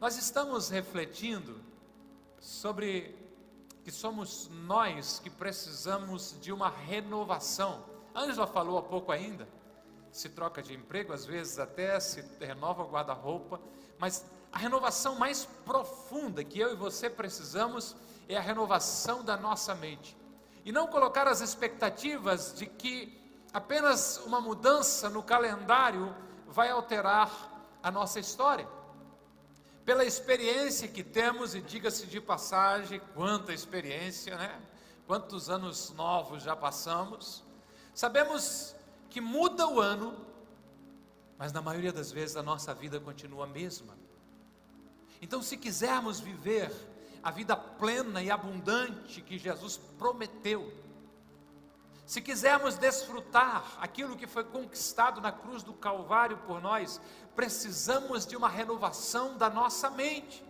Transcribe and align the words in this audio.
Nós 0.00 0.16
estamos 0.16 0.70
refletindo 0.70 1.60
sobre 2.40 3.14
que 3.84 3.90
somos 3.90 4.48
nós 4.50 5.18
que 5.18 5.28
precisamos 5.28 6.34
de 6.40 6.50
uma 6.50 6.70
renovação. 6.70 7.84
Ângela 8.16 8.46
falou 8.46 8.78
há 8.78 8.82
pouco 8.82 9.12
ainda, 9.12 9.46
se 10.10 10.30
troca 10.30 10.62
de 10.62 10.72
emprego, 10.72 11.12
às 11.12 11.26
vezes 11.26 11.58
até 11.58 12.00
se 12.00 12.24
renova 12.40 12.82
o 12.82 12.88
guarda-roupa, 12.88 13.60
mas 13.98 14.24
a 14.50 14.56
renovação 14.56 15.16
mais 15.16 15.44
profunda 15.66 16.42
que 16.42 16.58
eu 16.58 16.72
e 16.72 16.76
você 16.76 17.10
precisamos 17.10 17.94
é 18.26 18.38
a 18.38 18.40
renovação 18.40 19.22
da 19.22 19.36
nossa 19.36 19.74
mente. 19.74 20.16
E 20.64 20.72
não 20.72 20.86
colocar 20.86 21.28
as 21.28 21.42
expectativas 21.42 22.54
de 22.54 22.64
que 22.64 23.20
apenas 23.52 24.16
uma 24.24 24.40
mudança 24.40 25.10
no 25.10 25.22
calendário 25.22 26.16
vai 26.46 26.70
alterar 26.70 27.30
a 27.82 27.90
nossa 27.90 28.18
história 28.18 28.79
pela 29.84 30.04
experiência 30.04 30.86
que 30.86 31.02
temos, 31.02 31.54
e 31.54 31.60
diga-se 31.60 32.06
de 32.06 32.20
passagem, 32.20 33.00
quanta 33.14 33.52
experiência, 33.52 34.36
né? 34.36 34.60
Quantos 35.06 35.50
anos 35.50 35.90
novos 35.90 36.42
já 36.42 36.54
passamos. 36.54 37.42
Sabemos 37.94 38.76
que 39.08 39.20
muda 39.20 39.66
o 39.66 39.80
ano, 39.80 40.16
mas 41.36 41.52
na 41.52 41.60
maioria 41.60 41.92
das 41.92 42.12
vezes 42.12 42.36
a 42.36 42.42
nossa 42.42 42.72
vida 42.74 43.00
continua 43.00 43.44
a 43.44 43.48
mesma. 43.48 43.98
Então, 45.20 45.42
se 45.42 45.56
quisermos 45.56 46.20
viver 46.20 46.70
a 47.22 47.30
vida 47.30 47.56
plena 47.56 48.22
e 48.22 48.30
abundante 48.30 49.20
que 49.20 49.38
Jesus 49.38 49.78
prometeu, 49.98 50.72
se 52.10 52.20
quisermos 52.20 52.76
desfrutar 52.76 53.78
aquilo 53.80 54.16
que 54.16 54.26
foi 54.26 54.42
conquistado 54.42 55.20
na 55.20 55.30
cruz 55.30 55.62
do 55.62 55.72
Calvário 55.72 56.38
por 56.38 56.60
nós, 56.60 57.00
precisamos 57.36 58.26
de 58.26 58.36
uma 58.36 58.48
renovação 58.48 59.36
da 59.36 59.48
nossa 59.48 59.88
mente. 59.88 60.44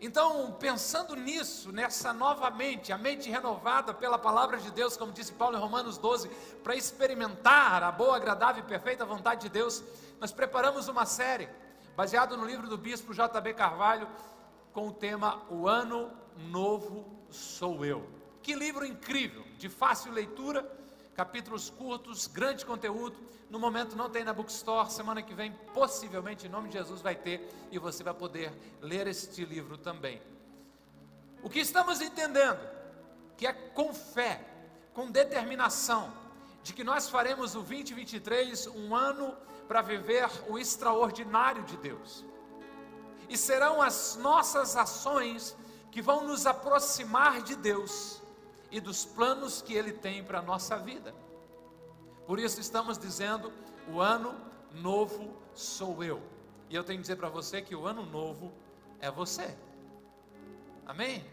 Então, 0.00 0.52
pensando 0.52 1.16
nisso, 1.16 1.72
nessa 1.72 2.12
nova 2.12 2.48
mente, 2.48 2.92
a 2.92 2.96
mente 2.96 3.28
renovada 3.28 3.92
pela 3.92 4.16
palavra 4.16 4.58
de 4.58 4.70
Deus, 4.70 4.96
como 4.96 5.10
disse 5.10 5.32
Paulo 5.32 5.56
em 5.56 5.60
Romanos 5.60 5.98
12, 5.98 6.28
para 6.62 6.76
experimentar 6.76 7.82
a 7.82 7.90
boa, 7.90 8.14
agradável 8.14 8.62
e 8.62 8.68
perfeita 8.68 9.04
vontade 9.04 9.40
de 9.40 9.48
Deus, 9.48 9.82
nós 10.20 10.30
preparamos 10.30 10.86
uma 10.86 11.06
série, 11.06 11.48
baseado 11.96 12.36
no 12.36 12.46
livro 12.46 12.68
do 12.68 12.78
bispo 12.78 13.12
J.B. 13.12 13.54
Carvalho, 13.54 14.08
com 14.72 14.86
o 14.86 14.92
tema 14.92 15.42
O 15.50 15.66
Ano 15.66 16.08
Novo 16.36 17.04
Sou 17.30 17.84
Eu. 17.84 18.08
Que 18.40 18.54
livro 18.54 18.86
incrível, 18.86 19.49
de 19.60 19.68
fácil 19.68 20.10
leitura, 20.10 20.66
capítulos 21.14 21.68
curtos, 21.68 22.26
grande 22.26 22.64
conteúdo. 22.64 23.16
No 23.50 23.58
momento 23.58 23.94
não 23.94 24.08
tem 24.08 24.24
na 24.24 24.32
Bookstore, 24.32 24.90
semana 24.90 25.22
que 25.22 25.34
vem, 25.34 25.52
possivelmente, 25.74 26.46
em 26.46 26.50
nome 26.50 26.68
de 26.68 26.78
Jesus, 26.78 27.02
vai 27.02 27.14
ter 27.14 27.46
e 27.70 27.78
você 27.78 28.02
vai 28.02 28.14
poder 28.14 28.50
ler 28.80 29.06
este 29.06 29.44
livro 29.44 29.76
também. 29.76 30.20
O 31.42 31.50
que 31.50 31.58
estamos 31.58 32.00
entendendo? 32.00 32.58
Que 33.36 33.46
é 33.46 33.52
com 33.52 33.92
fé, 33.92 34.42
com 34.94 35.10
determinação, 35.10 36.10
de 36.62 36.72
que 36.72 36.82
nós 36.82 37.10
faremos 37.10 37.54
o 37.54 37.60
2023 37.60 38.66
um 38.68 38.94
ano 38.94 39.36
para 39.68 39.82
viver 39.82 40.26
o 40.48 40.58
extraordinário 40.58 41.64
de 41.64 41.76
Deus. 41.76 42.24
E 43.28 43.36
serão 43.36 43.82
as 43.82 44.16
nossas 44.16 44.74
ações 44.74 45.54
que 45.90 46.00
vão 46.00 46.26
nos 46.26 46.46
aproximar 46.46 47.42
de 47.42 47.56
Deus 47.56 48.19
e 48.70 48.80
dos 48.80 49.04
planos 49.04 49.60
que 49.60 49.74
Ele 49.74 49.92
tem 49.92 50.22
para 50.22 50.38
a 50.38 50.42
nossa 50.42 50.76
vida. 50.76 51.14
Por 52.26 52.38
isso 52.38 52.60
estamos 52.60 52.98
dizendo: 52.98 53.52
o 53.88 54.00
ano 54.00 54.34
novo 54.72 55.34
sou 55.54 56.02
eu. 56.02 56.22
E 56.68 56.76
eu 56.76 56.84
tenho 56.84 56.98
que 56.98 57.02
dizer 57.02 57.16
para 57.16 57.28
você 57.28 57.60
que 57.60 57.74
o 57.74 57.86
ano 57.86 58.06
novo 58.06 58.52
é 59.00 59.10
você. 59.10 59.56
Amém? 60.86 61.24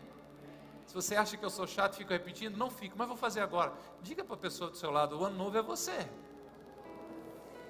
Se 0.88 0.94
você 0.94 1.16
acha 1.16 1.36
que 1.38 1.46
eu 1.46 1.50
sou 1.50 1.68
chato 1.68 1.94
e 1.94 1.98
fico 1.98 2.12
repetindo, 2.12 2.58
não 2.58 2.72
fico, 2.72 2.98
mas 2.98 3.08
vou 3.08 3.18
fazer 3.18 3.42
agora. 3.42 3.74
Diga 4.02 4.24
para 4.24 4.36
a 4.36 4.40
pessoa 4.40 4.70
do 4.70 4.78
seu 4.78 4.90
lado: 4.90 5.20
o 5.20 5.26
ano 5.26 5.38
novo 5.38 5.58
é 5.58 5.62
você. 5.62 6.10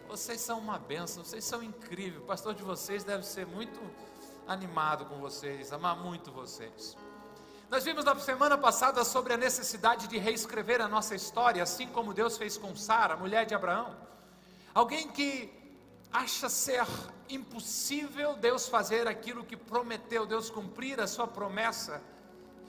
Vocês 0.08 0.40
são 0.40 0.60
uma 0.60 0.80
benção, 0.80 1.24
vocês 1.24 1.44
são 1.44 1.62
incríveis. 1.62 2.24
O 2.24 2.26
pastor 2.26 2.54
de 2.54 2.64
vocês 2.64 3.04
deve 3.04 3.26
ser 3.26 3.46
muito 3.46 3.80
animado 4.48 5.06
com 5.06 5.18
vocês, 5.18 5.74
amar 5.74 5.98
muito 5.98 6.32
vocês. 6.32 6.96
Nós 7.70 7.84
vimos 7.84 8.06
na 8.06 8.16
semana 8.16 8.58
passada 8.58 9.04
sobre 9.04 9.34
a 9.34 9.38
necessidade 9.38 10.08
de 10.08 10.18
reescrever 10.18 10.80
a 10.80 10.88
nossa 10.88 11.14
história, 11.16 11.62
assim 11.62 11.86
como 11.88 12.14
Deus 12.14 12.38
fez 12.38 12.58
com 12.58 12.74
Sara, 12.74 13.18
mulher 13.18 13.46
de 13.46 13.54
Abraão. 13.54 13.94
Alguém 14.74 15.10
que 15.10 15.54
acha 16.10 16.48
ser 16.48 16.86
impossível 17.28 18.38
Deus 18.38 18.70
fazer 18.70 19.06
aquilo 19.06 19.44
que 19.44 19.58
prometeu, 19.58 20.26
Deus 20.26 20.50
cumprir 20.50 21.02
a 21.02 21.08
sua 21.08 21.28
promessa. 21.28 22.02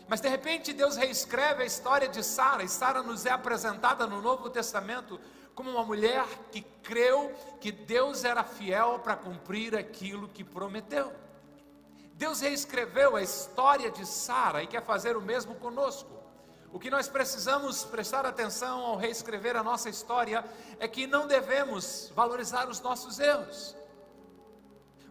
Mas 0.09 0.21
de 0.21 0.29
repente 0.29 0.73
Deus 0.73 0.97
reescreve 0.97 1.63
a 1.63 1.67
história 1.67 2.09
de 2.09 2.25
Sara, 2.25 2.65
e 2.65 2.69
Sara 2.69 3.01
nos 3.01 3.25
é 3.25 3.31
apresentada 3.31 4.05
no 4.05 4.21
Novo 4.21 4.51
Testamento 4.51 5.21
como 5.55 5.71
uma 5.71 5.85
mulher 5.85 6.25
que 6.51 6.63
creu 6.83 7.33
que 7.61 7.71
Deus 7.71 8.25
era 8.25 8.43
fiel 8.43 8.99
para 8.99 9.15
cumprir 9.15 9.77
aquilo 9.77 10.29
que 10.29 10.43
prometeu. 10.43 11.13
Deus 12.19 12.41
reescreveu 12.41 13.15
a 13.15 13.23
história 13.23 13.93
de 13.93 14.05
Sara 14.05 14.61
e 14.61 14.67
quer 14.67 14.83
fazer 14.83 15.17
o 15.17 15.23
mesmo 15.23 15.55
conosco. 15.55 16.11
O 16.73 16.79
que 16.81 16.91
nós 16.91 17.07
precisamos 17.09 17.85
prestar 17.85 18.27
atenção 18.27 18.81
ao 18.81 18.97
reescrever 18.97 19.55
a 19.55 19.63
nossa 19.63 19.89
história 19.89 20.45
é 20.81 20.89
que 20.89 21.07
não 21.07 21.29
devemos 21.29 22.11
valorizar 22.17 22.69
os 22.69 22.81
nossos 22.81 23.21
erros. 23.21 23.77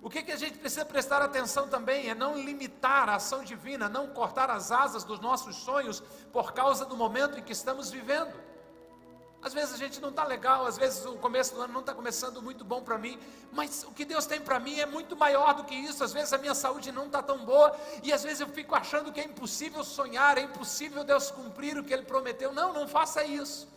O 0.02 0.10
que, 0.10 0.22
que 0.22 0.34
a 0.34 0.36
gente 0.36 0.58
precisa 0.58 0.84
prestar 0.84 1.22
atenção 1.22 1.70
também 1.70 2.10
é 2.10 2.14
não 2.14 2.38
limitar 2.38 3.08
a 3.08 3.16
ação 3.16 3.42
divina, 3.42 3.88
não 3.88 4.08
cortar 4.08 4.50
as 4.50 4.70
asas 4.70 5.06
dos 5.06 5.22
nossos 5.22 5.56
sonhos 5.56 6.02
por 6.34 6.52
causa 6.52 6.86
do 6.86 6.98
momento 6.98 7.40
em 7.40 7.42
que 7.42 7.54
estamos 7.54 7.90
vivendo. 7.90 8.34
Às 9.48 9.54
vezes 9.54 9.74
a 9.74 9.78
gente 9.78 10.02
não 10.02 10.10
está 10.10 10.26
legal, 10.26 10.66
às 10.66 10.78
vezes 10.78 11.06
o 11.06 11.14
começo 11.14 11.56
do 11.56 11.62
ano 11.62 11.72
não 11.72 11.80
está 11.80 11.94
começando 11.94 12.42
muito 12.42 12.66
bom 12.66 12.82
para 12.82 12.98
mim, 12.98 13.18
mas 13.54 13.86
o 13.86 13.92
que 13.92 14.04
Deus 14.04 14.26
tem 14.26 14.42
para 14.42 14.60
mim 14.60 14.78
é 14.78 14.86
muito 14.86 15.16
maior 15.16 15.54
do 15.54 15.64
que 15.64 15.74
isso. 15.74 16.04
Às 16.04 16.12
vezes 16.12 16.34
a 16.34 16.38
minha 16.38 16.54
saúde 16.54 16.92
não 16.92 17.06
está 17.06 17.24
tão 17.24 17.46
boa, 17.46 17.74
e 18.04 18.12
às 18.12 18.24
vezes 18.24 18.42
eu 18.42 18.50
fico 18.50 18.76
achando 18.76 19.10
que 19.10 19.22
é 19.22 19.24
impossível 19.24 19.86
sonhar, 19.86 20.38
é 20.38 20.42
impossível 20.42 21.02
Deus 21.02 21.32
cumprir 21.32 21.78
o 21.78 21.84
que 21.86 21.94
Ele 21.94 22.04
prometeu. 22.04 22.52
Não, 22.52 22.74
não 22.74 22.90
faça 22.90 23.24
isso. 23.24 23.70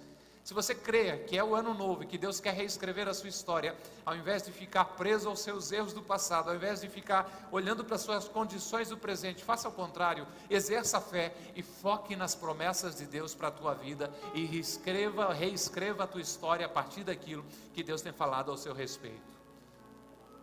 Se 0.43 0.55
você 0.55 0.75
crê 0.75 1.19
que 1.19 1.37
é 1.37 1.45
o 1.45 1.55
ano 1.55 1.75
novo 1.75 2.03
e 2.03 2.07
que 2.07 2.17
Deus 2.17 2.41
quer 2.41 2.55
reescrever 2.55 3.07
a 3.07 3.15
sua 3.15 3.29
história, 3.29 3.77
ao 4.05 4.17
invés 4.17 4.43
de 4.43 4.51
ficar 4.51 4.85
preso 4.85 5.29
aos 5.29 5.41
seus 5.41 5.71
erros 5.71 5.93
do 5.93 6.03
passado, 6.03 6.49
ao 6.49 6.57
invés 6.57 6.81
de 6.81 6.89
ficar 6.89 7.49
olhando 7.53 7.85
para 7.85 7.97
as 7.97 8.01
suas 8.01 8.27
condições 8.27 8.89
do 8.89 8.97
presente, 8.97 9.45
faça 9.45 9.69
o 9.69 9.73
contrário, 9.73 10.27
exerça 10.49 10.99
a 10.99 11.01
fé 11.01 11.35
e 11.55 11.63
foque 11.63 12.17
nas 12.17 12.35
promessas 12.35 12.97
de 12.97 13.07
Deus 13.07 13.35
para 13.35 13.49
a 13.49 13.53
tua 13.53 13.75
vida 13.75 14.11
e 14.35 14.45
reescreva, 14.47 15.33
reescreva 15.33 16.05
a 16.05 16.07
tua 16.07 16.23
história 16.23 16.65
a 16.67 16.71
partir 16.71 17.05
daquilo 17.05 17.45
que 17.75 17.83
Deus 17.83 18.01
tem 18.01 18.13
falado 18.13 18.51
ao 18.51 18.57
seu 18.57 18.73
respeito. 18.73 19.31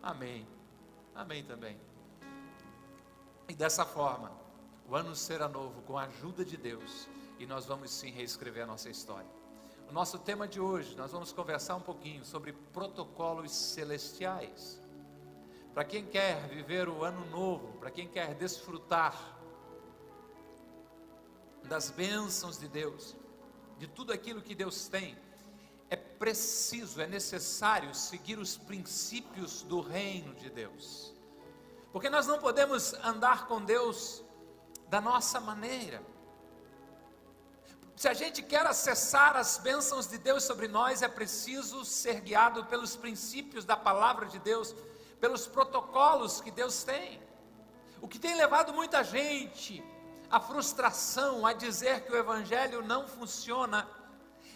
Amém. 0.02 0.48
Amém 1.16 1.44
também. 1.44 1.78
E 3.50 3.54
dessa 3.56 3.84
forma, 3.84 4.32
o 4.88 4.96
ano 4.96 5.16
será 5.16 5.50
novo 5.50 5.82
com 5.82 5.98
a 5.98 6.04
ajuda 6.04 6.46
de 6.46 6.56
Deus 6.56 7.08
e 7.40 7.46
nós 7.46 7.66
vamos 7.66 7.92
sim 7.92 8.12
reescrever 8.12 8.64
a 8.64 8.68
nossa 8.68 8.90
história. 8.90 9.37
O 9.90 9.94
nosso 9.94 10.20
tema 10.20 10.46
de 10.46 10.60
hoje, 10.60 10.98
nós 10.98 11.14
vamos 11.14 11.32
conversar 11.32 11.78
um 11.78 11.82
pouquinho 11.82 12.26
sobre 12.26 12.52
protocolos 12.52 13.52
celestiais. 13.52 14.82
Para 15.74 15.86
quem 15.86 16.06
quer 16.06 16.46
viver 16.50 16.90
o 16.90 17.06
ano 17.06 17.26
novo, 17.30 17.78
para 17.78 17.90
quem 17.90 18.06
quer 18.06 18.36
desfrutar 18.36 19.16
das 21.64 21.90
bênçãos 21.90 22.60
de 22.60 22.68
Deus, 22.68 23.16
de 23.78 23.88
tudo 23.88 24.12
aquilo 24.12 24.42
que 24.42 24.54
Deus 24.54 24.90
tem, 24.90 25.18
é 25.90 25.96
preciso, 25.96 27.00
é 27.00 27.08
necessário 27.08 27.96
seguir 27.96 28.38
os 28.40 28.58
princípios 28.58 29.62
do 29.62 29.80
reino 29.80 30.36
de 30.36 30.50
Deus. 30.50 31.14
Porque 31.94 32.10
nós 32.10 32.28
não 32.28 32.40
podemos 32.40 32.94
andar 32.96 33.48
com 33.48 33.64
Deus 33.64 34.22
da 34.90 35.00
nossa 35.00 35.40
maneira. 35.40 36.04
Se 37.98 38.08
a 38.08 38.14
gente 38.14 38.44
quer 38.44 38.64
acessar 38.64 39.36
as 39.36 39.58
bênçãos 39.58 40.08
de 40.08 40.20
Deus 40.20 40.44
sobre 40.44 40.68
nós, 40.68 41.02
é 41.02 41.08
preciso 41.08 41.84
ser 41.84 42.22
guiado 42.22 42.64
pelos 42.66 42.96
princípios 42.96 43.66
da 43.66 43.76
palavra 43.76 44.28
de 44.28 44.38
Deus, 44.38 44.76
pelos 45.20 45.48
protocolos 45.48 46.40
que 46.40 46.52
Deus 46.52 46.84
tem. 46.84 47.20
O 48.00 48.08
que 48.08 48.20
tem 48.20 48.36
levado 48.36 48.72
muita 48.72 49.04
gente 49.04 49.84
à 50.30 50.40
frustração, 50.40 51.44
a 51.44 51.54
dizer 51.54 52.02
que 52.02 52.12
o 52.12 52.16
Evangelho 52.16 52.84
não 52.84 53.08
funciona, 53.08 53.90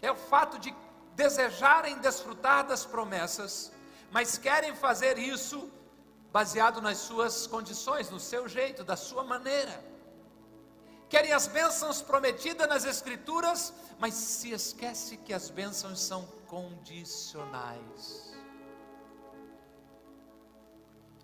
é 0.03 0.11
o 0.11 0.15
fato 0.15 0.59
de 0.59 0.71
desejarem 1.15 1.97
desfrutar 1.97 2.67
das 2.67 2.85
promessas, 2.85 3.71
mas 4.11 4.37
querem 4.37 4.75
fazer 4.75 5.17
isso 5.17 5.67
baseado 6.31 6.79
nas 6.79 6.99
suas 6.99 7.47
condições, 7.47 8.07
no 8.11 8.19
seu 8.19 8.47
jeito, 8.47 8.83
da 8.83 8.95
sua 8.95 9.23
maneira 9.23 9.90
querem 11.11 11.33
as 11.33 11.45
bênçãos 11.45 12.01
prometidas 12.01 12.69
nas 12.69 12.85
Escrituras, 12.85 13.73
mas 13.99 14.13
se 14.13 14.51
esquece 14.51 15.17
que 15.17 15.33
as 15.33 15.49
bênçãos 15.49 15.99
são 15.99 16.25
condicionais. 16.47 18.33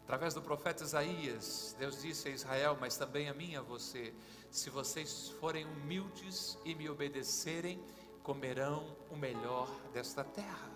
Através 0.03 0.33
do 0.33 0.41
profeta 0.41 0.83
Isaías, 0.83 1.73
Deus 1.79 2.01
disse 2.01 2.27
a 2.27 2.31
Israel, 2.31 2.77
mas 2.81 2.97
também 2.97 3.29
a 3.29 3.33
mim 3.33 3.51
e 3.51 3.55
a 3.55 3.61
você: 3.61 4.13
se 4.51 4.69
vocês 4.69 5.29
forem 5.39 5.63
humildes 5.65 6.57
e 6.65 6.75
me 6.75 6.89
obedecerem, 6.89 7.81
comerão 8.23 8.93
o 9.09 9.15
melhor 9.15 9.69
desta 9.93 10.21
terra. 10.21 10.69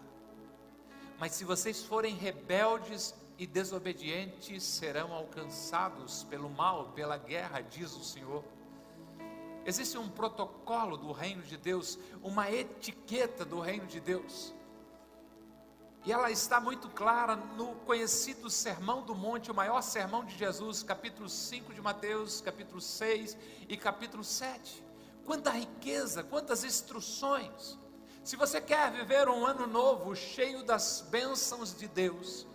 Mas 1.20 1.34
se 1.34 1.44
vocês 1.44 1.84
forem 1.84 2.16
rebeldes 2.16 3.14
e 3.38 3.46
desobedientes, 3.46 4.64
serão 4.64 5.12
alcançados 5.12 6.24
pelo 6.24 6.50
mal, 6.50 6.94
pela 6.94 7.18
guerra, 7.18 7.60
diz 7.60 7.94
o 7.94 8.04
Senhor. 8.06 8.42
Existe 9.66 9.98
um 9.98 10.10
protocolo 10.10 10.98
do 10.98 11.12
reino 11.12 11.44
de 11.44 11.56
Deus, 11.56 12.00
uma 12.24 12.52
etiqueta 12.52 13.46
do 13.46 13.60
reino 13.60 13.86
de 13.86 14.00
Deus. 14.00 14.54
E 16.04 16.12
ela 16.12 16.32
está 16.32 16.60
muito 16.60 16.90
clara 16.90 17.36
no 17.36 17.76
conhecido 17.86 18.50
Sermão 18.50 19.04
do 19.04 19.14
Monte, 19.14 19.52
o 19.52 19.56
maior 19.56 19.84
sermão 19.84 20.26
de 20.26 20.36
Jesus, 20.36 20.82
capítulo 20.82 21.30
5 21.30 21.74
de 21.76 21.80
Mateus, 21.80 22.42
capítulo 22.42 22.82
6 22.82 23.38
e 23.70 23.78
capítulo 23.78 24.24
7. 24.24 24.84
Quanta 25.24 25.52
riqueza, 25.52 26.24
quantas 26.24 26.64
instruções. 26.64 27.78
Se 28.24 28.36
você 28.36 28.60
quer 28.60 28.92
viver 28.92 29.30
um 29.30 29.46
ano 29.46 29.68
novo 29.68 30.16
cheio 30.16 30.64
das 30.64 31.06
bênçãos 31.12 31.78
de 31.78 31.88
Deus, 31.88 32.48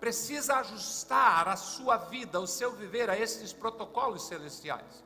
precisa 0.00 0.56
ajustar 0.56 1.46
a 1.46 1.56
sua 1.56 1.96
vida, 1.96 2.40
o 2.40 2.48
seu 2.48 2.72
viver 2.72 3.08
a 3.08 3.16
esses 3.16 3.52
protocolos 3.52 4.26
celestiais. 4.26 5.04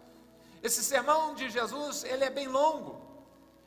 Esse 0.63 0.83
sermão 0.83 1.35
de 1.35 1.49
Jesus, 1.49 2.05
ele 2.05 2.25
é 2.25 2.31
bem 2.31 2.49
longo, 2.49 3.01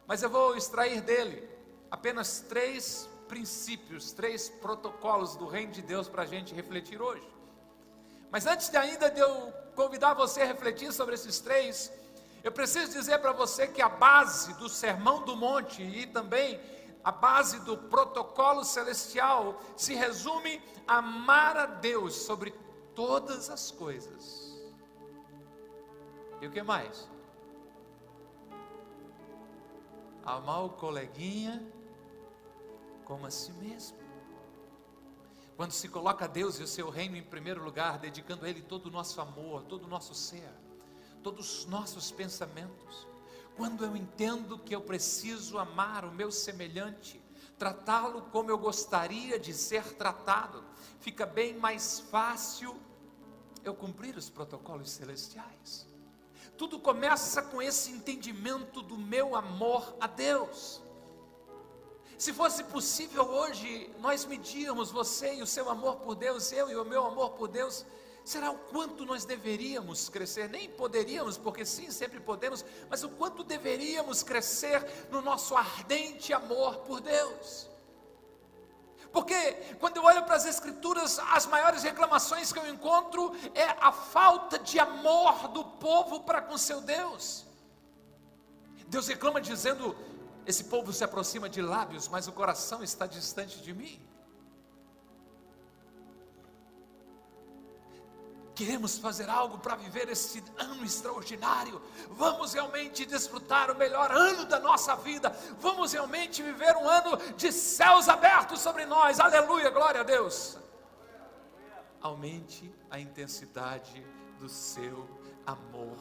mas 0.07 0.24
eu 0.24 0.30
vou 0.30 0.56
extrair 0.56 1.01
dele 1.01 1.47
apenas 1.89 2.41
três 2.41 3.09
princípios, 3.27 4.12
três 4.12 4.50
protocolos 4.50 5.36
do 5.36 5.47
reino 5.47 5.71
de 5.71 5.81
Deus 5.81 6.07
para 6.07 6.24
a 6.24 6.25
gente 6.25 6.53
refletir 6.53 7.01
hoje. 7.01 7.27
Mas 8.31 8.45
antes 8.45 8.69
de 8.69 8.77
ainda 8.77 9.09
de 9.09 9.19
eu 9.19 9.53
convidar 9.75 10.13
você 10.13 10.41
a 10.41 10.45
refletir 10.45 10.91
sobre 10.91 11.15
esses 11.15 11.39
três, 11.39 11.91
eu 12.44 12.51
preciso 12.51 12.91
dizer 12.91 13.19
para 13.19 13.31
você 13.31 13.68
que 13.68 13.81
a 13.81 13.89
base 13.89 14.53
do 14.56 14.69
Sermão 14.69 15.24
do 15.24 15.36
Monte 15.36 15.81
e 15.81 16.06
também 16.07 16.59
a 17.03 17.12
base 17.12 17.59
do 17.62 17.77
protocolo 17.77 18.63
celestial 18.63 19.62
se 19.75 19.94
resume 19.94 20.62
a 20.88 20.97
amar 20.97 21.57
a 21.57 21.65
Deus 21.65 22.15
sobre 22.15 22.53
todas 22.94 23.50
as 23.50 23.71
coisas. 23.71 24.38
E 26.41 26.47
o 26.47 26.51
que 26.51 26.63
mais? 26.63 27.09
Amar 30.24 30.63
o 30.63 30.69
coleguinha 30.69 31.62
como 33.03 33.25
a 33.25 33.31
si 33.31 33.51
mesmo. 33.53 33.97
Quando 35.57 35.71
se 35.71 35.89
coloca 35.89 36.27
Deus 36.27 36.59
e 36.59 36.63
o 36.63 36.68
seu 36.68 36.89
reino 36.89 37.18
em 37.18 37.24
primeiro 37.24 37.63
lugar, 37.63 37.97
dedicando 37.97 38.45
a 38.45 38.50
Ele 38.50 38.62
todo 38.62 38.86
o 38.86 38.91
nosso 38.91 39.19
amor, 39.19 39.63
todo 39.63 39.83
o 39.86 39.88
nosso 39.88 40.15
ser, 40.15 40.50
todos 41.21 41.59
os 41.59 41.65
nossos 41.65 42.12
pensamentos. 42.12 43.07
Quando 43.57 43.83
eu 43.83 43.97
entendo 43.97 44.57
que 44.57 44.74
eu 44.74 44.80
preciso 44.80 45.57
amar 45.57 46.06
o 46.06 46.12
meu 46.13 46.31
semelhante, 46.31 47.21
tratá-lo 47.57 48.21
como 48.31 48.50
eu 48.50 48.57
gostaria 48.57 49.38
de 49.38 49.53
ser 49.53 49.83
tratado, 49.95 50.63
fica 51.01 51.25
bem 51.25 51.57
mais 51.57 52.00
fácil 52.00 52.80
eu 53.63 53.75
cumprir 53.75 54.15
os 54.15 54.30
protocolos 54.30 54.91
celestiais. 54.91 55.86
Tudo 56.59 56.77
começa 56.77 57.41
com 57.41 57.61
esse 57.61 57.89
entendimento 57.89 58.81
do 58.81 58.97
meu 58.97 59.33
amor 59.33 59.95
a 59.97 60.07
Deus. 60.07 60.81
Se 62.17 62.33
fosse 62.33 62.65
possível 62.65 63.23
hoje 63.23 63.89
nós 64.00 64.25
medirmos 64.25 64.91
você 64.91 65.35
e 65.35 65.41
o 65.41 65.47
seu 65.47 65.69
amor 65.69 65.95
por 66.01 66.15
Deus, 66.15 66.51
eu 66.51 66.69
e 66.69 66.75
o 66.75 66.83
meu 66.83 67.06
amor 67.06 67.29
por 67.29 67.47
Deus, 67.47 67.85
será 68.25 68.51
o 68.51 68.57
quanto 68.57 69.06
nós 69.06 69.23
deveríamos 69.23 70.09
crescer, 70.09 70.50
nem 70.50 70.69
poderíamos, 70.69 71.38
porque 71.38 71.65
sim, 71.65 71.89
sempre 71.91 72.19
podemos, 72.19 72.65
mas 72.89 73.05
o 73.05 73.09
quanto 73.09 73.41
deveríamos 73.41 74.21
crescer 74.21 74.85
no 75.09 75.21
nosso 75.21 75.55
ardente 75.55 76.33
amor 76.33 76.79
por 76.79 77.00
Deus. 77.00 77.69
Porque 79.11 79.53
quando 79.79 79.97
eu 79.97 80.03
olho 80.03 80.23
para 80.23 80.35
as 80.35 80.45
Escrituras, 80.45 81.19
as 81.31 81.45
maiores 81.45 81.83
reclamações 81.83 82.53
que 82.53 82.59
eu 82.59 82.67
encontro 82.69 83.35
é 83.56 83.75
a 83.81 83.91
falta 83.91 84.59
de 84.59 84.79
amor 84.79 85.47
do 85.50 85.63
povo 85.63 86.21
para 86.21 86.41
com 86.41 86.57
seu 86.57 86.81
Deus. 86.81 87.45
Deus 88.88 89.07
reclama 89.07 89.41
dizendo: 89.41 89.95
esse 90.45 90.63
povo 90.63 90.91
se 90.94 91.03
aproxima 91.03 91.50
de 91.50 91.61
lábios, 91.61 92.07
mas 92.07 92.27
o 92.27 92.31
coração 92.31 92.83
está 92.83 93.06
distante 93.06 93.61
de 93.61 93.73
mim. 93.73 94.00
Queremos 98.59 98.97
fazer 98.97 99.29
algo 99.29 99.57
para 99.57 99.77
viver 99.77 100.09
esse 100.09 100.44
ano 100.57 100.83
extraordinário. 100.83 101.81
Vamos 102.09 102.51
realmente 102.51 103.06
desfrutar 103.06 103.71
o 103.71 103.75
melhor 103.75 104.11
ano 104.11 104.44
da 104.44 104.59
nossa 104.59 104.97
vida. 104.97 105.29
Vamos 105.61 105.94
realmente 105.94 106.44
viver 106.44 106.75
um 106.75 106.85
ano 106.85 107.15
de 107.38 107.53
céus 107.53 108.09
abertos 108.09 108.59
sobre 108.59 108.85
nós. 108.85 109.17
Aleluia, 109.17 109.69
glória 109.69 110.01
a 110.01 110.03
Deus. 110.03 110.57
Aumente 112.01 112.69
a 112.91 113.00
intensidade 113.00 114.06
do 114.38 114.50
seu 114.50 115.07
amor 115.45 115.97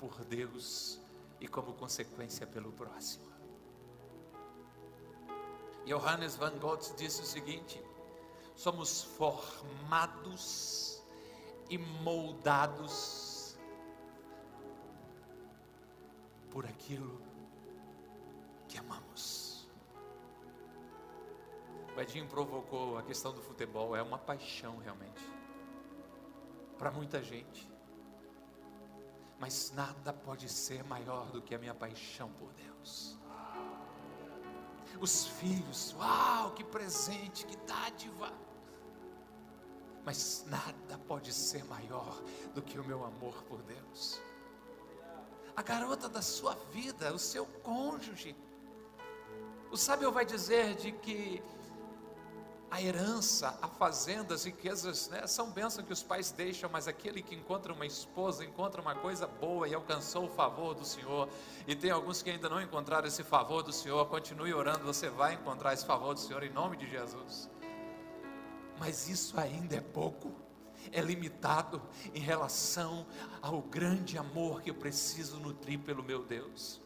por 0.00 0.24
Deus 0.24 1.00
e, 1.40 1.46
como 1.46 1.74
consequência, 1.74 2.44
pelo 2.44 2.72
próximo. 2.72 3.30
Johannes 5.86 6.34
van 6.34 6.58
Gogh 6.58 6.80
disse 6.96 7.22
o 7.22 7.24
seguinte: 7.24 7.80
somos 8.56 9.04
formados 9.16 10.89
e 11.70 11.78
moldados 11.78 13.58
por 16.50 16.66
aquilo 16.66 17.22
que 18.68 18.76
amamos. 18.76 19.70
O 21.96 22.00
Edinho 22.00 22.26
provocou 22.26 22.98
a 22.98 23.02
questão 23.02 23.32
do 23.32 23.40
futebol, 23.40 23.96
é 23.96 24.02
uma 24.02 24.18
paixão 24.18 24.76
realmente, 24.78 25.22
para 26.76 26.90
muita 26.90 27.22
gente, 27.22 27.70
mas 29.38 29.72
nada 29.72 30.12
pode 30.12 30.48
ser 30.50 30.84
maior 30.84 31.30
do 31.30 31.40
que 31.40 31.54
a 31.54 31.58
minha 31.58 31.74
paixão 31.74 32.30
por 32.32 32.52
Deus 32.52 33.18
os 35.00 35.26
filhos, 35.26 35.94
uau, 35.98 36.52
que 36.52 36.62
presente, 36.62 37.46
que 37.46 37.56
dádiva. 37.66 38.32
Mas 40.04 40.44
nada 40.48 40.98
pode 41.06 41.32
ser 41.32 41.64
maior 41.64 42.20
do 42.54 42.62
que 42.62 42.78
o 42.78 42.84
meu 42.84 43.04
amor 43.04 43.42
por 43.44 43.62
Deus. 43.62 44.20
A 45.56 45.62
garota 45.62 46.08
da 46.08 46.22
sua 46.22 46.54
vida, 46.72 47.12
o 47.12 47.18
seu 47.18 47.44
cônjuge. 47.44 48.34
O 49.70 49.76
sábio 49.76 50.10
vai 50.10 50.24
dizer 50.24 50.74
de 50.76 50.92
que 50.92 51.42
a 52.70 52.80
herança, 52.80 53.58
a 53.60 53.66
fazenda, 53.66 54.34
as 54.34 54.44
riquezas, 54.44 55.08
né, 55.08 55.26
são 55.26 55.50
bênçãos 55.50 55.84
que 55.84 55.92
os 55.92 56.02
pais 56.02 56.30
deixam, 56.30 56.70
mas 56.70 56.86
aquele 56.86 57.20
que 57.20 57.34
encontra 57.34 57.72
uma 57.72 57.84
esposa, 57.84 58.44
encontra 58.44 58.80
uma 58.80 58.94
coisa 58.94 59.26
boa 59.26 59.66
e 59.66 59.74
alcançou 59.74 60.26
o 60.26 60.28
favor 60.28 60.72
do 60.74 60.84
Senhor, 60.84 61.28
e 61.66 61.74
tem 61.74 61.90
alguns 61.90 62.22
que 62.22 62.30
ainda 62.30 62.48
não 62.48 62.60
encontraram 62.60 63.08
esse 63.08 63.24
favor 63.24 63.62
do 63.62 63.72
Senhor, 63.72 64.06
continue 64.06 64.54
orando, 64.54 64.84
você 64.84 65.10
vai 65.10 65.34
encontrar 65.34 65.72
esse 65.72 65.84
favor 65.84 66.14
do 66.14 66.20
Senhor 66.20 66.44
em 66.44 66.50
nome 66.50 66.76
de 66.76 66.88
Jesus. 66.88 67.50
Mas 68.80 69.10
isso 69.10 69.38
ainda 69.38 69.76
é 69.76 69.80
pouco, 69.82 70.32
é 70.90 71.02
limitado 71.02 71.82
em 72.14 72.18
relação 72.18 73.06
ao 73.42 73.60
grande 73.60 74.16
amor 74.16 74.62
que 74.62 74.70
eu 74.70 74.74
preciso 74.74 75.38
nutrir 75.38 75.78
pelo 75.80 76.02
meu 76.02 76.24
Deus. 76.24 76.80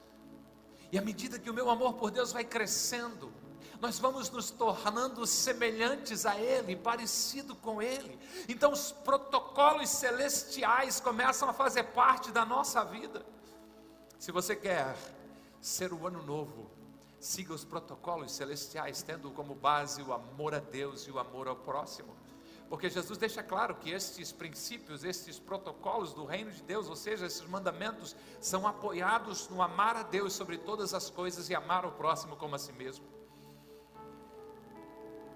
E 0.91 0.99
à 0.99 1.01
medida 1.01 1.39
que 1.39 1.49
o 1.49 1.55
meu 1.55 1.71
amor 1.71 1.95
por 1.95 2.11
Deus 2.11 2.33
vai 2.33 2.43
crescendo, 2.43 3.33
nós 3.81 4.01
vamos 4.01 4.29
nos 4.29 4.51
tornando 4.51 5.25
semelhantes 5.25 6.27
a 6.27 6.37
Ele, 6.37 6.75
parecido 6.75 7.55
com 7.55 7.81
Ele. 7.81 8.19
Então 8.49 8.73
os 8.73 8.91
protocolos 8.91 9.89
celestiais 9.89 10.99
começam 10.99 11.49
a 11.49 11.53
fazer 11.53 11.85
parte 11.85 12.33
da 12.33 12.45
nossa 12.45 12.85
vida. 12.85 13.25
Se 14.19 14.33
você 14.33 14.57
quer 14.57 14.97
ser 15.61 15.93
o 15.93 16.09
ano 16.09 16.25
novo, 16.25 16.73
siga 17.25 17.55
os 17.55 17.65
protocolos 17.65 18.33
celestiais, 18.33 19.03
tendo 19.03 19.31
como 19.31 19.55
base 19.55 20.03
o 20.03 20.13
amor 20.13 20.55
a 20.55 20.59
Deus 20.59 21.07
e 21.07 21.11
o 21.11 21.19
amor 21.19 21.49
ao 21.49 21.57
próximo. 21.57 22.15
Porque 22.69 22.91
Jesus 22.91 23.17
deixa 23.17 23.43
claro 23.43 23.77
que 23.77 23.91
estes 23.91 24.31
princípios, 24.31 25.05
estes 25.05 25.39
protocolos 25.39 26.13
do 26.13 26.27
reino 26.27 26.51
de 26.51 26.63
Deus, 26.63 26.87
ou 26.87 26.95
seja, 26.95 27.25
esses 27.25 27.47
mandamentos, 27.49 28.15
são 28.43 28.67
apoiados 28.67 29.49
no 29.49 29.63
amar 29.63 29.97
a 29.97 30.03
Deus 30.03 30.35
sobre 30.35 30.59
todas 30.59 30.93
as 30.93 31.09
coisas 31.09 31.49
e 31.49 31.55
amar 31.55 31.87
o 31.87 31.93
próximo 31.93 32.37
como 32.37 32.57
a 32.57 32.59
si 32.59 32.73
mesmo. 32.73 33.07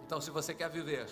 Então, 0.04 0.20
se 0.20 0.30
você 0.30 0.52
quer 0.52 0.68
viver 0.68 1.08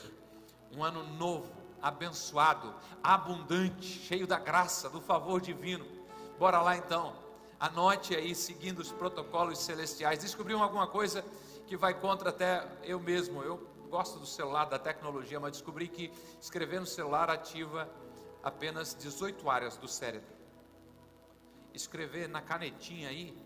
um 0.76 0.84
ano 0.84 1.02
novo, 1.02 1.50
abençoado, 1.80 2.74
abundante, 3.02 3.86
cheio 3.86 4.26
da 4.26 4.38
graça, 4.38 4.90
do 4.90 5.00
favor 5.00 5.40
divino, 5.40 5.86
bora 6.38 6.60
lá 6.60 6.76
então. 6.76 7.25
Anote 7.58 8.14
aí, 8.14 8.34
seguindo 8.34 8.80
os 8.80 8.92
protocolos 8.92 9.58
celestiais. 9.58 10.18
Descobriu 10.18 10.62
alguma 10.62 10.86
coisa 10.86 11.24
que 11.66 11.76
vai 11.76 11.94
contra 11.94 12.28
até 12.28 12.66
eu 12.84 13.00
mesmo. 13.00 13.42
Eu 13.42 13.56
gosto 13.88 14.18
do 14.18 14.26
celular, 14.26 14.66
da 14.66 14.78
tecnologia, 14.78 15.40
mas 15.40 15.52
descobri 15.52 15.88
que 15.88 16.12
escrever 16.40 16.80
no 16.80 16.86
celular 16.86 17.30
ativa 17.30 17.88
apenas 18.42 18.94
18 18.94 19.48
áreas 19.48 19.76
do 19.76 19.88
cérebro. 19.88 20.28
Escrever 21.72 22.28
na 22.28 22.42
canetinha 22.42 23.08
aí, 23.08 23.36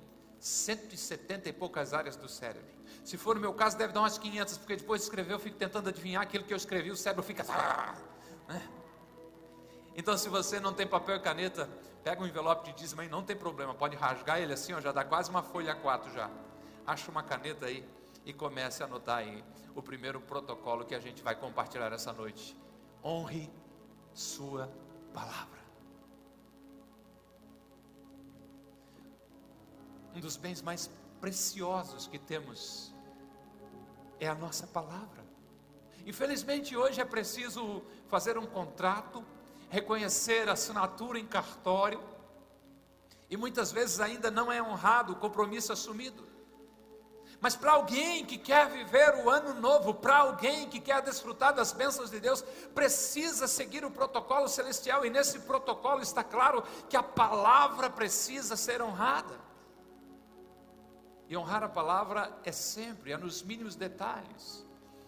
170 0.41 1.49
e 1.49 1.53
poucas 1.53 1.95
áreas 1.95 2.17
do 2.17 2.29
cérebro. 2.29 2.69
Se 3.05 3.17
for 3.17 3.37
no 3.37 3.41
meu 3.41 3.55
caso, 3.55 3.79
deve 3.79 3.93
dar 3.93 4.01
umas 4.01 4.19
500, 4.19 4.59
porque 4.59 4.77
depois 4.77 5.03
de 5.03 5.05
escrever 5.07 5.35
eu 5.35 5.39
fico 5.39 5.57
tentando 5.57 5.89
adivinhar 5.89 6.23
aquilo 6.23 6.45
que 6.45 6.53
eu 6.53 6.57
escrevi, 6.57 6.91
o 6.91 6.97
cérebro 6.97 7.23
fica. 7.23 7.45
Né? 8.49 8.69
Então, 9.95 10.17
se 10.19 10.29
você 10.29 10.59
não 10.59 10.73
tem 10.73 10.87
papel 10.87 11.17
e 11.17 11.21
caneta, 11.21 11.69
pega 12.03 12.23
um 12.23 12.27
envelope 12.27 12.65
de 12.65 12.79
dízimo 12.79 13.01
aí, 13.01 13.09
não 13.09 13.23
tem 13.23 13.37
problema, 13.37 13.75
pode 13.75 13.97
rasgar 13.97 14.41
ele 14.41 14.53
assim, 14.53 14.73
ó, 14.73 14.81
já 14.81 14.93
dá 14.93 15.05
quase 15.05 15.31
uma 15.31 15.43
folha 15.43 15.77
A4 15.77 16.13
já. 16.13 16.31
Acha 16.87 17.11
uma 17.11 17.23
caneta 17.23 17.67
aí 17.67 17.87
e 18.25 18.33
comece 18.33 18.83
a 18.83 18.87
anotar 18.87 19.19
aí 19.19 19.45
o 19.75 19.83
primeiro 19.83 20.21
protocolo 20.21 20.85
que 20.85 20.95
a 20.95 21.01
gente 21.01 21.23
vai 21.23 21.35
compartilhar 21.35 21.93
essa 21.93 22.13
noite. 22.13 22.57
Honre 23.05 23.51
sua 24.13 24.71
palavra. 25.13 25.61
Um 30.15 30.21
dos 30.21 30.37
bens 30.37 30.61
mais 30.61 30.91
preciosos 31.21 32.07
que 32.07 32.19
temos 32.19 32.93
é 34.19 34.27
a 34.27 34.35
nossa 34.35 34.67
palavra. 34.67 35.25
Infelizmente, 36.05 36.77
hoje 36.77 37.01
é 37.01 37.05
preciso 37.05 37.83
fazer 38.09 38.37
um 38.37 38.47
contrato, 38.47 39.25
reconhecer 39.71 40.49
a 40.49 40.53
assinatura 40.53 41.19
em 41.19 41.27
cartório, 41.27 42.03
e 43.31 43.37
muitas 43.37 43.73
vezes 43.73 44.01
ainda 44.01 44.31
não 44.31 44.51
é 44.51 44.61
honrado 44.61 45.13
o 45.13 45.17
compromisso 45.17 45.73
assumido. 45.73 46.29
Mas 47.41 47.57
para 47.57 47.73
alguém 47.73 48.27
que 48.27 48.37
quer 48.37 48.69
viver 48.69 49.25
o 49.25 49.31
ano 49.31 49.59
novo, 49.59 49.95
para 49.95 50.19
alguém 50.19 50.69
que 50.69 50.79
quer 50.79 51.01
desfrutar 51.01 51.55
das 51.55 51.73
bênçãos 51.73 52.11
de 52.11 52.21
Deus, 52.21 52.43
precisa 52.75 53.49
seguir 53.49 53.83
o 53.83 53.91
protocolo 53.91 54.47
celestial, 54.47 55.07
e 55.07 55.11
nesse 55.11 55.39
protocolo 55.39 56.03
está 56.03 56.23
claro 56.23 56.63
que 56.89 56.97
a 56.97 57.03
palavra 57.03 57.89
precisa 57.89 58.57
ser 58.57 58.83
honrada. 58.83 59.41
E 61.29 61.37
honrar 61.37 61.63
a 61.63 61.69
palavra 61.69 62.37
é 62.45 62.53
sempre, 62.53 63.13
é 63.13 63.17
nos 63.17 63.43
mínimos 63.43 63.75
detalhes. 63.75 64.67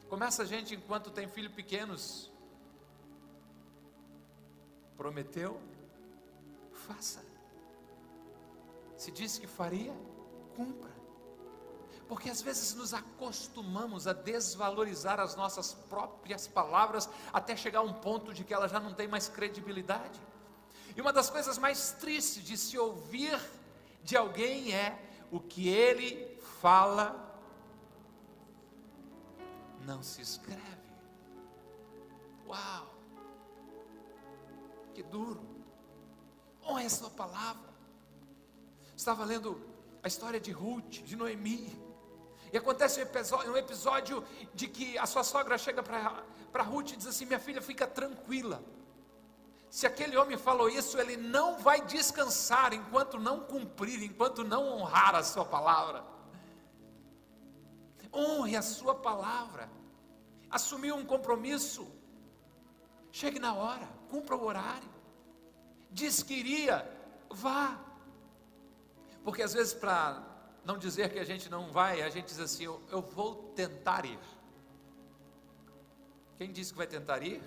Começa 0.09 0.45
a 0.45 0.47
gente 0.47 0.75
enquanto 0.75 1.11
tem 1.11 1.29
filhos 1.29 1.53
pequenos. 1.53 2.32
Prometeu? 4.97 5.61
Faça. 6.73 7.25
Se 8.97 9.11
disse 9.11 9.41
que 9.41 9.47
faria, 9.47 9.93
cumpra. 10.57 10.93
Porque 12.09 12.29
às 12.29 12.43
vezes 12.43 12.75
nos 12.75 12.93
acostumamos 12.93 14.07
a 14.07 14.13
desvalorizar 14.13 15.19
as 15.19 15.35
nossas 15.35 15.73
próprias 15.73 16.47
palavras 16.47 17.09
até 17.33 17.57
chegar 17.57 17.81
a 17.81 17.83
um 17.83 17.93
ponto 17.95 18.35
de 18.35 18.45
que 18.45 18.53
ela 18.53 18.69
já 18.69 18.79
não 18.79 18.93
tem 18.93 19.09
mais 19.09 19.29
credibilidade. 19.29 20.21
E 20.95 21.01
uma 21.01 21.13
das 21.13 21.31
coisas 21.31 21.57
mais 21.57 21.93
tristes 21.93 22.45
de 22.45 22.57
se 22.57 22.79
ouvir 22.79 23.41
de 24.05 24.17
alguém 24.17 24.75
é 24.75 25.27
o 25.31 25.41
que 25.41 25.69
ele 25.69 26.39
fala 26.61 27.31
não 29.85 30.03
se 30.03 30.21
escreve. 30.21 30.61
Uau! 32.47 32.92
Que 34.95 35.03
duro. 35.03 35.41
Honre 36.65 36.87
a 36.87 36.91
sua 36.91 37.11
palavra. 37.11 37.71
Estava 38.97 39.25
lendo 39.25 39.61
a 40.03 40.09
história 40.09 40.41
de 40.41 40.53
Ruth, 40.53 41.03
de 41.03 41.17
Noemi. 41.17 41.79
E 42.53 42.57
acontece 42.57 43.01
um 43.01 43.03
episódio, 43.03 43.53
um 43.53 43.57
episódio 43.57 44.25
de 44.55 44.69
que 44.69 44.99
a 44.99 45.07
sua 45.07 45.25
sogra 45.25 45.57
chega 45.57 45.83
para 45.83 46.63
Ruth 46.63 46.93
e 46.93 46.97
diz 46.97 47.07
assim: 47.07 47.25
Minha 47.25 47.39
filha, 47.39 47.63
fica 47.63 47.87
tranquila. 47.87 48.63
Se 49.71 49.87
aquele 49.87 50.19
homem 50.19 50.37
falou 50.37 50.69
isso, 50.69 50.99
ele 51.01 51.17
não 51.17 51.57
vai 51.57 51.81
descansar 51.81 52.75
enquanto 52.75 53.19
não 53.19 53.41
cumprir, 53.41 54.03
enquanto 54.03 54.45
não 54.45 54.69
honrar 54.69 55.15
a 55.15 55.23
sua 55.23 55.47
palavra. 55.47 56.05
Honre 58.13 58.55
a 58.55 58.61
sua 58.61 58.95
palavra. 58.95 59.71
Assumiu 60.51 60.95
um 60.95 61.07
compromisso. 61.07 61.91
Chegue 63.11 63.39
na 63.39 63.55
hora, 63.55 63.89
cumpra 64.13 64.37
o 64.37 64.45
horário. 64.45 64.91
Diz 65.91 66.23
que 66.23 66.35
iria, 66.35 66.77
vá. 67.31 67.81
Porque 69.25 69.43
às 69.43 69.55
vezes, 69.55 69.73
para 69.73 70.23
não 70.65 70.77
dizer 70.77 71.11
que 71.11 71.19
a 71.19 71.25
gente 71.25 71.49
não 71.49 71.73
vai, 71.73 72.03
a 72.03 72.11
gente 72.11 72.27
diz 72.27 72.39
assim: 72.39 72.65
eu, 72.65 72.83
eu 72.91 73.01
vou 73.01 73.53
tentar 73.55 74.05
ir. 74.05 74.19
Quem 76.37 76.53
disse 76.53 76.73
que 76.73 76.79
vai 76.79 76.87
tentar 76.87 77.23
ir? 77.23 77.43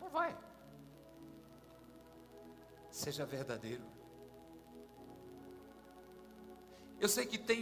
Não 0.00 0.08
vai. 0.08 0.36
Seja 2.90 3.26
verdadeiro. 3.26 3.84
Eu 7.00 7.08
sei 7.08 7.26
que 7.26 7.38
tem 7.38 7.60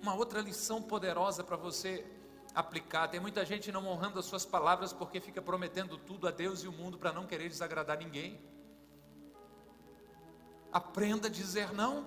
uma 0.00 0.14
outra 0.14 0.40
lição 0.40 0.80
poderosa 0.80 1.42
para 1.42 1.56
você 1.56 2.06
aplicar. 2.54 3.08
Tem 3.08 3.18
muita 3.18 3.44
gente 3.44 3.72
não 3.72 3.86
honrando 3.86 4.18
as 4.18 4.26
suas 4.26 4.46
palavras 4.46 4.92
porque 4.92 5.20
fica 5.20 5.42
prometendo 5.42 5.98
tudo 5.98 6.28
a 6.28 6.30
Deus 6.30 6.62
e 6.62 6.68
o 6.68 6.72
mundo 6.72 6.96
para 6.96 7.12
não 7.12 7.26
querer 7.26 7.48
desagradar 7.48 7.98
ninguém. 7.98 8.40
Aprenda 10.72 11.26
a 11.26 11.30
dizer 11.30 11.72
não. 11.72 12.06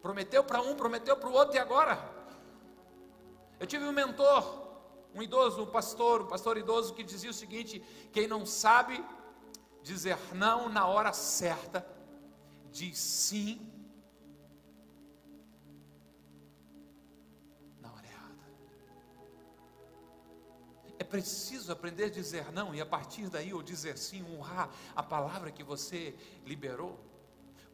Prometeu 0.00 0.44
para 0.44 0.60
um, 0.60 0.76
prometeu 0.76 1.16
para 1.16 1.28
o 1.28 1.32
outro 1.32 1.56
e 1.56 1.58
agora? 1.58 1.98
Eu 3.58 3.66
tive 3.66 3.84
um 3.84 3.92
mentor, 3.92 4.68
um 5.12 5.20
idoso, 5.20 5.62
um 5.62 5.66
pastor, 5.66 6.22
um 6.22 6.28
pastor 6.28 6.56
idoso 6.56 6.94
que 6.94 7.02
dizia 7.02 7.30
o 7.30 7.34
seguinte: 7.34 7.82
quem 8.12 8.28
não 8.28 8.46
sabe 8.46 9.04
dizer 9.82 10.18
não 10.34 10.68
na 10.68 10.86
hora 10.86 11.12
certa, 11.12 11.84
diz 12.70 12.96
sim 12.98 13.77
É 20.98 21.04
preciso 21.04 21.70
aprender 21.70 22.04
a 22.04 22.10
dizer 22.10 22.52
não 22.52 22.74
e 22.74 22.80
a 22.80 22.86
partir 22.86 23.28
daí, 23.28 23.54
ou 23.54 23.62
dizer 23.62 23.96
sim, 23.96 24.24
honrar 24.24 24.68
a 24.96 25.02
palavra 25.02 25.52
que 25.52 25.62
você 25.62 26.14
liberou. 26.44 26.98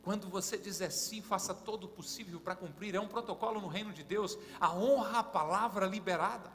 Quando 0.03 0.29
você 0.29 0.59
dizer 0.59 0.93
sim, 0.93 1.23
faça 1.23 1.55
todo 1.55 1.85
o 1.85 1.89
possível 1.89 2.39
para 2.39 2.55
cumprir. 2.55 2.95
É 2.95 3.01
um 3.01 3.09
protocolo 3.09 3.61
no 3.61 3.69
reino 3.69 3.93
de 3.93 4.03
Deus. 4.03 4.37
A 4.61 4.75
honra 4.75 5.21
à 5.21 5.25
palavra 5.25 5.87
liberada. 5.87 6.53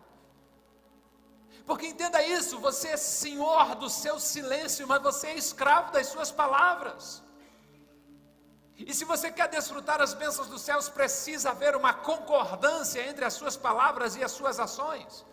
Porque 1.65 1.87
entenda 1.87 2.23
isso, 2.23 2.59
você 2.59 2.89
é 2.89 2.97
senhor 2.97 3.75
do 3.75 3.89
seu 3.89 4.19
silêncio, 4.19 4.87
mas 4.87 5.01
você 5.01 5.27
é 5.27 5.35
escravo 5.35 5.91
das 5.91 6.07
suas 6.07 6.31
palavras. 6.31 7.23
E 8.77 8.93
se 8.93 9.03
você 9.03 9.31
quer 9.31 9.49
desfrutar 9.49 9.99
as 10.01 10.13
bênçãos 10.13 10.47
dos 10.47 10.61
céus, 10.61 10.87
precisa 10.87 11.49
haver 11.49 11.75
uma 11.75 11.93
concordância 11.93 13.07
entre 13.07 13.25
as 13.25 13.33
suas 13.33 13.57
palavras 13.57 14.15
e 14.15 14.23
as 14.23 14.31
suas 14.31 14.59
ações. 14.59 15.25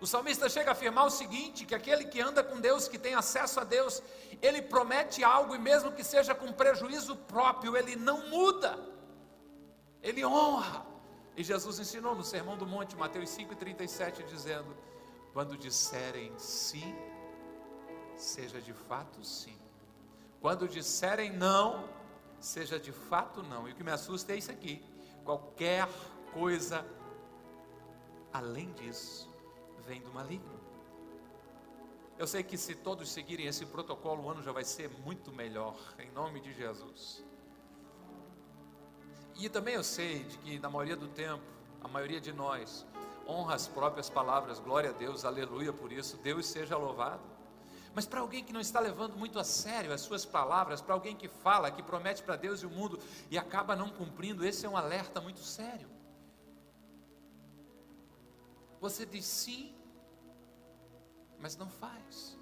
O 0.00 0.06
salmista 0.06 0.48
chega 0.48 0.70
a 0.70 0.72
afirmar 0.72 1.06
o 1.06 1.10
seguinte: 1.10 1.64
que 1.64 1.74
aquele 1.74 2.04
que 2.04 2.20
anda 2.20 2.42
com 2.42 2.60
Deus, 2.60 2.88
que 2.88 2.98
tem 2.98 3.14
acesso 3.14 3.60
a 3.60 3.64
Deus, 3.64 4.02
ele 4.42 4.60
promete 4.60 5.24
algo 5.24 5.54
e 5.54 5.58
mesmo 5.58 5.92
que 5.92 6.04
seja 6.04 6.34
com 6.34 6.52
prejuízo 6.52 7.16
próprio, 7.16 7.76
ele 7.76 7.96
não 7.96 8.28
muda, 8.28 8.78
ele 10.02 10.24
honra. 10.24 10.84
E 11.36 11.42
Jesus 11.42 11.78
ensinou 11.78 12.14
no 12.14 12.24
Sermão 12.24 12.56
do 12.56 12.66
Monte, 12.66 12.96
Mateus 12.96 13.30
5,37, 13.30 14.24
dizendo: 14.24 14.76
Quando 15.32 15.56
disserem 15.56 16.32
sim, 16.38 16.94
seja 18.16 18.60
de 18.60 18.72
fato 18.72 19.24
sim. 19.24 19.58
Quando 20.40 20.68
disserem 20.68 21.32
não, 21.32 21.88
seja 22.38 22.78
de 22.78 22.92
fato 22.92 23.42
não. 23.42 23.66
E 23.66 23.72
o 23.72 23.74
que 23.74 23.82
me 23.82 23.90
assusta 23.90 24.34
é 24.34 24.36
isso 24.36 24.50
aqui: 24.50 24.84
qualquer 25.24 25.88
coisa 26.32 26.84
além 28.32 28.70
disso 28.72 29.35
vem 29.86 30.00
do 30.00 30.12
maligno. 30.12 30.60
Eu 32.18 32.26
sei 32.26 32.42
que 32.42 32.58
se 32.58 32.74
todos 32.74 33.10
seguirem 33.10 33.46
esse 33.46 33.64
protocolo, 33.66 34.24
o 34.24 34.30
ano 34.30 34.42
já 34.42 34.50
vai 34.50 34.64
ser 34.64 34.90
muito 35.04 35.30
melhor, 35.32 35.76
em 35.98 36.10
nome 36.10 36.40
de 36.40 36.52
Jesus. 36.52 37.24
E 39.36 39.48
também 39.48 39.74
eu 39.74 39.84
sei 39.84 40.24
de 40.24 40.38
que 40.38 40.58
na 40.58 40.70
maioria 40.70 40.96
do 40.96 41.08
tempo, 41.08 41.44
a 41.82 41.88
maioria 41.88 42.20
de 42.20 42.32
nós 42.32 42.86
honra 43.28 43.54
as 43.54 43.68
próprias 43.68 44.08
palavras, 44.08 44.58
glória 44.58 44.90
a 44.90 44.92
Deus, 44.92 45.24
aleluia 45.24 45.72
por 45.72 45.92
isso, 45.92 46.16
Deus 46.16 46.46
seja 46.46 46.76
louvado. 46.76 47.22
Mas 47.94 48.06
para 48.06 48.20
alguém 48.20 48.42
que 48.42 48.52
não 48.52 48.60
está 48.60 48.80
levando 48.80 49.16
muito 49.16 49.38
a 49.38 49.44
sério 49.44 49.92
as 49.92 50.00
suas 50.00 50.24
palavras, 50.24 50.80
para 50.80 50.94
alguém 50.94 51.14
que 51.14 51.28
fala, 51.28 51.70
que 51.70 51.82
promete 51.82 52.22
para 52.22 52.36
Deus 52.36 52.62
e 52.62 52.66
o 52.66 52.70
mundo 52.70 52.98
e 53.30 53.38
acaba 53.38 53.76
não 53.76 53.90
cumprindo, 53.90 54.44
esse 54.44 54.64
é 54.64 54.68
um 54.68 54.76
alerta 54.76 55.20
muito 55.20 55.40
sério. 55.40 55.88
Você 58.80 59.04
diz 59.04 59.24
sim, 59.24 59.75
mas 61.40 61.56
não 61.56 61.68
faz. 61.68 62.38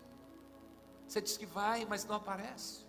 Você 1.07 1.21
diz 1.21 1.37
que 1.37 1.47
vai, 1.47 1.85
mas 1.85 2.05
não 2.05 2.17
aparece. 2.17 2.85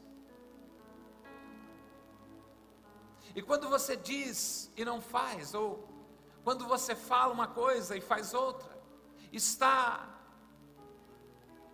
E 3.35 3.41
quando 3.41 3.67
você 3.67 3.97
diz 3.97 4.71
e 4.77 4.85
não 4.85 5.01
faz, 5.01 5.53
ou 5.53 5.87
quando 6.43 6.65
você 6.65 6.95
fala 6.95 7.33
uma 7.33 7.47
coisa 7.47 7.97
e 7.97 8.01
faz 8.01 8.33
outra, 8.33 8.81
está 9.31 10.09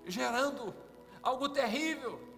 gerando 0.05 0.73
algo 1.21 1.49
terrível. 1.49 2.30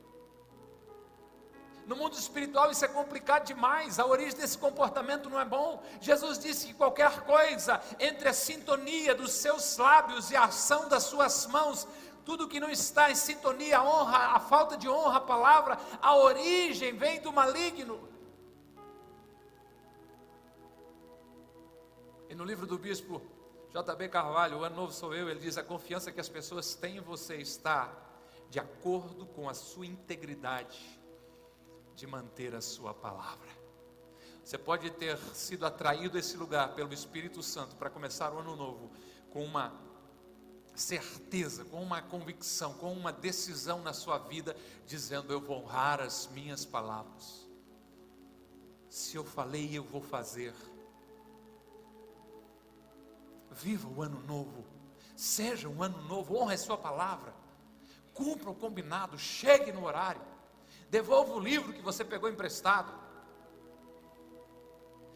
No 1.85 1.97
mundo 1.97 2.13
espiritual 2.13 2.71
isso 2.71 2.85
é 2.85 2.87
complicado 2.87 3.45
demais, 3.45 3.99
a 3.99 4.05
origem 4.05 4.39
desse 4.39 4.57
comportamento 4.57 5.29
não 5.29 5.39
é 5.39 5.43
bom. 5.43 5.83
Jesus 5.99 6.39
disse 6.39 6.67
que 6.67 6.73
qualquer 6.73 7.21
coisa 7.21 7.81
entre 7.99 8.29
a 8.29 8.33
sintonia 8.33 9.13
dos 9.13 9.33
seus 9.33 9.77
lábios 9.77 10.31
e 10.31 10.35
a 10.35 10.45
ação 10.45 10.87
das 10.87 11.03
suas 11.03 11.45
mãos, 11.47 11.85
tudo 12.23 12.47
que 12.47 12.59
não 12.59 12.69
está 12.69 13.11
em 13.11 13.15
sintonia, 13.15 13.79
a 13.79 13.83
honra, 13.83 14.17
a 14.35 14.39
falta 14.39 14.77
de 14.77 14.87
honra, 14.87 15.17
a 15.17 15.21
palavra, 15.21 15.77
a 16.01 16.15
origem 16.15 16.95
vem 16.95 17.19
do 17.19 17.33
maligno. 17.33 18.09
E 22.29 22.35
no 22.35 22.45
livro 22.45 22.65
do 22.65 22.77
bispo 22.77 23.21
J.B. 23.73 24.07
Carvalho, 24.07 24.59
o 24.59 24.63
ano 24.63 24.75
novo 24.75 24.93
sou 24.93 25.13
eu, 25.13 25.29
ele 25.29 25.39
diz: 25.39 25.57
a 25.57 25.63
confiança 25.63 26.13
que 26.13 26.21
as 26.21 26.29
pessoas 26.29 26.75
têm 26.75 26.97
em 26.97 27.01
você 27.01 27.35
está 27.35 27.91
de 28.49 28.59
acordo 28.59 29.25
com 29.25 29.49
a 29.49 29.53
sua 29.53 29.85
integridade 29.85 31.02
de 31.95 32.07
manter 32.07 32.55
a 32.55 32.61
sua 32.61 32.93
palavra. 32.93 33.63
Você 34.43 34.57
pode 34.57 34.89
ter 34.91 35.17
sido 35.33 35.65
atraído 35.65 36.17
a 36.17 36.19
esse 36.19 36.35
lugar 36.35 36.75
pelo 36.75 36.93
Espírito 36.93 37.41
Santo 37.41 37.75
para 37.75 37.89
começar 37.89 38.33
o 38.33 38.39
ano 38.39 38.55
novo 38.55 38.91
com 39.31 39.43
uma 39.43 39.73
certeza, 40.75 41.63
com 41.65 41.81
uma 41.81 42.01
convicção, 42.01 42.73
com 42.73 42.91
uma 42.91 43.11
decisão 43.11 43.81
na 43.81 43.93
sua 43.93 44.17
vida, 44.17 44.55
dizendo: 44.85 45.31
Eu 45.31 45.39
vou 45.39 45.61
honrar 45.61 45.99
as 45.99 46.27
minhas 46.27 46.65
palavras. 46.65 47.47
Se 48.89 49.15
eu 49.15 49.23
falei, 49.23 49.75
eu 49.75 49.83
vou 49.83 50.01
fazer. 50.01 50.53
Viva 53.51 53.87
o 53.87 54.01
ano 54.01 54.19
novo, 54.23 54.65
seja 55.15 55.69
um 55.69 55.81
ano 55.83 56.01
novo, 56.03 56.35
honre 56.35 56.55
a 56.55 56.57
sua 56.57 56.77
palavra, 56.77 57.33
cumpra 58.13 58.49
o 58.49 58.55
combinado, 58.55 59.17
chegue 59.17 59.71
no 59.71 59.85
horário. 59.85 60.32
Devolva 60.93 61.33
o 61.33 61.39
livro 61.39 61.73
que 61.73 61.81
você 61.81 62.05
pegou 62.05 62.29
emprestado. 62.29 62.93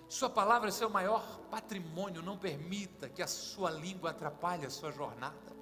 Sua 0.10 0.27
palavra 0.27 0.69
é 0.69 0.72
seu 0.72 0.89
maior 0.89 1.24
patrimônio. 1.51 2.24
Não 2.24 2.36
permita 2.36 3.07
que 3.07 3.22
a 3.22 3.27
sua 3.27 3.69
língua 3.69 4.10
atrapalhe 4.10 4.65
a 4.65 4.72
sua 4.72 4.91
jornada. 4.91 5.55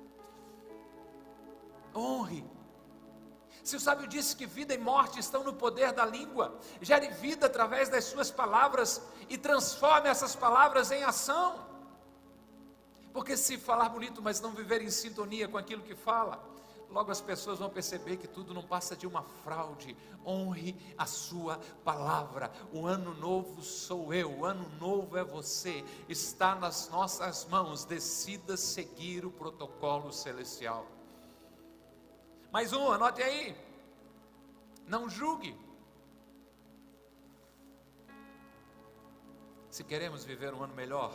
Honre. 1.93 2.45
Se 3.61 3.75
o 3.75 3.79
sábio 3.79 4.07
disse 4.07 4.37
que 4.37 4.45
vida 4.45 4.73
e 4.73 4.77
morte 4.77 5.19
estão 5.19 5.43
no 5.43 5.53
poder 5.53 5.91
da 5.91 6.05
língua, 6.05 6.57
gere 6.81 7.09
vida 7.09 7.47
através 7.47 7.89
das 7.89 8.05
suas 8.05 8.31
palavras 8.31 9.01
e 9.27 9.37
transforme 9.37 10.07
essas 10.07 10.33
palavras 10.33 10.91
em 10.91 11.03
ação. 11.03 11.59
Porque 13.11 13.35
se 13.35 13.57
falar 13.57 13.89
bonito, 13.89 14.21
mas 14.21 14.39
não 14.39 14.51
viver 14.51 14.81
em 14.81 14.89
sintonia 14.89 15.49
com 15.49 15.57
aquilo 15.57 15.83
que 15.83 15.93
fala, 15.93 16.54
logo 16.89 17.11
as 17.11 17.21
pessoas 17.21 17.59
vão 17.59 17.69
perceber 17.69 18.17
que 18.17 18.27
tudo 18.27 18.53
não 18.53 18.63
passa 18.63 18.95
de 18.95 19.05
uma 19.05 19.21
fraude. 19.23 19.95
Honre 20.25 20.75
a 20.97 21.05
sua 21.05 21.59
palavra. 21.83 22.51
O 22.71 22.85
ano 22.85 23.13
novo 23.13 23.61
sou 23.61 24.13
eu, 24.13 24.39
o 24.39 24.45
ano 24.45 24.69
novo 24.79 25.17
é 25.17 25.23
você. 25.23 25.83
Está 26.07 26.55
nas 26.55 26.89
nossas 26.89 27.45
mãos. 27.45 27.85
Decida 27.85 28.57
seguir 28.57 29.25
o 29.25 29.31
protocolo 29.31 30.11
celestial. 30.11 30.87
Mais 32.51 32.71
um, 32.73 32.91
anote 32.91 33.21
aí. 33.21 33.55
Não 34.87 35.09
julgue. 35.09 35.57
Se 39.69 39.83
queremos 39.83 40.23
viver 40.23 40.53
um 40.53 40.63
ano 40.63 40.73
melhor, 40.73 41.13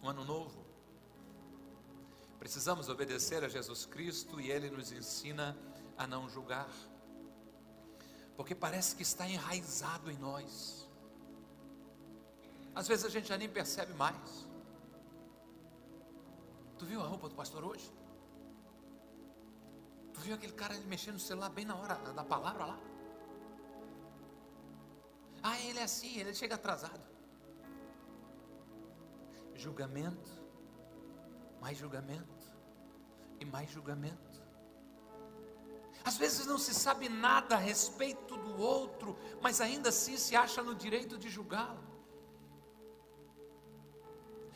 um 0.00 0.08
ano 0.08 0.24
novo, 0.24 0.64
Precisamos 2.38 2.88
obedecer 2.88 3.42
a 3.42 3.48
Jesus 3.48 3.84
Cristo 3.84 4.40
e 4.40 4.50
Ele 4.50 4.70
nos 4.70 4.92
ensina 4.92 5.56
a 5.96 6.06
não 6.06 6.28
julgar, 6.28 6.70
porque 8.36 8.54
parece 8.54 8.94
que 8.94 9.02
está 9.02 9.28
enraizado 9.28 10.10
em 10.10 10.16
nós. 10.16 10.88
Às 12.74 12.86
vezes 12.86 13.04
a 13.04 13.08
gente 13.08 13.26
já 13.26 13.36
nem 13.36 13.48
percebe 13.48 13.92
mais. 13.94 14.46
Tu 16.78 16.86
viu 16.86 17.02
a 17.02 17.06
roupa 17.06 17.28
do 17.28 17.34
pastor 17.34 17.64
hoje? 17.64 17.92
Tu 20.14 20.20
viu 20.20 20.34
aquele 20.34 20.52
cara 20.52 20.78
mexendo 20.82 21.14
no 21.14 21.20
celular 21.20 21.48
bem 21.48 21.64
na 21.64 21.74
hora 21.74 21.96
da 22.12 22.22
palavra 22.22 22.64
lá? 22.66 22.78
Ah, 25.42 25.58
ele 25.62 25.80
é 25.80 25.82
assim, 25.82 26.18
ele 26.18 26.32
chega 26.34 26.54
atrasado. 26.54 27.02
Julgamento 29.56 30.47
mais 31.60 31.76
julgamento 31.76 32.46
e 33.40 33.44
mais 33.44 33.70
julgamento. 33.70 34.28
Às 36.04 36.16
vezes 36.16 36.46
não 36.46 36.58
se 36.58 36.72
sabe 36.74 37.08
nada 37.08 37.56
a 37.56 37.58
respeito 37.58 38.36
do 38.36 38.60
outro, 38.60 39.16
mas 39.42 39.60
ainda 39.60 39.90
assim 39.90 40.16
se 40.16 40.34
acha 40.34 40.62
no 40.62 40.74
direito 40.74 41.18
de 41.18 41.28
julgá-lo. 41.28 41.84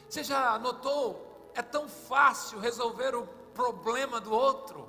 Você 0.09 0.23
já 0.23 0.59
notou? 0.59 1.51
É 1.55 1.63
tão 1.63 1.89
fácil 1.89 2.59
resolver 2.59 3.15
o 3.15 3.27
problema 3.55 4.21
do 4.21 4.33
outro, 4.33 4.89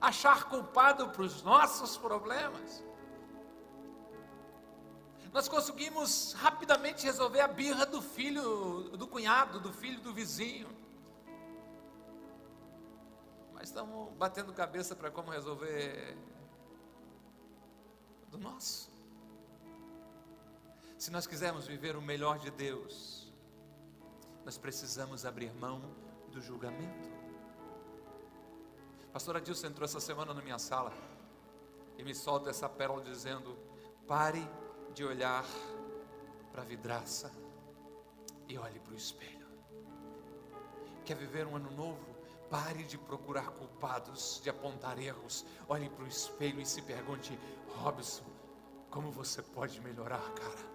achar 0.00 0.44
culpado 0.44 1.08
para 1.08 1.22
os 1.22 1.42
nossos 1.42 1.96
problemas. 1.96 2.84
Nós 5.32 5.48
conseguimos 5.48 6.32
rapidamente 6.32 7.04
resolver 7.04 7.40
a 7.40 7.48
birra 7.48 7.86
do 7.86 8.02
filho, 8.02 8.96
do 8.96 9.06
cunhado, 9.06 9.60
do 9.60 9.72
filho 9.72 10.00
do 10.00 10.12
vizinho. 10.12 10.68
Mas 13.54 13.68
estamos 13.68 14.12
batendo 14.14 14.52
cabeça 14.52 14.96
para 14.96 15.10
como 15.10 15.30
resolver 15.30 16.16
do 18.28 18.38
nosso. 18.38 18.90
Se 20.98 21.10
nós 21.10 21.26
quisermos 21.26 21.66
viver 21.66 21.96
o 21.96 22.02
melhor 22.02 22.38
de 22.38 22.50
Deus, 22.50 23.32
nós 24.44 24.58
precisamos 24.58 25.24
abrir 25.24 25.52
mão 25.54 25.80
do 26.32 26.40
julgamento. 26.40 27.08
Pastor 29.12 29.36
Adilson 29.36 29.68
entrou 29.68 29.84
essa 29.84 30.00
semana 30.00 30.34
na 30.34 30.42
minha 30.42 30.58
sala 30.58 30.92
e 31.96 32.02
me 32.02 32.14
solta 32.14 32.50
essa 32.50 32.68
pérola 32.68 33.02
dizendo: 33.02 33.56
pare 34.06 34.46
de 34.94 35.04
olhar 35.04 35.44
para 36.50 36.62
a 36.62 36.64
vidraça 36.64 37.32
e 38.48 38.58
olhe 38.58 38.78
para 38.80 38.92
o 38.92 38.96
espelho. 38.96 39.46
Quer 41.04 41.16
viver 41.16 41.46
um 41.46 41.56
ano 41.56 41.70
novo? 41.70 42.10
Pare 42.50 42.82
de 42.82 42.98
procurar 42.98 43.48
culpados, 43.50 44.40
de 44.42 44.50
apontar 44.50 44.98
erros. 44.98 45.46
Olhe 45.68 45.88
para 45.88 46.04
o 46.04 46.08
espelho 46.08 46.60
e 46.60 46.66
se 46.66 46.82
pergunte: 46.82 47.38
Robson, 47.76 48.24
como 48.90 49.10
você 49.10 49.40
pode 49.40 49.80
melhorar, 49.80 50.28
cara? 50.32 50.70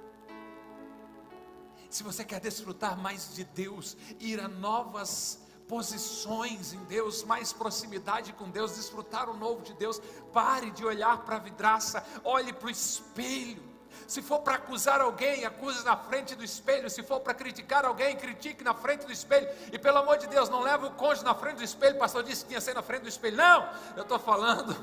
Se 1.89 2.01
você 2.01 2.23
quer 2.23 2.39
desfrutar 2.39 2.97
mais 2.97 3.35
de 3.35 3.43
Deus, 3.43 3.97
ir 4.19 4.39
a 4.39 4.47
novas 4.47 5.41
posições 5.67 6.73
em 6.73 6.83
Deus, 6.85 7.23
mais 7.23 7.51
proximidade 7.51 8.31
com 8.33 8.49
Deus, 8.49 8.75
desfrutar 8.75 9.29
o 9.29 9.35
novo 9.35 9.61
de 9.63 9.73
Deus, 9.73 9.99
pare 10.31 10.71
de 10.71 10.85
olhar 10.85 11.25
para 11.25 11.37
a 11.37 11.39
vidraça, 11.39 12.05
olhe 12.23 12.53
para 12.53 12.67
o 12.67 12.71
espelho 12.71 13.64
se 14.07 14.21
for 14.21 14.39
para 14.39 14.55
acusar 14.55 15.01
alguém, 15.01 15.45
acuse 15.45 15.83
na 15.83 15.97
frente 15.97 16.35
do 16.35 16.43
espelho. 16.43 16.89
Se 16.89 17.01
for 17.01 17.19
para 17.19 17.33
criticar 17.33 17.85
alguém, 17.85 18.15
critique 18.15 18.63
na 18.63 18.73
frente 18.73 19.05
do 19.05 19.11
espelho. 19.11 19.47
E 19.71 19.79
pelo 19.79 19.97
amor 19.97 20.17
de 20.17 20.27
Deus, 20.27 20.47
não 20.49 20.61
leve 20.61 20.85
o 20.85 20.91
cônjuge 20.91 21.23
na 21.23 21.33
frente 21.33 21.57
do 21.57 21.63
espelho. 21.63 21.95
O 21.95 21.99
pastor 21.99 22.23
disse 22.23 22.43
que 22.43 22.49
tinha 22.49 22.61
ser 22.61 22.75
na 22.75 22.83
frente 22.83 23.03
do 23.03 23.09
espelho. 23.09 23.37
Não, 23.37 23.69
eu 23.95 24.03
estou 24.03 24.19
falando 24.19 24.75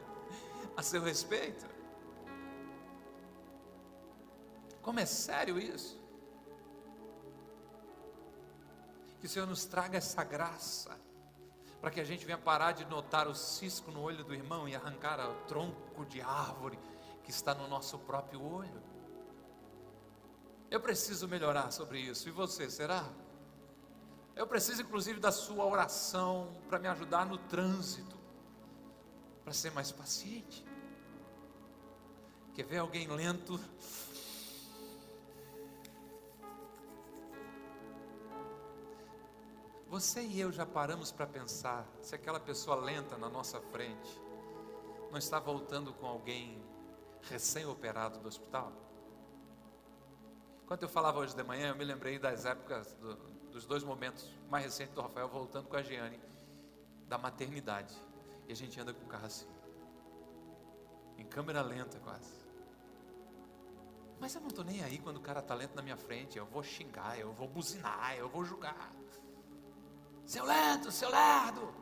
a 0.76 0.82
seu 0.82 1.02
respeito. 1.02 1.66
Como 4.80 4.98
é 4.98 5.06
sério 5.06 5.58
isso? 5.58 6.00
Que 9.20 9.26
o 9.26 9.28
Senhor 9.28 9.46
nos 9.46 9.64
traga 9.64 9.98
essa 9.98 10.24
graça, 10.24 10.98
para 11.80 11.90
que 11.90 12.00
a 12.00 12.04
gente 12.04 12.24
venha 12.24 12.38
parar 12.38 12.72
de 12.72 12.84
notar 12.86 13.28
o 13.28 13.34
cisco 13.34 13.92
no 13.92 14.00
olho 14.00 14.24
do 14.24 14.34
irmão 14.34 14.68
e 14.68 14.74
arrancar 14.74 15.20
o 15.20 15.34
tronco 15.46 16.04
de 16.06 16.20
árvore 16.20 16.78
que 17.24 17.30
está 17.30 17.54
no 17.54 17.68
nosso 17.68 17.98
próprio 17.98 18.42
olho. 18.42 18.82
Eu 20.70 20.80
preciso 20.80 21.28
melhorar 21.28 21.70
sobre 21.70 22.00
isso. 22.00 22.28
E 22.28 22.32
você, 22.32 22.70
será? 22.70 23.06
Eu 24.34 24.46
preciso, 24.46 24.82
inclusive, 24.82 25.20
da 25.20 25.30
sua 25.30 25.64
oração 25.66 26.56
para 26.68 26.78
me 26.78 26.88
ajudar 26.88 27.26
no 27.26 27.36
trânsito, 27.36 28.16
para 29.44 29.52
ser 29.52 29.70
mais 29.72 29.92
paciente. 29.92 30.64
Quer 32.54 32.64
ver 32.64 32.78
alguém 32.78 33.06
lento? 33.08 33.60
Você 39.88 40.22
e 40.22 40.40
eu 40.40 40.50
já 40.50 40.64
paramos 40.64 41.12
para 41.12 41.26
pensar 41.26 41.86
se 42.00 42.14
aquela 42.14 42.40
pessoa 42.40 42.76
lenta 42.76 43.18
na 43.18 43.28
nossa 43.28 43.60
frente 43.60 44.18
não 45.10 45.18
está 45.18 45.38
voltando 45.38 45.92
com 45.92 46.06
alguém 46.06 46.64
recém-operado 47.22 48.18
do 48.18 48.28
hospital. 48.28 48.72
Enquanto 50.64 50.82
eu 50.82 50.88
falava 50.88 51.18
hoje 51.18 51.34
de 51.34 51.42
manhã, 51.42 51.68
eu 51.68 51.76
me 51.76 51.84
lembrei 51.84 52.18
das 52.18 52.44
épocas, 52.44 52.92
do, 52.94 53.14
dos 53.50 53.66
dois 53.66 53.84
momentos 53.84 54.28
mais 54.48 54.64
recentes 54.64 54.94
do 54.94 55.00
Rafael 55.00 55.28
voltando 55.28 55.68
com 55.68 55.76
a 55.76 55.82
Giane, 55.82 56.20
da 57.06 57.18
maternidade. 57.18 57.94
E 58.48 58.52
a 58.52 58.56
gente 58.56 58.78
anda 58.80 58.92
com 58.92 59.04
o 59.04 59.08
carro 59.08 59.26
assim, 59.26 59.48
em 61.18 61.24
câmera 61.24 61.62
lenta 61.62 61.98
quase. 62.00 62.42
Mas 64.18 64.34
eu 64.34 64.40
não 64.40 64.48
estou 64.48 64.64
nem 64.64 64.82
aí 64.84 64.98
quando 64.98 65.16
o 65.16 65.20
cara 65.20 65.40
está 65.40 65.52
lento 65.52 65.74
na 65.74 65.82
minha 65.82 65.96
frente. 65.96 66.38
Eu 66.38 66.46
vou 66.46 66.62
xingar, 66.62 67.18
eu 67.18 67.32
vou 67.32 67.48
buzinar, 67.48 68.14
eu 68.16 68.28
vou 68.28 68.44
julgar. 68.44 68.92
Seu 70.24 70.44
lento, 70.44 70.92
seu 70.92 71.10
lerdo. 71.10 71.74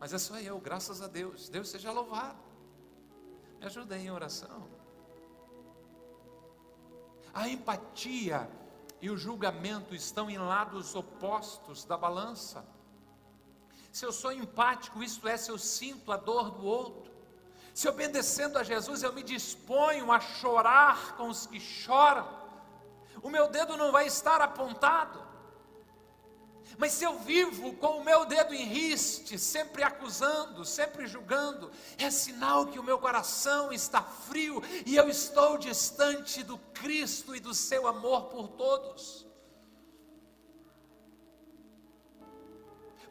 Mas 0.00 0.12
é 0.12 0.18
só 0.18 0.38
eu, 0.40 0.58
graças 0.58 1.00
a 1.00 1.06
Deus. 1.06 1.48
Deus 1.48 1.68
seja 1.68 1.92
louvado. 1.92 2.53
Ajuda 3.64 3.94
aí 3.94 4.06
em 4.06 4.10
oração. 4.10 4.68
A 7.32 7.48
empatia 7.48 8.46
e 9.00 9.08
o 9.08 9.16
julgamento 9.16 9.94
estão 9.94 10.28
em 10.28 10.36
lados 10.36 10.94
opostos 10.94 11.82
da 11.82 11.96
balança. 11.96 12.62
Se 13.90 14.04
eu 14.04 14.12
sou 14.12 14.32
empático, 14.32 15.02
isto 15.02 15.26
é, 15.26 15.38
se 15.38 15.50
eu 15.50 15.56
sinto 15.56 16.12
a 16.12 16.18
dor 16.18 16.50
do 16.50 16.66
outro, 16.66 17.10
se 17.72 17.88
obedecendo 17.88 18.58
a 18.58 18.62
Jesus 18.62 19.02
eu 19.02 19.14
me 19.14 19.22
disponho 19.22 20.12
a 20.12 20.20
chorar 20.20 21.16
com 21.16 21.28
os 21.30 21.46
que 21.46 21.58
choram, 21.58 22.28
o 23.22 23.30
meu 23.30 23.48
dedo 23.48 23.78
não 23.78 23.90
vai 23.90 24.06
estar 24.06 24.42
apontado, 24.42 25.23
mas 26.78 26.92
se 26.92 27.04
eu 27.04 27.18
vivo 27.18 27.74
com 27.74 27.98
o 27.98 28.04
meu 28.04 28.24
dedo 28.24 28.54
em 28.54 28.64
riste, 28.64 29.38
sempre 29.38 29.82
acusando, 29.82 30.64
sempre 30.64 31.06
julgando, 31.06 31.70
é 31.98 32.10
sinal 32.10 32.66
que 32.66 32.78
o 32.78 32.82
meu 32.82 32.98
coração 32.98 33.72
está 33.72 34.02
frio 34.02 34.62
e 34.84 34.96
eu 34.96 35.08
estou 35.08 35.58
distante 35.58 36.42
do 36.42 36.58
Cristo 36.72 37.34
e 37.34 37.40
do 37.40 37.54
seu 37.54 37.86
amor 37.86 38.24
por 38.24 38.48
todos. 38.48 39.26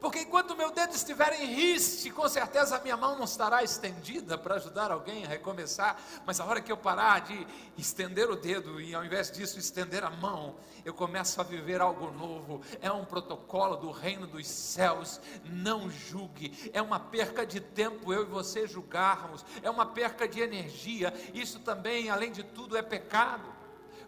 Porque 0.04 0.20
enquanto 0.20 0.54
meu 0.58 0.70
dedo 0.70 0.94
estiver 0.94 1.32
em 1.40 1.46
riste, 1.46 2.12
com 2.12 2.28
certeza 2.28 2.76
a 2.76 2.80
minha 2.82 2.98
mão 2.98 3.16
não 3.16 3.24
estará 3.24 3.64
estendida 3.64 4.38
para 4.38 4.56
ajudar 4.56 4.92
alguém 4.92 5.24
a 5.24 5.30
recomeçar. 5.30 5.98
Mas 6.26 6.42
a 6.42 6.46
hora 6.46 6.60
que 6.60 6.70
eu 6.70 6.76
parar 6.76 7.22
de 7.22 7.48
estender 7.78 8.30
o 8.30 8.36
dedo 8.36 8.82
e 8.82 8.94
ao 8.94 9.06
invés 9.06 9.32
disso 9.32 9.58
estender 9.58 10.04
a 10.04 10.10
mão, 10.10 10.58
eu 10.84 10.94
começo 10.94 11.40
a 11.40 11.44
viver 11.46 11.80
algo 11.80 12.12
novo. 12.12 12.62
É 12.82 12.92
um 12.92 13.06
protocolo 13.06 13.78
do 13.78 13.92
reino 13.92 14.28
dos 14.28 14.46
céus. 14.46 15.22
Não 15.46 15.90
julgue. 15.90 16.70
É 16.74 16.82
uma 16.82 17.00
perca 17.00 17.46
de 17.46 17.62
tempo 17.62 18.12
eu 18.12 18.24
e 18.24 18.26
você 18.26 18.68
julgarmos. 18.68 19.46
É 19.62 19.70
uma 19.70 19.86
perca 19.86 20.28
de 20.28 20.42
energia. 20.42 21.14
Isso 21.34 21.62
também, 21.62 22.10
além 22.10 22.34
de 22.34 22.44
tudo, 22.44 22.76
é 22.76 22.82
pecado. 22.82 23.53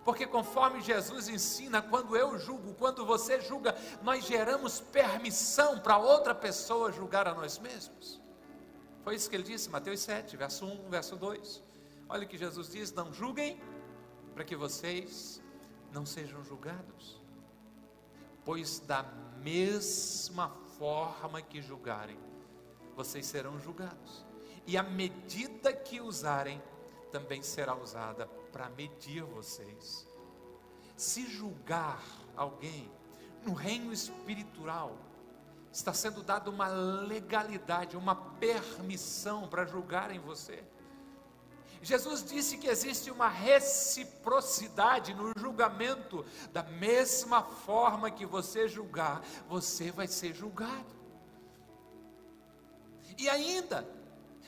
Porque 0.05 0.27
conforme 0.27 0.81
Jesus 0.81 1.27
ensina, 1.27 1.81
quando 1.81 2.15
eu 2.15 2.37
julgo, 2.37 2.75
quando 2.75 3.03
você 3.03 3.41
julga, 3.41 3.75
nós 4.03 4.23
geramos 4.23 4.79
permissão 4.79 5.79
para 5.79 5.97
outra 5.97 6.35
pessoa 6.35 6.91
julgar 6.91 7.27
a 7.27 7.33
nós 7.33 7.57
mesmos. 7.57 8.21
Foi 9.03 9.15
isso 9.15 9.27
que 9.27 9.35
ele 9.35 9.43
disse, 9.43 9.67
Mateus 9.67 10.01
7, 10.01 10.37
verso 10.37 10.63
1, 10.63 10.89
verso 10.89 11.15
2. 11.15 11.63
Olha 12.07 12.23
o 12.23 12.27
que 12.27 12.37
Jesus 12.37 12.69
diz: 12.69 12.93
não 12.93 13.11
julguem, 13.11 13.59
para 14.35 14.43
que 14.43 14.55
vocês 14.55 15.41
não 15.91 16.05
sejam 16.05 16.43
julgados. 16.43 17.19
Pois 18.43 18.77
da 18.79 19.01
mesma 19.41 20.49
forma 20.77 21.41
que 21.41 21.63
julgarem, 21.63 22.19
vocês 22.95 23.25
serão 23.25 23.59
julgados. 23.59 24.23
E 24.67 24.77
a 24.77 24.83
medida 24.83 25.73
que 25.73 25.99
usarem, 25.99 26.61
também 27.11 27.41
será 27.41 27.75
usada 27.75 28.29
para 28.55 28.69
medir 28.69 29.21
vocês. 29.21 30.07
Se 30.95 31.29
julgar 31.29 32.01
alguém 32.37 32.89
no 33.43 33.51
reino 33.51 33.91
espiritual, 33.91 34.97
está 35.73 35.93
sendo 35.93 36.23
dada 36.23 36.49
uma 36.49 36.67
legalidade, 36.69 37.97
uma 37.97 38.15
permissão 38.15 39.45
para 39.45 39.65
julgarem 39.65 40.19
você. 40.21 40.63
Jesus 41.81 42.23
disse 42.23 42.57
que 42.57 42.67
existe 42.67 43.11
uma 43.11 43.27
reciprocidade 43.27 45.13
no 45.13 45.33
julgamento, 45.37 46.25
da 46.53 46.63
mesma 46.63 47.43
forma 47.43 48.09
que 48.09 48.25
você 48.25 48.69
julgar, 48.69 49.21
você 49.49 49.91
vai 49.91 50.07
ser 50.07 50.33
julgado. 50.33 50.95
E 53.17 53.27
ainda, 53.27 53.85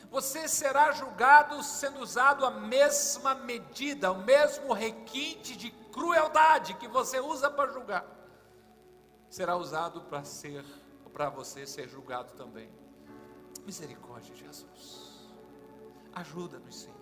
você 0.10 0.48
será 0.48 0.91
julgado 0.91 1.62
sendo 1.62 2.00
usado 2.00 2.46
a 2.46 2.52
mesma 2.52 3.36
medida, 3.36 4.12
o 4.12 4.24
mesmo 4.24 4.74
requinte 4.74 5.56
de 5.56 5.72
crueldade 5.91 6.74
que 6.76 6.88
você 6.88 7.20
usa 7.20 7.50
para 7.50 7.72
julgar, 7.72 8.06
será 9.30 9.56
usado 9.58 10.02
para 10.02 10.24
ser, 10.24 10.63
para 11.12 11.30
você 11.30 11.65
ser 11.67 11.89
julgado 11.89 12.34
também. 12.34 12.70
Misericórdia, 13.65 14.34
Jesus. 14.34 15.28
Ajuda-nos, 16.13 16.84
Senhor. 16.84 16.98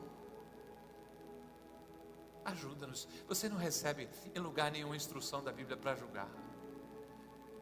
Ajuda-nos. 2.43 3.07
Você 3.27 3.47
não 3.47 3.57
recebe 3.57 4.09
em 4.33 4.39
lugar 4.39 4.71
nenhuma 4.71 4.95
instrução 4.95 5.43
da 5.43 5.51
Bíblia 5.51 5.77
para 5.77 5.95
julgar. 5.95 6.29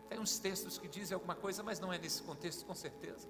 Tem 0.08 0.19
uns 0.19 0.38
textos 0.39 0.77
que 0.77 0.88
dizem 0.88 1.15
alguma 1.15 1.36
coisa, 1.36 1.63
mas 1.63 1.79
não 1.79 1.91
é 1.91 1.97
nesse 1.97 2.21
contexto, 2.21 2.65
com 2.65 2.75
certeza. 2.75 3.27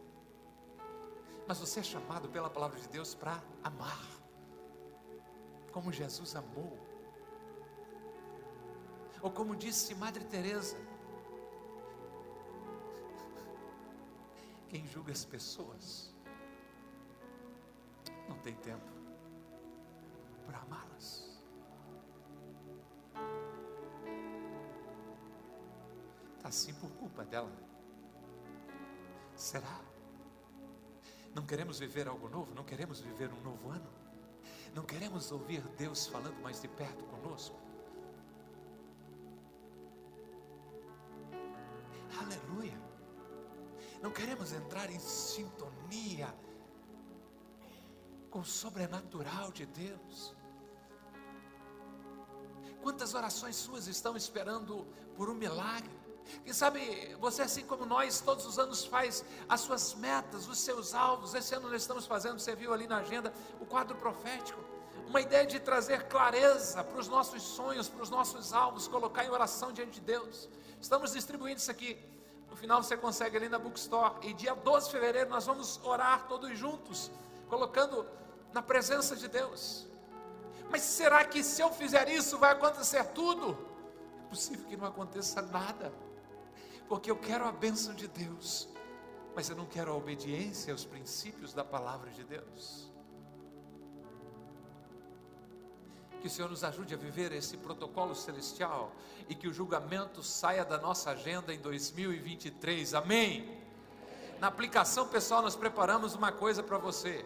Mas 1.47 1.60
você 1.60 1.82
é 1.82 1.84
chamado 1.84 2.29
pela 2.29 2.49
palavra 2.49 2.79
de 2.79 2.88
Deus 2.88 3.13
para 3.13 3.43
amar, 3.63 3.99
como 5.71 5.91
Jesus 5.91 6.36
amou. 6.36 6.77
Ou 9.21 9.32
como 9.32 9.56
disse 9.56 9.95
Madre 9.95 10.23
Teresa, 10.25 10.77
quem 14.67 14.86
julga 14.88 15.12
as 15.12 15.23
pessoas 15.23 16.13
não 18.27 18.38
tem 18.39 18.56
tempo 18.56 18.91
para 20.45 20.60
amá-las. 20.60 21.39
Está 26.36 26.49
assim 26.49 26.73
por 26.73 26.89
culpa 26.91 27.23
dela. 27.23 27.51
Será? 29.36 29.92
Não 31.34 31.46
queremos 31.46 31.80
viver 31.80 32.08
algo 32.08 32.30
novo? 32.30 32.54
Não 32.54 32.63
queremos 32.63 33.00
viver 33.00 33.32
um 33.34 33.41
novo 33.41 33.69
ano? 33.69 33.89
Não 34.74 34.84
queremos 34.84 35.32
ouvir 35.32 35.62
Deus 35.78 36.08
falando 36.08 36.39
mais 36.41 36.62
de 36.62 36.67
perto 36.67 37.04
conosco? 37.06 37.56
Aleluia! 42.19 42.80
Não 44.02 44.12
queremos 44.12 44.52
entrar 44.52 44.89
em 44.91 45.00
sintonia 45.00 46.34
com 48.30 48.39
o 48.39 48.46
sobrenatural 48.46 49.52
de 49.52 49.65
Deus. 49.65 50.36
Quantas 52.82 53.13
orações 53.13 53.56
suas 53.56 53.88
estão 53.88 54.17
esperando 54.17 54.86
por 55.15 55.30
um 55.30 55.34
milagre? 55.34 56.03
Quem 56.43 56.53
sabe 56.53 57.15
você, 57.19 57.41
assim 57.41 57.63
como 57.63 57.86
nós, 57.86 58.21
todos 58.21 58.45
os 58.45 58.59
anos 58.59 58.86
faz 58.86 59.23
as 59.47 59.62
suas 59.62 59.93
metas, 59.95 60.47
os 60.47 60.57
seus 60.59 60.93
alvos. 60.93 61.33
Esse 61.33 61.55
ano 61.55 61.69
nós 61.69 61.81
estamos 61.81 62.05
fazendo, 62.05 62.39
você 62.39 62.55
viu 62.55 62.73
ali 62.73 62.88
na 62.88 62.97
agenda, 62.97 63.33
o 63.59 63.65
quadro 63.65 63.95
profético. 63.97 64.59
Uma 65.07 65.21
ideia 65.21 65.45
de 65.45 65.59
trazer 65.59 66.07
clareza 66.07 66.83
para 66.83 66.99
os 66.99 67.07
nossos 67.07 67.41
sonhos, 67.41 67.88
para 67.88 68.01
os 68.01 68.09
nossos 68.09 68.53
alvos, 68.53 68.88
colocar 68.88 69.23
em 69.25 69.29
oração 69.29 69.71
diante 69.71 69.91
de 69.91 70.01
Deus. 70.01 70.49
Estamos 70.81 71.13
distribuindo 71.13 71.59
isso 71.59 71.71
aqui. 71.71 71.97
No 72.49 72.55
final 72.55 72.81
você 72.81 72.95
consegue 72.95 73.38
ali 73.38 73.49
na 73.49 73.59
bookstore. 73.59 74.15
E 74.27 74.33
dia 74.33 74.53
12 74.53 74.88
de 74.88 74.91
fevereiro 74.91 75.29
nós 75.29 75.45
vamos 75.45 75.79
orar 75.83 76.27
todos 76.27 76.57
juntos, 76.57 77.12
colocando 77.49 78.05
na 78.53 78.62
presença 78.62 79.15
de 79.15 79.27
Deus. 79.27 79.88
Mas 80.69 80.81
será 80.81 81.23
que 81.25 81.43
se 81.43 81.62
eu 81.62 81.71
fizer 81.71 82.09
isso 82.09 82.38
vai 82.38 82.51
acontecer 82.51 83.03
tudo? 83.05 83.57
É 84.25 84.29
possível 84.29 84.65
que 84.65 84.77
não 84.77 84.88
aconteça 84.88 85.41
nada 85.41 85.93
porque 86.88 87.10
eu 87.10 87.17
quero 87.17 87.46
a 87.46 87.52
bênção 87.52 87.93
de 87.93 88.08
Deus, 88.08 88.69
mas 89.36 89.50
eu 89.50 89.56
não 89.56 89.65
quero 89.65 89.91
a 89.91 89.96
obediência 89.96 90.72
aos 90.72 90.86
princípios 90.86 91.54
da 91.54 91.63
palavra 91.63 92.10
de 92.12 92.24
Deus. 92.24 92.91
Que 96.22 96.28
o 96.28 96.30
Senhor 96.30 96.50
nos 96.50 96.63
ajude 96.63 96.93
a 96.93 96.98
viver 96.98 97.32
esse 97.34 97.58
protocolo 97.58 98.15
celestial 98.15 98.96
e 99.28 99.36
que 99.36 99.48
o 99.48 99.54
julgamento 99.54 100.24
saia 100.24 100.63
da 100.63 100.78
nossa 100.78 101.12
agenda 101.12 101.54
em 101.54 101.60
2023. 101.60 102.93
Amém. 102.93 103.62
Na 104.39 104.48
aplicação 104.48 105.08
pessoal, 105.08 105.41
nós 105.41 105.56
preparamos 105.56 106.15
uma 106.15 106.32
coisa 106.32 106.63
para 106.63 106.78
você. 106.78 107.26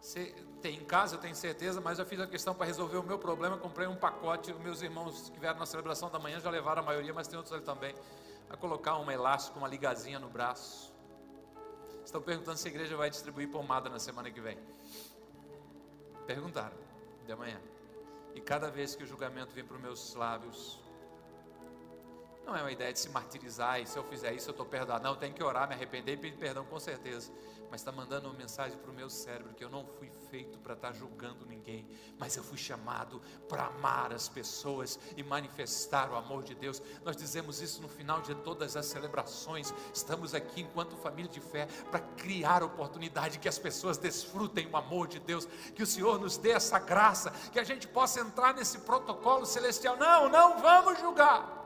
Você 0.00 0.34
tem 0.66 0.78
em 0.78 0.84
casa, 0.84 1.14
eu 1.14 1.20
tenho 1.20 1.34
certeza, 1.36 1.80
mas 1.80 2.00
eu 2.00 2.04
fiz 2.04 2.18
a 2.18 2.26
questão 2.26 2.52
para 2.52 2.66
resolver 2.66 2.96
o 2.96 3.02
meu 3.04 3.20
problema. 3.20 3.56
Comprei 3.56 3.86
um 3.86 3.94
pacote. 3.94 4.52
Meus 4.54 4.82
irmãos 4.82 5.30
que 5.30 5.38
vieram 5.38 5.60
na 5.60 5.66
celebração 5.66 6.10
da 6.10 6.18
manhã 6.18 6.40
já 6.40 6.50
levaram 6.50 6.82
a 6.82 6.84
maioria, 6.84 7.14
mas 7.14 7.28
tem 7.28 7.36
outros 7.36 7.54
ali 7.54 7.62
também. 7.62 7.94
A 8.50 8.56
colocar 8.56 8.98
um 8.98 9.08
elástico, 9.08 9.58
uma 9.58 9.68
ligazinha 9.68 10.18
no 10.18 10.28
braço. 10.28 10.92
Estão 12.04 12.20
perguntando 12.20 12.58
se 12.58 12.66
a 12.66 12.70
igreja 12.72 12.96
vai 12.96 13.08
distribuir 13.08 13.48
pomada 13.48 13.88
na 13.88 14.00
semana 14.00 14.28
que 14.28 14.40
vem. 14.40 14.58
Perguntaram, 16.26 16.76
de 17.24 17.30
amanhã. 17.30 17.60
E 18.34 18.40
cada 18.40 18.68
vez 18.68 18.96
que 18.96 19.04
o 19.04 19.06
julgamento 19.06 19.54
vem 19.54 19.64
para 19.64 19.76
os 19.76 19.80
meus 19.80 20.14
lábios, 20.14 20.80
não 22.46 22.54
é 22.54 22.62
uma 22.62 22.70
ideia 22.70 22.92
de 22.92 23.00
se 23.00 23.08
martirizar 23.08 23.80
e 23.80 23.86
se 23.86 23.98
eu 23.98 24.04
fizer 24.04 24.32
isso 24.32 24.48
eu 24.48 24.52
estou 24.52 24.64
perdoado. 24.64 25.02
Não, 25.02 25.16
tem 25.16 25.32
que 25.32 25.42
orar, 25.42 25.68
me 25.68 25.74
arrepender 25.74 26.12
e 26.12 26.16
pedir 26.16 26.38
perdão 26.38 26.64
com 26.64 26.78
certeza. 26.78 27.32
Mas 27.68 27.80
está 27.80 27.90
mandando 27.90 28.28
uma 28.28 28.38
mensagem 28.38 28.78
para 28.78 28.88
o 28.88 28.94
meu 28.94 29.10
cérebro 29.10 29.52
que 29.52 29.64
eu 29.64 29.68
não 29.68 29.84
fui 29.84 30.08
feito 30.30 30.56
para 30.60 30.74
estar 30.74 30.92
tá 30.92 30.94
julgando 30.94 31.44
ninguém, 31.44 31.84
mas 32.16 32.36
eu 32.36 32.44
fui 32.44 32.56
chamado 32.56 33.20
para 33.48 33.66
amar 33.66 34.12
as 34.12 34.28
pessoas 34.28 34.96
e 35.16 35.24
manifestar 35.24 36.08
o 36.08 36.14
amor 36.14 36.44
de 36.44 36.54
Deus. 36.54 36.80
Nós 37.04 37.16
dizemos 37.16 37.60
isso 37.60 37.82
no 37.82 37.88
final 37.88 38.22
de 38.22 38.32
todas 38.36 38.76
as 38.76 38.86
celebrações. 38.86 39.74
Estamos 39.92 40.32
aqui 40.32 40.60
enquanto 40.60 40.96
família 40.96 41.28
de 41.30 41.40
fé 41.40 41.66
para 41.90 41.98
criar 41.98 42.62
oportunidade 42.62 43.40
que 43.40 43.48
as 43.48 43.58
pessoas 43.58 43.98
desfrutem 43.98 44.68
o 44.68 44.76
amor 44.76 45.08
de 45.08 45.18
Deus, 45.18 45.46
que 45.74 45.82
o 45.82 45.86
Senhor 45.86 46.20
nos 46.20 46.36
dê 46.36 46.52
essa 46.52 46.78
graça, 46.78 47.32
que 47.50 47.58
a 47.58 47.64
gente 47.64 47.88
possa 47.88 48.20
entrar 48.20 48.54
nesse 48.54 48.78
protocolo 48.78 49.44
celestial. 49.44 49.96
Não, 49.96 50.28
não 50.28 50.60
vamos 50.60 51.00
julgar 51.00 51.65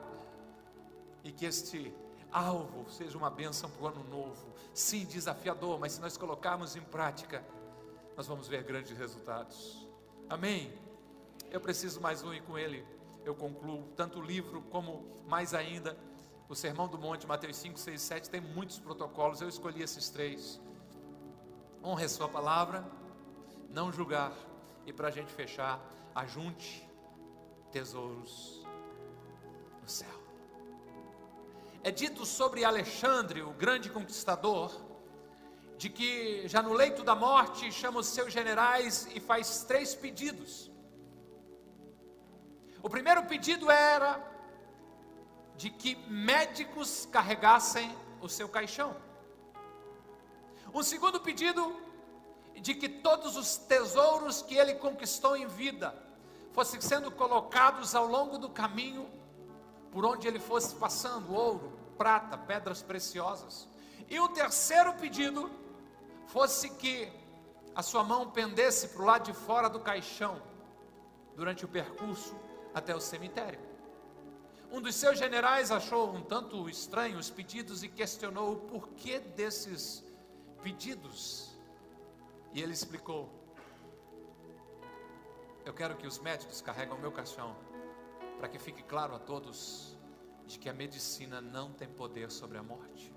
e 1.24 1.33
que 1.33 1.44
este 1.44 1.94
alvo 2.33 2.90
seja 2.90 3.16
uma 3.16 3.30
bênção 3.30 3.70
para 3.70 3.83
o 3.83 3.88
ano 3.88 4.04
novo. 4.04 4.54
Sim, 4.72 5.04
desafiador, 5.04 5.78
mas 5.78 5.92
se 5.92 6.00
nós 6.00 6.16
colocarmos 6.16 6.76
em 6.76 6.83
prática, 6.83 7.44
nós 8.16 8.26
vamos 8.26 8.48
ver 8.48 8.62
grandes 8.62 8.96
resultados. 8.96 9.87
Amém? 10.28 10.72
Eu 11.50 11.61
preciso 11.61 12.00
mais 12.00 12.22
um 12.22 12.33
e 12.33 12.40
com 12.40 12.56
ele 12.56 12.87
eu 13.24 13.35
concluo. 13.35 13.88
Tanto 13.96 14.20
o 14.20 14.22
livro 14.22 14.62
como 14.70 15.04
mais 15.26 15.54
ainda 15.54 15.96
o 16.48 16.54
Sermão 16.54 16.88
do 16.88 16.98
Monte, 16.98 17.26
Mateus 17.26 17.56
5, 17.56 17.78
6, 17.78 18.00
7, 18.00 18.30
tem 18.30 18.40
muitos 18.40 18.78
protocolos. 18.78 19.40
Eu 19.40 19.48
escolhi 19.48 19.83
esses 19.83 20.09
três. 20.11 20.61
Honre 21.83 22.04
a 22.04 22.09
sua 22.09 22.28
palavra, 22.28 22.85
não 23.68 23.92
julgar. 23.92 24.33
E 24.87 24.92
para 24.92 25.09
a 25.09 25.11
gente 25.11 25.33
fechar, 25.33 25.80
ajunte 26.14 26.88
tesouros 27.70 28.64
no 29.80 29.88
céu 29.88 30.19
é 31.83 31.90
dito 31.90 32.27
sobre 32.27 32.64
Alexandre, 32.64 33.43
o 33.43 33.53
grande 33.53 33.88
conquistador, 33.88 34.71
de 35.79 35.88
que 35.88 36.47
já 36.47 36.62
no 36.62 36.75
leito 36.75 37.03
da 37.03 37.14
morte 37.14 37.73
chama 37.73 38.01
os 38.01 38.07
seus 38.07 38.31
generais 38.33 39.09
e 39.14 39.21
faz 39.21 39.64
três 39.64 39.95
pedidos. 39.95 40.71
O 42.83 42.90
primeiro 42.90 43.25
pedido 43.25 43.71
era 43.71 44.23
de 45.57 45.71
que 45.71 45.97
médicos 46.09 47.09
carregassem 47.11 47.95
o 48.21 48.29
seu 48.29 48.49
caixão. 48.49 48.95
Um 50.75 50.83
segundo 50.83 51.19
pedido 51.19 51.75
de 52.61 52.75
que 52.75 52.88
todos 52.88 53.37
os 53.37 53.57
tesouros 53.57 54.43
que 54.43 54.55
ele 54.55 54.75
conquistou 54.75 55.35
em 55.35 55.47
vida 55.47 55.95
fossem 56.53 56.81
sendo 56.81 57.11
colocados 57.11 57.95
ao 57.95 58.07
longo 58.07 58.37
do 58.37 58.51
caminho 58.51 59.11
por 59.92 60.05
onde 60.05 60.26
ele 60.29 60.38
fosse 60.38 60.74
passando, 60.74 61.35
ouro, 61.35 61.72
prata, 61.98 62.37
pedras 62.38 62.83
preciosas. 62.83 63.68
E 64.09 64.18
o 64.18 64.29
terceiro 64.29 64.94
pedido 64.94 65.50
fosse 66.26 66.70
que 66.70 67.11
a 67.74 67.83
sua 67.83 68.03
mão 68.03 68.31
pendesse 68.31 68.88
para 68.88 69.03
o 69.03 69.05
lado 69.05 69.24
de 69.24 69.33
fora 69.33 69.68
do 69.68 69.81
caixão 69.81 70.42
durante 71.37 71.64
o 71.64 71.68
percurso 71.68 72.37
até 72.74 72.94
o 72.94 73.00
cemitério. 73.00 73.61
Um 74.72 74.81
dos 74.81 74.94
seus 74.94 75.18
generais 75.18 75.70
achou 75.70 76.14
um 76.14 76.22
tanto 76.22 76.68
estranho 76.68 77.18
os 77.18 77.29
pedidos 77.29 77.83
e 77.83 77.88
questionou 77.88 78.53
o 78.53 78.57
porquê 78.57 79.18
desses 79.18 80.05
pedidos. 80.62 81.59
E 82.53 82.62
ele 82.62 82.72
explicou: 82.72 83.29
Eu 85.64 85.74
quero 85.74 85.96
que 85.96 86.07
os 86.07 86.18
médicos 86.20 86.61
carreguem 86.61 86.94
o 86.94 87.00
meu 87.00 87.11
caixão 87.11 87.57
para 88.40 88.48
que 88.48 88.59
fique 88.59 88.83
claro 88.83 89.14
a 89.14 89.18
todos 89.18 89.98
de 90.46 90.59
que 90.59 90.70
a 90.70 90.72
medicina 90.72 91.42
não 91.42 91.70
tem 91.70 91.87
poder 91.87 92.31
sobre 92.31 92.57
a 92.57 92.62
morte. 92.62 93.12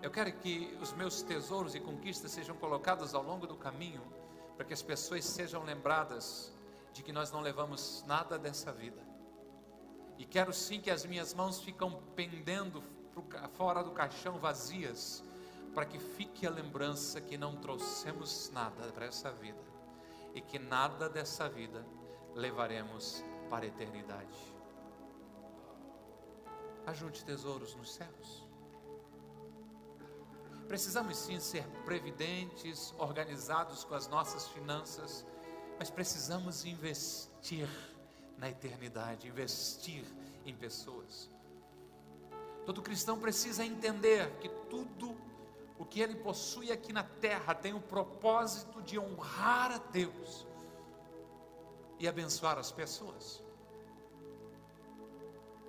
Eu 0.00 0.10
quero 0.10 0.32
que 0.32 0.74
os 0.80 0.94
meus 0.94 1.20
tesouros 1.20 1.74
e 1.74 1.80
conquistas 1.80 2.30
sejam 2.30 2.56
colocados 2.56 3.14
ao 3.14 3.22
longo 3.22 3.46
do 3.46 3.54
caminho, 3.54 4.02
para 4.56 4.64
que 4.64 4.72
as 4.72 4.80
pessoas 4.80 5.26
sejam 5.26 5.62
lembradas 5.62 6.54
de 6.94 7.02
que 7.02 7.12
nós 7.12 7.30
não 7.30 7.42
levamos 7.42 8.02
nada 8.06 8.38
dessa 8.38 8.72
vida. 8.72 9.02
E 10.16 10.24
quero 10.24 10.50
sim 10.50 10.80
que 10.80 10.90
as 10.90 11.04
minhas 11.04 11.34
mãos 11.34 11.60
ficam 11.60 12.02
pendendo 12.16 12.82
fora 13.52 13.84
do 13.84 13.90
caixão 13.90 14.38
vazias, 14.38 15.22
para 15.74 15.84
que 15.84 15.98
fique 15.98 16.46
a 16.46 16.50
lembrança 16.50 17.20
que 17.20 17.36
não 17.36 17.56
trouxemos 17.56 18.50
nada 18.54 18.90
para 18.90 19.04
essa 19.04 19.30
vida 19.30 19.62
e 20.34 20.40
que 20.40 20.58
nada 20.58 21.10
dessa 21.10 21.46
vida 21.46 21.84
levaremos 22.34 23.24
para 23.48 23.64
a 23.64 23.68
eternidade. 23.68 24.38
Ajunte 26.86 27.24
tesouros 27.24 27.74
nos 27.74 27.94
céus. 27.94 28.48
Precisamos 30.66 31.16
sim 31.16 31.40
ser 31.40 31.66
previdentes, 31.84 32.94
organizados 32.96 33.84
com 33.84 33.94
as 33.94 34.06
nossas 34.06 34.46
finanças, 34.48 35.26
mas 35.78 35.90
precisamos 35.90 36.64
investir 36.64 37.68
na 38.38 38.48
eternidade, 38.48 39.26
investir 39.26 40.04
em 40.46 40.54
pessoas. 40.54 41.28
Todo 42.64 42.82
cristão 42.82 43.18
precisa 43.18 43.64
entender 43.64 44.30
que 44.38 44.48
tudo 44.68 45.16
o 45.78 45.84
que 45.84 46.00
ele 46.00 46.14
possui 46.14 46.70
aqui 46.70 46.92
na 46.92 47.02
terra 47.02 47.54
tem 47.54 47.74
o 47.74 47.80
propósito 47.80 48.80
de 48.82 48.98
honrar 48.98 49.72
a 49.72 49.78
Deus 49.78 50.46
e 52.00 52.08
abençoar 52.08 52.58
as 52.58 52.72
pessoas. 52.72 53.44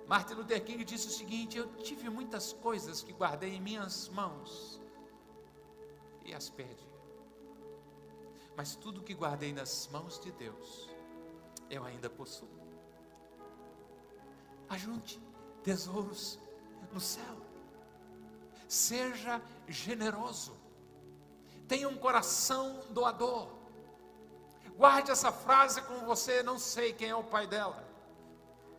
Martin 0.08 0.34
Luther 0.34 0.64
King 0.64 0.82
disse 0.82 1.06
o 1.06 1.10
seguinte: 1.10 1.58
Eu 1.58 1.68
tive 1.76 2.08
muitas 2.08 2.52
coisas 2.54 3.02
que 3.02 3.12
guardei 3.12 3.54
em 3.54 3.60
minhas 3.60 4.08
mãos 4.08 4.80
e 6.24 6.34
as 6.34 6.48
perdi. 6.48 6.90
Mas 8.56 8.74
tudo 8.74 9.02
que 9.02 9.14
guardei 9.14 9.52
nas 9.52 9.88
mãos 9.92 10.18
de 10.18 10.32
Deus, 10.32 10.90
eu 11.70 11.84
ainda 11.84 12.08
possuo. 12.10 12.48
Ajunte 14.68 15.20
tesouros 15.62 16.38
no 16.92 17.00
céu. 17.00 17.36
Seja 18.66 19.40
generoso. 19.68 20.56
Tenha 21.68 21.88
um 21.88 21.96
coração 21.96 22.80
doador. 22.90 23.61
Guarde 24.76 25.10
essa 25.10 25.30
frase 25.30 25.82
com 25.82 26.06
você, 26.06 26.42
não 26.42 26.58
sei 26.58 26.92
quem 26.92 27.10
é 27.10 27.14
o 27.14 27.24
pai 27.24 27.46
dela. 27.46 27.82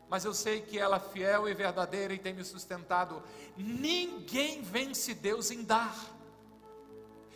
Mas 0.10 0.26
eu 0.26 0.34
sei 0.34 0.62
que 0.62 0.78
ela 0.78 0.98
é 0.98 1.00
fiel 1.00 1.48
e 1.48 1.54
verdadeira 1.54 2.14
e 2.14 2.20
tem 2.20 2.34
me 2.34 2.44
sustentado. 2.44 3.24
Ninguém 3.58 4.62
vence 4.62 5.14
Deus 5.14 5.50
em 5.50 5.64
dar. 5.64 5.96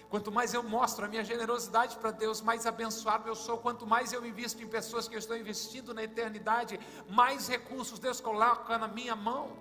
Quanto 0.09 0.31
mais 0.31 0.53
eu 0.53 0.63
mostro 0.63 1.05
a 1.05 1.07
minha 1.07 1.23
generosidade 1.23 1.97
para 1.97 2.11
Deus, 2.11 2.39
mais 2.39 2.65
abençoado 2.65 3.27
eu 3.27 3.35
sou. 3.35 3.57
Quanto 3.57 3.85
mais 3.85 4.13
eu 4.13 4.25
invisto 4.25 4.61
em 4.63 4.67
pessoas 4.67 5.07
que 5.07 5.15
eu 5.15 5.19
estou 5.19 5.35
investindo 5.35 5.93
na 5.93 6.03
eternidade, 6.03 6.79
mais 7.09 7.47
recursos 7.47 7.99
Deus 7.99 8.21
coloca 8.21 8.77
na 8.77 8.87
minha 8.87 9.15
mão. 9.15 9.57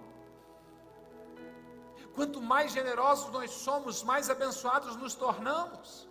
Quanto 2.15 2.41
mais 2.41 2.73
generosos 2.73 3.31
nós 3.31 3.51
somos, 3.51 4.03
mais 4.03 4.31
abençoados 4.31 4.97
nos 4.97 5.15
tornamos. 5.15 6.09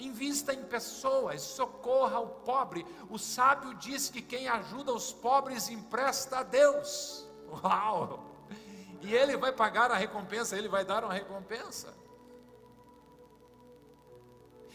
Invista 0.00 0.54
em 0.54 0.64
pessoas, 0.64 1.42
socorra 1.42 2.18
o 2.18 2.28
pobre. 2.28 2.86
O 3.10 3.18
sábio 3.18 3.74
diz 3.74 4.08
que 4.08 4.22
quem 4.22 4.48
ajuda 4.48 4.92
os 4.92 5.12
pobres 5.12 5.68
empresta 5.68 6.38
a 6.38 6.42
Deus. 6.42 7.28
Uau! 7.62 8.24
E 9.02 9.14
ele 9.14 9.36
vai 9.36 9.52
pagar 9.52 9.90
a 9.90 9.96
recompensa, 9.96 10.56
ele 10.56 10.68
vai 10.68 10.84
dar 10.84 11.04
uma 11.04 11.12
recompensa. 11.12 11.94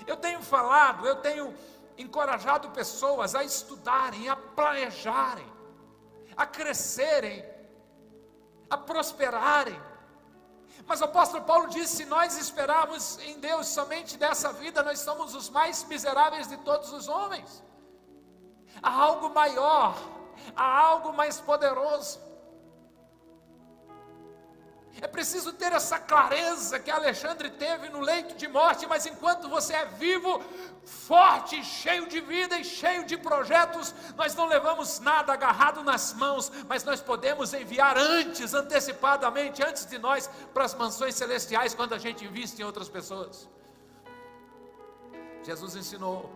Eu 0.05 0.15
tenho 0.17 0.41
falado, 0.41 1.07
eu 1.07 1.15
tenho 1.15 1.55
encorajado 1.97 2.69
pessoas 2.69 3.33
a 3.33 3.43
estudarem, 3.43 4.29
a 4.29 4.35
planejarem, 4.35 5.51
a 6.37 6.45
crescerem, 6.45 7.43
a 8.69 8.77
prosperarem 8.77 9.79
mas 10.87 11.01
o 11.01 11.05
apóstolo 11.05 11.43
Paulo 11.43 11.67
disse: 11.67 11.97
se 11.97 12.05
nós 12.05 12.37
esperarmos 12.37 13.17
em 13.19 13.39
Deus 13.39 13.67
somente 13.67 14.17
dessa 14.17 14.53
vida, 14.53 14.83
nós 14.83 14.99
somos 14.99 15.33
os 15.33 15.49
mais 15.49 15.83
miseráveis 15.85 16.47
de 16.47 16.57
todos 16.57 16.91
os 16.91 17.07
homens. 17.07 17.63
Há 18.81 18.91
algo 18.91 19.29
maior, 19.29 19.97
há 20.55 20.79
algo 20.79 21.13
mais 21.13 21.39
poderoso. 21.39 22.19
É 25.01 25.07
preciso 25.07 25.51
ter 25.51 25.73
essa 25.73 25.99
clareza 25.99 26.79
que 26.79 26.89
Alexandre 26.89 27.49
teve 27.49 27.89
no 27.89 27.99
leito 27.99 28.35
de 28.35 28.47
morte, 28.47 28.87
mas 28.87 29.05
enquanto 29.05 29.49
você 29.49 29.73
é 29.73 29.85
vivo, 29.85 30.41
forte, 30.85 31.61
cheio 31.63 32.07
de 32.07 32.21
vida 32.21 32.57
e 32.57 32.63
cheio 32.63 33.05
de 33.05 33.17
projetos, 33.17 33.93
nós 34.15 34.33
não 34.35 34.45
levamos 34.45 34.99
nada 35.01 35.33
agarrado 35.33 35.83
nas 35.83 36.13
mãos, 36.13 36.49
mas 36.69 36.83
nós 36.85 37.01
podemos 37.01 37.53
enviar 37.53 37.97
antes, 37.97 38.53
antecipadamente, 38.53 39.61
antes 39.61 39.85
de 39.85 39.97
nós, 39.97 40.29
para 40.53 40.63
as 40.63 40.73
mansões 40.73 41.15
celestiais, 41.15 41.75
quando 41.75 41.93
a 41.93 41.97
gente 41.97 42.23
investe 42.23 42.61
em 42.61 42.65
outras 42.65 42.87
pessoas. 42.87 43.49
Jesus 45.43 45.75
ensinou 45.75 46.33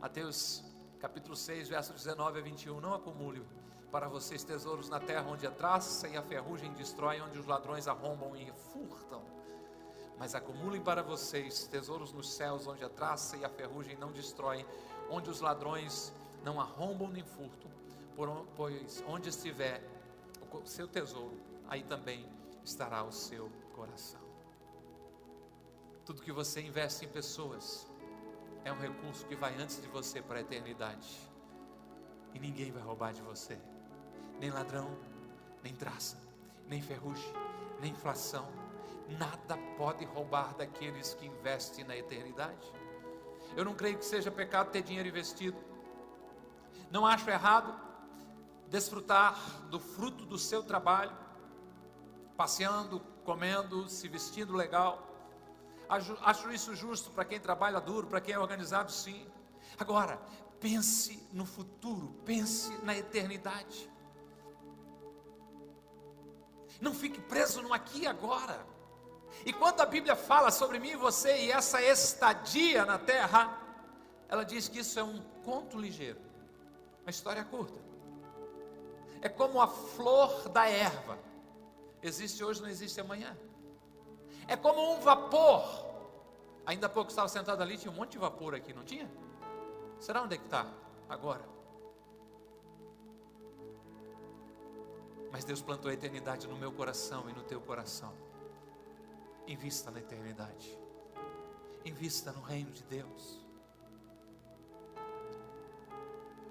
Mateus 0.00 0.64
capítulo 0.98 1.36
6, 1.36 1.68
verso 1.68 1.92
19 1.92 2.38
a 2.38 2.42
21. 2.42 2.80
Não 2.80 2.94
acumule 2.94 3.42
para 3.90 4.08
vocês 4.08 4.44
tesouros 4.44 4.88
na 4.88 5.00
terra 5.00 5.26
onde 5.28 5.46
a 5.46 5.50
traça 5.50 6.08
e 6.08 6.16
a 6.16 6.22
ferrugem 6.22 6.72
destrói, 6.74 7.20
onde 7.20 7.38
os 7.38 7.46
ladrões 7.46 7.88
arrombam 7.88 8.36
e 8.36 8.52
furtam. 8.72 9.22
Mas 10.18 10.34
acumulem 10.34 10.80
para 10.80 11.02
vocês 11.02 11.66
tesouros 11.66 12.12
nos 12.12 12.32
céus, 12.32 12.66
onde 12.66 12.84
a 12.84 12.88
traça 12.88 13.36
e 13.36 13.44
a 13.44 13.48
ferrugem 13.48 13.96
não 13.96 14.12
destroem, 14.12 14.66
onde 15.08 15.30
os 15.30 15.40
ladrões 15.40 16.12
não 16.44 16.60
arrombam 16.60 17.08
nem 17.08 17.24
furtam, 17.24 17.70
pois 18.56 19.02
onde 19.06 19.28
estiver 19.28 19.82
o 20.52 20.66
seu 20.66 20.88
tesouro, 20.88 21.38
aí 21.68 21.82
também 21.82 22.28
estará 22.64 23.02
o 23.04 23.12
seu 23.12 23.50
coração. 23.74 24.20
Tudo 26.04 26.22
que 26.22 26.32
você 26.32 26.60
investe 26.60 27.04
em 27.04 27.08
pessoas 27.08 27.86
é 28.64 28.72
um 28.72 28.78
recurso 28.78 29.26
que 29.26 29.36
vai 29.36 29.54
antes 29.60 29.80
de 29.80 29.88
você 29.88 30.20
para 30.20 30.38
a 30.38 30.40
eternidade. 30.40 31.18
E 32.34 32.38
ninguém 32.38 32.72
vai 32.72 32.82
roubar 32.82 33.12
de 33.12 33.22
você. 33.22 33.58
Nem 34.38 34.50
ladrão, 34.50 34.88
nem 35.62 35.74
traça, 35.74 36.16
nem 36.66 36.80
ferrugem, 36.80 37.32
nem 37.80 37.92
inflação. 37.92 38.48
Nada 39.18 39.56
pode 39.76 40.04
roubar 40.04 40.54
daqueles 40.54 41.14
que 41.14 41.26
investem 41.26 41.84
na 41.84 41.96
eternidade. 41.96 42.72
Eu 43.56 43.64
não 43.64 43.74
creio 43.74 43.98
que 43.98 44.04
seja 44.04 44.30
pecado 44.30 44.70
ter 44.70 44.82
dinheiro 44.82 45.08
investido. 45.08 45.56
Não 46.90 47.06
acho 47.06 47.28
errado 47.28 47.74
desfrutar 48.68 49.34
do 49.70 49.80
fruto 49.80 50.26
do 50.26 50.38
seu 50.38 50.62
trabalho, 50.62 51.16
passeando, 52.36 53.00
comendo, 53.24 53.88
se 53.88 54.06
vestindo 54.08 54.54
legal. 54.54 55.06
Acho 55.88 56.52
isso 56.52 56.74
justo 56.76 57.10
para 57.10 57.24
quem 57.24 57.40
trabalha 57.40 57.80
duro, 57.80 58.06
para 58.06 58.20
quem 58.20 58.34
é 58.34 58.38
organizado, 58.38 58.92
sim. 58.92 59.26
Agora, 59.78 60.20
pense 60.60 61.26
no 61.32 61.46
futuro, 61.46 62.08
pense 62.26 62.76
na 62.84 62.96
eternidade. 62.96 63.90
Não 66.80 66.94
fique 66.94 67.20
preso 67.20 67.62
no 67.62 67.72
aqui 67.72 68.02
e 68.02 68.06
agora. 68.06 68.64
E 69.44 69.52
quando 69.52 69.80
a 69.80 69.86
Bíblia 69.86 70.16
fala 70.16 70.50
sobre 70.50 70.78
mim 70.78 70.90
e 70.90 70.96
você 70.96 71.46
e 71.46 71.50
essa 71.50 71.82
estadia 71.82 72.84
na 72.84 72.98
terra, 72.98 73.58
ela 74.28 74.44
diz 74.44 74.68
que 74.68 74.80
isso 74.80 74.98
é 74.98 75.02
um 75.02 75.22
conto 75.44 75.78
ligeiro, 75.78 76.20
uma 77.02 77.10
história 77.10 77.44
curta. 77.44 77.78
É 79.20 79.28
como 79.28 79.60
a 79.60 79.66
flor 79.66 80.48
da 80.48 80.68
erva. 80.68 81.18
Existe 82.02 82.44
hoje, 82.44 82.62
não 82.62 82.68
existe 82.68 83.00
amanhã. 83.00 83.36
É 84.46 84.56
como 84.56 84.94
um 84.94 85.00
vapor. 85.00 85.86
Ainda 86.64 86.86
há 86.86 86.90
pouco 86.90 87.10
estava 87.10 87.28
sentado 87.28 87.62
ali, 87.62 87.76
tinha 87.76 87.90
um 87.90 87.94
monte 87.94 88.12
de 88.12 88.18
vapor 88.18 88.54
aqui, 88.54 88.72
não 88.72 88.84
tinha? 88.84 89.10
Será 89.98 90.22
onde 90.22 90.34
é 90.34 90.38
que 90.38 90.44
está 90.44 90.66
agora? 91.08 91.57
Mas 95.30 95.44
Deus 95.44 95.60
plantou 95.60 95.90
a 95.90 95.94
eternidade 95.94 96.46
no 96.46 96.56
meu 96.56 96.72
coração 96.72 97.28
e 97.28 97.32
no 97.32 97.42
teu 97.42 97.60
coração. 97.60 98.12
Invista 99.46 99.90
na 99.90 100.00
eternidade. 100.00 100.78
Invista 101.84 102.32
no 102.32 102.40
reino 102.40 102.70
de 102.72 102.82
Deus. 102.84 103.46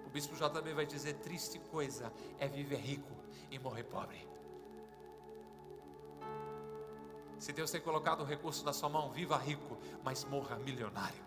O 0.06 0.10
bispo 0.10 0.36
JB 0.36 0.74
vai 0.74 0.86
dizer: 0.86 1.16
triste 1.16 1.60
coisa 1.60 2.12
é 2.40 2.48
viver 2.48 2.80
rico 2.80 3.12
e 3.52 3.60
morrer 3.60 3.84
pobre. 3.84 4.28
Se 7.40 7.54
Deus 7.54 7.70
tem 7.70 7.82
colocado 7.82 8.22
o 8.22 8.26
recurso 8.26 8.66
na 8.66 8.74
sua 8.74 8.90
mão, 8.90 9.12
viva 9.12 9.38
rico, 9.38 9.78
mas 10.04 10.24
morra 10.26 10.56
milionário. 10.58 11.27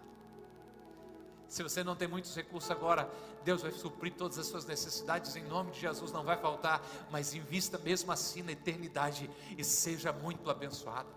Se 1.50 1.64
você 1.64 1.82
não 1.82 1.96
tem 1.96 2.06
muitos 2.06 2.32
recursos 2.36 2.70
agora, 2.70 3.10
Deus 3.44 3.60
vai 3.60 3.72
suprir 3.72 4.14
todas 4.14 4.38
as 4.38 4.46
suas 4.46 4.64
necessidades, 4.64 5.34
em 5.34 5.42
nome 5.42 5.72
de 5.72 5.80
Jesus 5.80 6.12
não 6.12 6.22
vai 6.22 6.36
faltar, 6.36 6.80
mas 7.10 7.34
invista 7.34 7.76
mesmo 7.76 8.12
assim 8.12 8.40
na 8.40 8.52
eternidade 8.52 9.28
e 9.58 9.64
seja 9.64 10.12
muito 10.12 10.48
abençoado. 10.48 11.08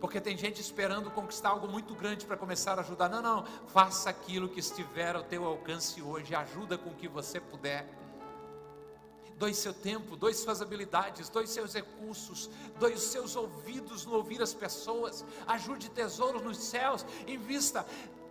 Porque 0.00 0.20
tem 0.20 0.38
gente 0.38 0.60
esperando 0.60 1.10
conquistar 1.10 1.48
algo 1.48 1.66
muito 1.66 1.96
grande 1.96 2.24
para 2.24 2.36
começar 2.36 2.78
a 2.78 2.82
ajudar. 2.82 3.08
Não, 3.08 3.20
não, 3.20 3.44
faça 3.66 4.08
aquilo 4.08 4.48
que 4.48 4.60
estiver 4.60 5.16
ao 5.16 5.24
teu 5.24 5.44
alcance 5.44 6.00
hoje, 6.00 6.32
ajuda 6.32 6.78
com 6.78 6.90
o 6.90 6.94
que 6.94 7.08
você 7.08 7.40
puder 7.40 7.92
doe 9.38 9.54
seu 9.54 9.72
tempo, 9.74 10.16
doe 10.16 10.32
suas 10.34 10.62
habilidades, 10.62 11.28
doe 11.28 11.46
seus 11.46 11.74
recursos, 11.74 12.48
doe 12.78 12.94
os 12.94 13.02
seus 13.02 13.36
ouvidos 13.36 14.06
no 14.06 14.14
ouvir 14.14 14.40
as 14.40 14.54
pessoas, 14.54 15.24
ajude 15.46 15.90
tesouros 15.90 16.42
nos 16.42 16.56
céus, 16.58 17.04
invista 17.26 17.86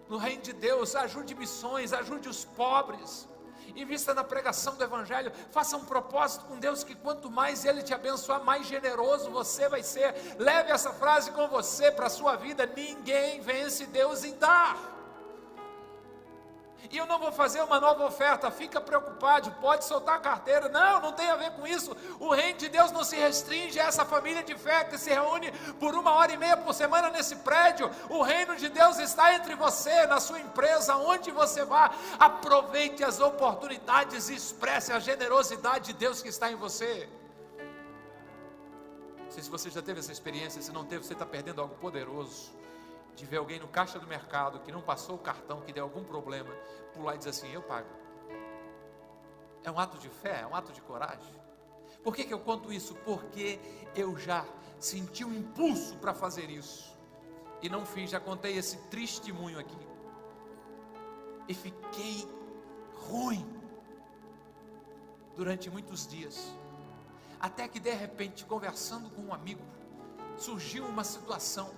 no 0.10 0.18
reino 0.18 0.42
de 0.42 0.54
Deus, 0.54 0.96
ajude 0.96 1.36
missões, 1.36 1.94
ajude 1.94 2.30
os 2.30 2.46
pobres. 2.46 3.28
Invista 3.76 4.14
na 4.14 4.24
pregação 4.24 4.76
do 4.76 4.84
Evangelho, 4.84 5.32
faça 5.52 5.76
um 5.76 5.84
propósito 5.84 6.46
com 6.46 6.58
Deus 6.58 6.84
que 6.84 6.96
quanto 6.96 7.30
mais 7.30 7.66
Ele 7.66 7.84
te 7.84 7.94
abençoar, 7.94 8.44
mais 8.44 8.68
generoso 8.68 9.30
você 9.32 9.68
vai 9.68 9.84
ser. 9.84 10.16
Leve 10.38 10.72
essa 10.72 10.94
frase 10.94 11.32
com 11.32 11.48
você 11.48 11.92
para 11.92 12.06
a 12.06 12.10
sua 12.10 12.36
vida: 12.36 12.66
ninguém 12.66 13.42
vence 13.42 13.86
Deus 13.88 14.24
em 14.24 14.38
dar 14.38 14.95
e 16.92 16.98
eu 16.98 17.06
não 17.06 17.20
vou 17.20 17.32
fazer 17.32 17.62
uma 17.62 17.80
nova 17.80 18.06
oferta, 18.06 18.52
fica 18.52 18.80
preocupado, 18.80 19.52
pode 19.62 19.86
soltar 19.86 20.16
a 20.16 20.20
carteira. 20.20 20.70
Não, 20.70 21.02
não 21.02 21.14
tem 21.14 21.30
a 21.30 21.36
ver 21.36 21.52
com 21.52 21.66
isso. 21.66 21.96
O 22.20 22.30
reino 22.34 22.58
de 22.58 22.70
Deus 22.70 22.92
não 22.92 23.04
se 23.04 23.16
restringe 23.16 23.80
a 23.80 23.86
essa 23.86 24.06
família 24.06 24.44
de 24.44 24.56
fé 24.56 24.84
que 24.84 24.98
se 24.98 25.10
reúne 25.10 25.52
por 25.80 25.96
uma 25.96 26.14
hora 26.14 26.32
e 26.32 26.38
meia 26.38 26.58
por 26.58 26.74
semana 26.74 27.10
nesse 27.10 27.38
prédio. 27.38 27.90
O 28.10 28.22
reino 28.22 28.56
de 28.56 28.70
Deus 28.70 29.00
está 29.00 29.34
entre 29.34 29.56
você, 29.56 30.06
na 30.08 30.20
sua 30.20 30.40
empresa, 30.40 30.96
onde 30.96 31.32
você 31.32 31.64
vá. 31.64 31.92
Aproveite 32.20 33.04
as 33.04 33.20
oportunidades 33.20 34.30
e 34.30 34.36
expresse 34.36 34.92
a 34.92 35.00
generosidade 35.00 35.86
de 35.86 35.94
Deus 35.94 36.22
que 36.22 36.30
está 36.30 36.52
em 36.52 36.56
você. 36.56 37.10
Não 39.24 39.32
sei 39.32 39.44
se 39.44 39.50
você 39.50 39.70
já 39.70 39.82
teve 39.82 40.00
essa 40.00 40.12
experiência, 40.12 40.62
se 40.62 40.72
não 40.72 40.86
teve, 40.86 41.04
você 41.04 41.14
está 41.14 41.26
perdendo 41.26 41.62
algo 41.62 41.76
poderoso 41.76 42.65
de 43.16 43.26
ver 43.26 43.38
alguém 43.38 43.60
no 43.60 43.68
caixa 43.68 43.98
do 43.98 44.06
mercado 44.06 44.60
que 44.60 44.72
não 44.72 44.82
passou 44.82 45.16
o 45.16 45.20
cartão, 45.20 45.62
que 45.62 45.72
deu 45.72 45.84
algum 45.84 46.04
problema, 46.04 46.54
pular 46.94 47.16
e 47.16 47.18
dizer 47.18 47.30
assim: 47.30 47.52
Eu 47.52 47.62
pago. 47.62 47.90
É 49.64 49.72
um 49.72 49.80
ato 49.80 49.98
de 49.98 50.10
fé, 50.10 50.42
é 50.42 50.48
um 50.48 50.56
ato 50.56 50.72
de 50.72 50.82
coragem. 50.82 51.34
Por 52.04 52.16
que, 52.16 52.24
que 52.24 52.34
eu 52.34 52.40
conto 52.40 52.72
isso? 52.72 52.94
Porque 53.04 53.60
eu 53.96 54.16
já 54.18 54.46
senti 54.80 55.26
um 55.26 55.34
impulso 55.34 55.98
para 55.98 56.14
fazer 56.14 56.50
isso. 56.50 56.96
E 57.62 57.70
não 57.70 57.86
fiz, 57.86 58.12
já 58.12 58.20
contei 58.20 58.58
esse 58.58 58.78
testemunho 58.90 59.58
aqui. 59.58 59.88
E 61.48 61.54
fiquei 61.54 62.28
ruim 62.94 63.44
durante 65.36 65.70
muitos 65.70 66.06
dias. 66.06 66.54
Até 67.40 67.68
que 67.68 67.80
de 67.80 67.92
repente, 67.92 68.46
conversando 68.46 69.10
com 69.10 69.24
um 69.24 69.34
amigo, 69.34 69.64
surgiu 70.38 70.86
uma 70.86 71.04
situação 71.04 71.72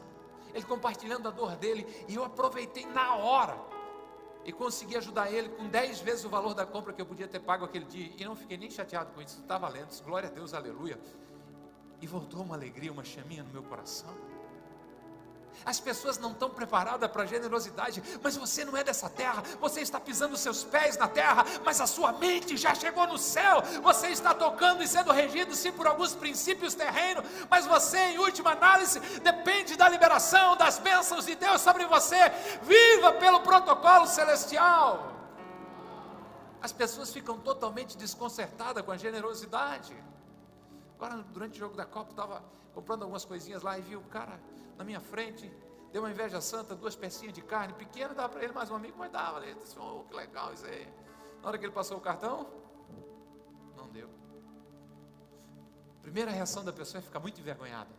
ele 0.58 0.65
compartilhando 0.65 1.28
a 1.28 1.32
dor 1.32 1.56
dele, 1.56 1.88
e 2.08 2.15
eu 2.15 2.24
aproveitei 2.24 2.86
na 2.86 3.15
hora 3.15 3.58
e 4.43 4.52
consegui 4.52 4.96
ajudar 4.98 5.32
ele 5.32 5.50
com 5.50 5.67
dez 5.67 6.00
vezes 6.00 6.26
o 6.26 6.30
valor 6.30 6.54
da 6.54 6.65
compra 6.65 6.93
que 6.93 7.02
eu 7.02 7.06
podia 7.06 7.28
ter 7.28 7.39
pago 7.39 7.65
aquele 7.65 7.86
dia, 7.86 8.12
e 8.17 8.26
não 8.26 8.36
fiquei 8.36 8.58
nem 8.58 8.70
chateado 8.70 9.12
com 9.13 9.22
isso, 9.22 9.39
está 9.41 9.58
valendo, 9.58 9.89
glória 10.04 10.30
a 10.30 10.32
Deus, 10.32 10.54
aleluia. 10.54 11.00
E 12.02 12.08
voltou 12.08 12.41
uma 12.43 12.56
alegria, 12.56 12.91
uma 12.91 13.04
chaminha 13.04 13.43
no 13.43 13.50
meu 13.50 13.63
coração. 13.63 14.15
As 15.65 15.80
pessoas 15.80 16.17
não 16.17 16.32
estão 16.32 16.50
preparadas 16.50 17.10
para 17.12 17.24
a 17.24 17.26
generosidade, 17.26 18.02
mas 18.22 18.38
você 18.38 18.63
não 18.63 18.78
é 18.78 18.84
dessa 18.84 19.10
terra, 19.10 19.43
você 19.60 19.82
está 19.82 20.00
pisando 20.00 20.38
seus 20.38 20.63
pés 20.63 20.98
na 20.98 21.08
terra, 21.08 21.46
mas 21.65 21.82
a 21.82 21.88
sua 21.88 22.13
mente 22.13 22.56
já 22.56 22.74
chegou 22.74 23.06
no 23.08 23.17
céu. 23.17 23.62
Você 23.84 24.08
está 24.08 24.34
tocando 24.34 24.82
e 24.82 24.88
sendo 24.88 25.12
regido 25.12 25.56
sim 25.56 25.72
por 25.72 25.88
alguns 25.88 26.15
princípios 26.15 26.74
terrenos, 26.74 27.26
mas 27.50 27.65
você, 27.65 27.98
em 27.98 28.20
última 28.20 28.52
análise, 28.52 29.00
depende 29.20 29.76
da 29.76 29.89
liberação 29.89 30.56
das 30.56 30.80
bênçãos 30.80 31.26
de 31.26 31.36
Deus 31.36 31.62
sobre 31.62 31.86
você. 31.86 32.30
Viva 32.62 33.13
pelo 33.13 33.42
protocolo 33.42 34.08
celestial. 34.08 35.13
As 36.62 36.71
pessoas 36.71 37.12
ficam 37.13 37.38
totalmente 37.38 37.98
desconcertadas 37.98 38.84
com 38.84 38.92
a 38.92 38.98
generosidade. 38.98 39.96
Agora, 40.96 41.17
durante 41.32 41.56
o 41.56 41.60
jogo 41.60 41.75
da 41.75 41.86
Copa, 41.86 42.12
estava 42.12 42.44
comprando 42.73 43.04
algumas 43.04 43.23
coisinhas 43.23 43.62
lá 43.62 43.77
e 43.77 43.82
vi 43.82 43.96
o 43.96 44.02
cara 44.02 44.40
na 44.78 44.84
minha 44.84 45.02
frente, 45.02 45.52
deu 45.92 46.04
uma 46.04 46.12
inveja 46.12 46.40
santa, 46.40 46.75
duas 46.75 46.96
pecinhas 46.96 47.34
de 47.34 47.42
carne 47.42 47.73
pequena, 47.73 48.13
dava 48.13 48.30
para 48.30 48.44
ele 48.44 48.54
mais 48.54 48.69
um 48.69 48.75
amigo, 48.75 48.96
mas 48.98 49.12
dava. 49.12 49.44
Ele 49.46 49.60
disse, 49.60 49.78
oh, 49.80 50.04
que 50.04 50.15
legal 50.15 50.54
isso 50.54 50.65
aí. 50.65 50.88
Na 51.42 51.48
hora 51.48 51.58
que 51.58 51.65
ele 51.65 51.73
passou 51.73 51.98
o 51.98 52.02
cartão, 52.02 52.48
não 53.75 53.90
deu. 53.90 54.10
Primeira 56.02 56.32
reação 56.32 56.63
da 56.63 56.71
pessoa 56.71 57.00
é 57.00 57.02
ficar 57.02 57.19
muito 57.19 57.40
envergonhada. 57.42 57.90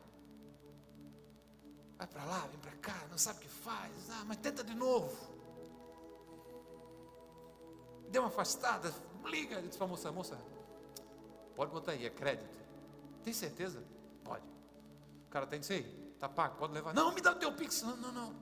Vai 1.96 2.06
para 2.06 2.24
lá, 2.24 2.46
vem 2.46 2.60
para 2.60 2.72
cá, 2.76 3.06
não 3.10 3.18
sabe 3.18 3.40
o 3.40 3.42
que 3.42 3.48
faz, 3.48 4.10
ah, 4.10 4.24
mas 4.26 4.36
tenta 4.36 4.62
de 4.62 4.74
novo. 4.74 5.36
Deu 8.08 8.22
uma 8.22 8.28
afastada, 8.28 8.94
liga, 9.24 9.56
ele 9.56 9.66
disse 9.66 9.76
para 9.76 9.86
a 9.86 9.90
moça, 9.90 10.12
moça, 10.12 10.38
pode 11.56 11.72
botar 11.72 11.92
aí, 11.92 12.06
é 12.06 12.10
crédito. 12.10 12.56
Tem 13.24 13.32
certeza? 13.32 13.82
Pode. 14.22 14.46
O 15.26 15.30
cara 15.30 15.46
tem 15.46 15.58
isso 15.58 15.72
aí? 15.72 15.97
Está 16.18 16.28
pago, 16.28 16.56
pode 16.56 16.72
levar. 16.72 16.92
Não, 16.92 17.14
me 17.14 17.20
dá 17.20 17.30
o 17.30 17.36
teu 17.36 17.52
pix. 17.52 17.80
Não, 17.82 17.96
não, 17.96 18.10
não. 18.10 18.34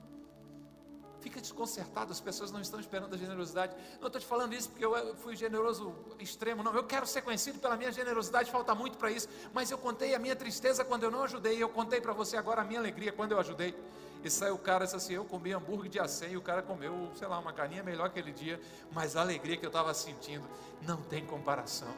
fica 1.19 1.39
desconcertado, 1.39 2.11
as 2.11 2.19
pessoas 2.19 2.51
não 2.51 2.59
estão 2.59 2.79
esperando 2.79 3.13
a 3.13 3.17
generosidade. 3.17 3.75
Não 3.99 4.07
estou 4.07 4.19
te 4.19 4.25
falando 4.25 4.55
isso 4.55 4.69
porque 4.69 4.83
eu 4.83 5.15
fui 5.17 5.35
generoso 5.35 5.93
extremo, 6.17 6.63
não. 6.63 6.73
Eu 6.73 6.85
quero 6.85 7.05
ser 7.05 7.21
conhecido 7.21 7.59
pela 7.59 7.77
minha 7.77 7.91
generosidade, 7.91 8.49
falta 8.49 8.73
muito 8.73 8.97
para 8.97 9.11
isso. 9.11 9.29
Mas 9.53 9.69
eu 9.69 9.77
contei 9.77 10.15
a 10.15 10.19
minha 10.19 10.35
tristeza 10.35 10.83
quando 10.83 11.03
eu 11.03 11.11
não 11.11 11.21
ajudei, 11.21 11.61
eu 11.61 11.69
contei 11.69 12.01
para 12.01 12.13
você 12.13 12.35
agora 12.35 12.63
a 12.63 12.65
minha 12.65 12.79
alegria 12.79 13.13
quando 13.13 13.33
eu 13.33 13.39
ajudei. 13.39 13.75
E 14.23 14.29
saiu 14.31 14.55
o 14.55 14.57
cara 14.57 14.85
disse 14.85 14.95
assim: 14.95 15.13
Eu 15.13 15.25
comi 15.25 15.53
hambúrguer 15.53 15.91
de 15.91 15.99
acém, 15.99 16.31
e 16.31 16.37
o 16.37 16.41
cara 16.41 16.63
comeu, 16.63 17.11
sei 17.13 17.27
lá, 17.27 17.37
uma 17.37 17.53
carninha 17.53 17.83
melhor 17.83 18.07
aquele 18.07 18.31
dia, 18.31 18.59
mas 18.91 19.15
a 19.15 19.21
alegria 19.21 19.55
que 19.55 19.65
eu 19.67 19.69
estava 19.69 19.93
sentindo 19.93 20.49
não 20.81 20.99
tem 21.03 21.23
comparação. 21.23 21.93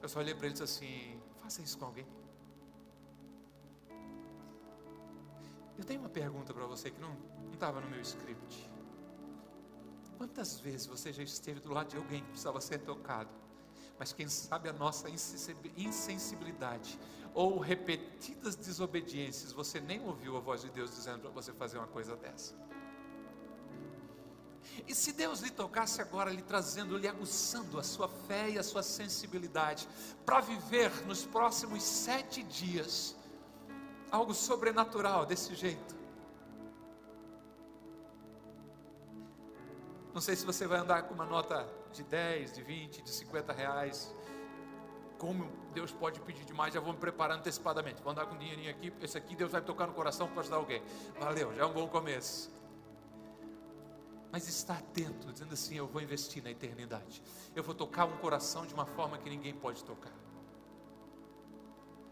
Eu 0.00 0.08
só 0.08 0.20
olhei 0.20 0.32
para 0.34 0.46
ele 0.46 0.54
e 0.56 0.58
disse 0.58 0.64
assim: 0.64 1.20
Faça 1.42 1.60
isso 1.60 1.76
com 1.76 1.84
alguém. 1.84 2.23
Eu 5.76 5.84
tenho 5.84 6.00
uma 6.00 6.08
pergunta 6.08 6.54
para 6.54 6.66
você 6.66 6.90
que 6.90 7.00
não 7.00 7.16
estava 7.52 7.80
no 7.80 7.88
meu 7.88 8.00
script. 8.00 8.70
Quantas 10.16 10.60
vezes 10.60 10.86
você 10.86 11.12
já 11.12 11.22
esteve 11.22 11.60
do 11.60 11.72
lado 11.72 11.88
de 11.88 11.96
alguém 11.96 12.22
que 12.22 12.28
precisava 12.28 12.60
ser 12.60 12.78
tocado? 12.78 13.30
Mas 13.98 14.12
quem 14.12 14.28
sabe 14.28 14.68
a 14.68 14.72
nossa 14.72 15.08
insensibilidade 15.76 16.98
ou 17.32 17.58
repetidas 17.58 18.54
desobediências, 18.54 19.52
você 19.52 19.80
nem 19.80 20.00
ouviu 20.00 20.36
a 20.36 20.40
voz 20.40 20.62
de 20.62 20.70
Deus 20.70 20.90
dizendo 20.90 21.20
para 21.20 21.30
você 21.30 21.52
fazer 21.52 21.78
uma 21.78 21.86
coisa 21.86 22.16
dessa. 22.16 22.54
E 24.86 24.94
se 24.94 25.12
Deus 25.12 25.40
lhe 25.40 25.50
tocasse 25.50 26.00
agora, 26.00 26.30
lhe 26.30 26.42
trazendo, 26.42 26.96
lhe 26.96 27.06
aguçando 27.06 27.78
a 27.78 27.82
sua 27.82 28.08
fé 28.08 28.50
e 28.50 28.58
a 28.58 28.62
sua 28.62 28.82
sensibilidade, 28.82 29.88
para 30.24 30.40
viver 30.40 30.90
nos 31.06 31.24
próximos 31.24 31.82
sete 31.82 32.42
dias, 32.42 33.14
algo 34.14 34.32
sobrenatural 34.32 35.26
desse 35.26 35.54
jeito. 35.54 35.94
Não 40.14 40.20
sei 40.20 40.36
se 40.36 40.46
você 40.46 40.66
vai 40.66 40.78
andar 40.78 41.02
com 41.02 41.14
uma 41.14 41.26
nota 41.26 41.68
de 41.92 42.04
10, 42.04 42.52
de 42.52 42.62
20, 42.62 43.02
de 43.02 43.10
50 43.10 43.52
reais. 43.52 44.14
Como 45.18 45.50
Deus 45.72 45.90
pode 45.90 46.20
pedir 46.20 46.44
demais, 46.44 46.72
já 46.72 46.78
vou 46.78 46.92
me 46.92 46.98
preparar 47.00 47.36
antecipadamente. 47.36 48.00
Vou 48.00 48.12
andar 48.12 48.26
com 48.26 48.36
um 48.36 48.38
dinheirinho 48.38 48.70
aqui, 48.70 48.92
esse 49.02 49.18
aqui 49.18 49.34
Deus 49.34 49.50
vai 49.50 49.60
me 49.60 49.66
tocar 49.66 49.88
no 49.88 49.92
coração 49.92 50.28
para 50.28 50.40
ajudar 50.40 50.56
alguém. 50.56 50.80
Valeu, 51.18 51.52
já 51.52 51.62
é 51.62 51.66
um 51.66 51.72
bom 51.72 51.88
começo. 51.88 52.52
Mas 54.30 54.48
está 54.48 54.74
atento, 54.74 55.32
dizendo 55.32 55.54
assim: 55.54 55.76
eu 55.76 55.88
vou 55.88 56.00
investir 56.00 56.42
na 56.42 56.50
eternidade. 56.50 57.20
Eu 57.54 57.64
vou 57.64 57.74
tocar 57.74 58.04
um 58.04 58.16
coração 58.18 58.64
de 58.64 58.74
uma 58.74 58.86
forma 58.86 59.18
que 59.18 59.28
ninguém 59.28 59.54
pode 59.54 59.82
tocar. 59.82 60.12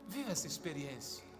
Viva 0.08 0.32
essa 0.32 0.48
experiência. 0.48 1.31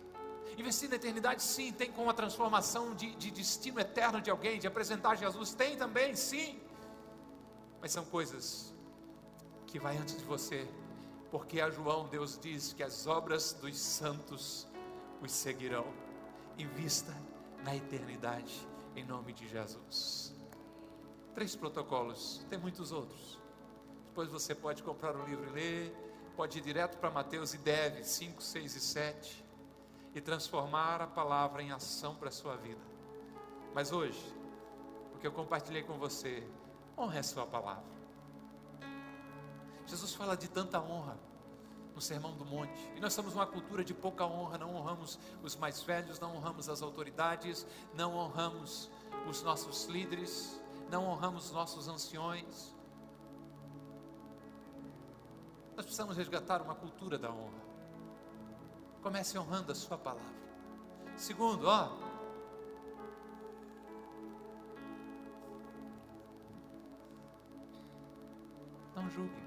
Investir 0.59 0.88
na 0.88 0.97
eternidade, 0.97 1.43
sim, 1.43 1.72
tem 1.72 1.90
como 1.90 2.11
a 2.11 2.14
transformação 2.14 2.95
de, 2.95 3.14
de 3.16 3.30
destino 3.30 3.80
eterno 3.80 4.20
de 4.20 4.30
alguém, 4.30 4.59
de 4.59 4.66
apresentar 4.66 5.16
Jesus, 5.16 5.55
tem 5.55 5.76
também, 5.76 6.14
sim. 6.14 6.61
Mas 7.80 7.93
são 7.93 8.05
coisas 8.05 8.74
que 9.66 9.78
vai 9.78 9.97
antes 9.97 10.16
de 10.16 10.24
você, 10.24 10.68
porque 11.30 11.61
a 11.61 11.70
João 11.70 12.07
Deus 12.07 12.38
diz 12.38 12.72
que 12.72 12.82
as 12.82 13.07
obras 13.07 13.55
dos 13.55 13.78
santos 13.78 14.68
os 15.22 15.32
seguirão. 15.32 15.86
Invista 16.59 17.16
na 17.64 17.74
eternidade, 17.74 18.68
em 18.95 19.05
nome 19.05 19.32
de 19.32 19.49
Jesus. 19.49 20.34
Três 21.34 21.57
protocolos, 21.57 22.45
tem 22.51 22.59
muitos 22.59 22.93
outros. 22.93 23.40
Depois 24.09 24.28
você 24.28 24.55
pode 24.55 24.82
comprar 24.82 25.16
o 25.16 25.24
livro 25.24 25.49
e 25.49 25.53
ler, 25.53 25.97
pode 26.36 26.59
ir 26.59 26.61
direto 26.61 26.99
para 26.99 27.11
Mateus 27.11 27.55
e 27.55 27.59
deve, 27.59 28.05
5, 28.05 28.43
6 28.43 28.76
e 28.76 28.80
7 28.80 29.51
e 30.14 30.20
transformar 30.20 31.00
a 31.00 31.06
palavra 31.06 31.62
em 31.62 31.72
ação 31.72 32.14
para 32.14 32.28
a 32.28 32.32
sua 32.32 32.56
vida. 32.56 32.80
Mas 33.74 33.92
hoje, 33.92 34.22
o 35.14 35.18
que 35.18 35.26
eu 35.26 35.32
compartilhei 35.32 35.82
com 35.82 35.98
você, 35.98 36.46
honre 36.96 37.18
a 37.18 37.22
sua 37.22 37.46
palavra. 37.46 37.92
Jesus 39.86 40.14
fala 40.14 40.36
de 40.36 40.48
tanta 40.48 40.80
honra 40.80 41.18
no 41.94 42.00
Sermão 42.00 42.34
do 42.36 42.44
Monte. 42.44 42.90
E 42.96 43.00
nós 43.00 43.12
somos 43.12 43.34
uma 43.34 43.46
cultura 43.46 43.84
de 43.84 43.94
pouca 43.94 44.24
honra, 44.26 44.58
não 44.58 44.74
honramos 44.74 45.18
os 45.42 45.56
mais 45.56 45.80
velhos, 45.82 46.18
não 46.20 46.36
honramos 46.36 46.68
as 46.68 46.82
autoridades, 46.82 47.66
não 47.94 48.14
honramos 48.16 48.90
os 49.28 49.42
nossos 49.42 49.86
líderes, 49.86 50.60
não 50.90 51.06
honramos 51.06 51.46
os 51.46 51.52
nossos 51.52 51.88
anciões. 51.88 52.74
Nós 55.76 55.86
precisamos 55.86 56.16
resgatar 56.16 56.60
uma 56.60 56.74
cultura 56.74 57.18
da 57.18 57.30
honra. 57.30 57.72
Comece 59.03 59.36
honrando 59.36 59.72
a 59.72 59.74
sua 59.74 59.98
palavra. 59.98 60.22
Segundo, 61.16 61.66
ó. 61.66 61.90
Não 68.94 69.11
julgue. 69.11 69.42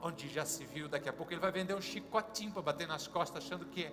Onde 0.00 0.28
já 0.28 0.46
se 0.46 0.64
viu, 0.64 0.88
daqui 0.88 1.08
a 1.08 1.12
pouco 1.12 1.32
ele 1.32 1.40
vai 1.40 1.50
vender 1.50 1.74
um 1.74 1.80
chicotinho 1.80 2.52
para 2.52 2.62
bater 2.62 2.86
nas 2.86 3.06
costas, 3.08 3.44
achando 3.44 3.66
que 3.66 3.92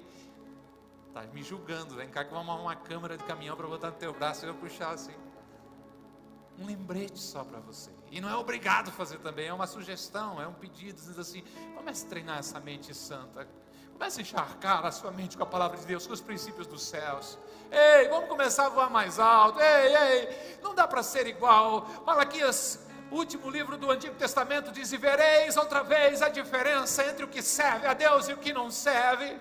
está 1.07 1.23
me 1.33 1.41
julgando. 1.41 1.95
Vem 1.95 2.09
cá 2.09 2.23
que 2.23 2.31
vamos 2.31 2.47
arrumar 2.47 2.61
uma 2.61 2.75
câmera 2.75 3.17
de 3.17 3.23
caminhão 3.23 3.57
para 3.57 3.67
botar 3.67 3.89
no 3.89 3.97
teu 3.97 4.13
braço 4.13 4.45
e 4.45 4.47
eu 4.47 4.55
puxar 4.55 4.91
assim. 4.91 5.15
Um 6.59 6.65
lembrete 6.65 7.19
só 7.19 7.43
para 7.43 7.59
você. 7.59 7.91
E 8.11 8.21
não 8.21 8.29
é 8.29 8.35
obrigado 8.35 8.91
fazer 8.91 9.17
também, 9.19 9.47
é 9.47 9.53
uma 9.53 9.67
sugestão, 9.67 10.41
é 10.41 10.47
um 10.47 10.53
pedido, 10.53 10.99
assim: 11.19 11.43
comece 11.75 12.05
a 12.05 12.09
treinar 12.09 12.39
essa 12.39 12.59
mente 12.59 12.93
santa 12.93 13.47
Comece 13.97 14.19
a 14.19 14.21
encharcar 14.21 14.85
a 14.85 14.91
sua 14.91 15.09
mente 15.09 15.35
com 15.35 15.41
a 15.41 15.45
palavra 15.47 15.75
de 15.75 15.83
Deus, 15.83 16.05
com 16.05 16.13
os 16.13 16.21
princípios 16.21 16.67
dos 16.67 16.83
céus. 16.83 17.35
Ei, 17.71 18.07
vamos 18.09 18.29
começar 18.29 18.67
a 18.67 18.69
voar 18.69 18.91
mais 18.91 19.17
alto. 19.17 19.59
Ei, 19.59 19.95
ei, 19.95 20.59
não 20.61 20.75
dá 20.75 20.87
para 20.87 21.01
ser 21.01 21.25
igual. 21.25 21.87
Malaquias, 22.05 22.79
último 23.09 23.49
livro 23.49 23.75
do 23.75 23.89
Antigo 23.89 24.13
Testamento, 24.13 24.71
diz: 24.71 24.91
E 24.91 24.97
vereis 24.97 25.57
outra 25.57 25.81
vez 25.81 26.21
a 26.21 26.29
diferença 26.29 27.03
entre 27.05 27.25
o 27.25 27.27
que 27.27 27.41
serve 27.41 27.87
a 27.87 27.95
Deus 27.95 28.29
e 28.29 28.33
o 28.33 28.37
que 28.37 28.53
não 28.53 28.69
serve. 28.69 29.35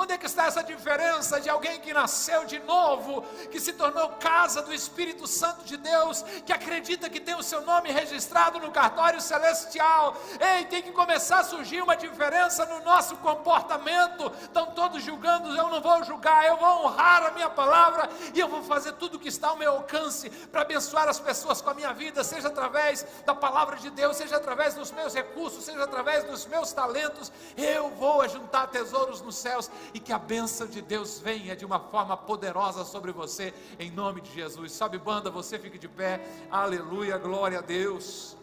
Onde 0.00 0.14
é 0.14 0.16
que 0.16 0.24
está 0.24 0.46
essa 0.46 0.64
diferença 0.64 1.38
de 1.38 1.50
alguém 1.50 1.78
que 1.78 1.92
nasceu 1.92 2.46
de 2.46 2.58
novo, 2.60 3.20
que 3.52 3.60
se 3.60 3.74
tornou 3.74 4.08
casa 4.12 4.62
do 4.62 4.72
Espírito 4.72 5.26
Santo 5.26 5.62
de 5.62 5.76
Deus, 5.76 6.22
que 6.46 6.54
acredita 6.54 7.10
que 7.10 7.20
tem 7.20 7.34
o 7.34 7.42
seu 7.42 7.60
nome 7.60 7.92
registrado 7.92 8.58
no 8.58 8.70
cartório 8.70 9.20
celestial? 9.20 10.16
Ei, 10.40 10.64
tem 10.64 10.80
que 10.80 10.90
começar 10.90 11.40
a 11.40 11.44
surgir 11.44 11.82
uma 11.82 11.94
diferença 11.94 12.64
no 12.64 12.82
nosso 12.82 13.14
comportamento. 13.18 14.32
Estão 14.40 14.68
todos 14.68 15.02
julgando, 15.02 15.54
eu 15.54 15.68
não 15.68 15.82
vou 15.82 16.02
julgar, 16.02 16.46
eu 16.46 16.56
vou 16.56 16.86
honrar 16.86 17.26
a 17.26 17.32
minha 17.32 17.50
palavra 17.50 18.08
e 18.32 18.40
eu 18.40 18.48
vou 18.48 18.62
fazer 18.62 18.92
tudo 18.92 19.16
o 19.16 19.20
que 19.20 19.28
está 19.28 19.48
ao 19.48 19.58
meu 19.58 19.72
alcance 19.72 20.30
para 20.30 20.62
abençoar 20.62 21.10
as 21.10 21.20
pessoas 21.20 21.60
com 21.60 21.68
a 21.68 21.74
minha 21.74 21.92
vida, 21.92 22.24
seja 22.24 22.48
através 22.48 23.04
da 23.26 23.34
palavra 23.34 23.76
de 23.76 23.90
Deus, 23.90 24.16
seja 24.16 24.36
através 24.36 24.72
dos 24.72 24.90
meus 24.92 25.12
recursos, 25.12 25.62
seja 25.62 25.84
através 25.84 26.24
dos 26.24 26.46
meus 26.46 26.72
talentos. 26.72 27.30
Eu 27.54 27.90
vou 27.90 28.22
ajuntar 28.22 28.68
tesouros 28.68 29.20
nos 29.20 29.36
céus 29.36 29.70
e 29.92 30.00
que 30.00 30.12
a 30.12 30.18
bênção 30.18 30.66
de 30.66 30.80
Deus 30.80 31.18
venha 31.18 31.56
de 31.56 31.64
uma 31.64 31.78
forma 31.78 32.16
poderosa 32.16 32.84
sobre 32.84 33.12
você, 33.12 33.52
em 33.78 33.90
nome 33.90 34.20
de 34.20 34.32
Jesus. 34.32 34.72
Sabe, 34.72 34.98
banda, 34.98 35.30
você 35.30 35.58
fique 35.58 35.78
de 35.78 35.88
pé, 35.88 36.20
aleluia, 36.50 37.18
glória 37.18 37.58
a 37.58 37.62
Deus. 37.62 38.36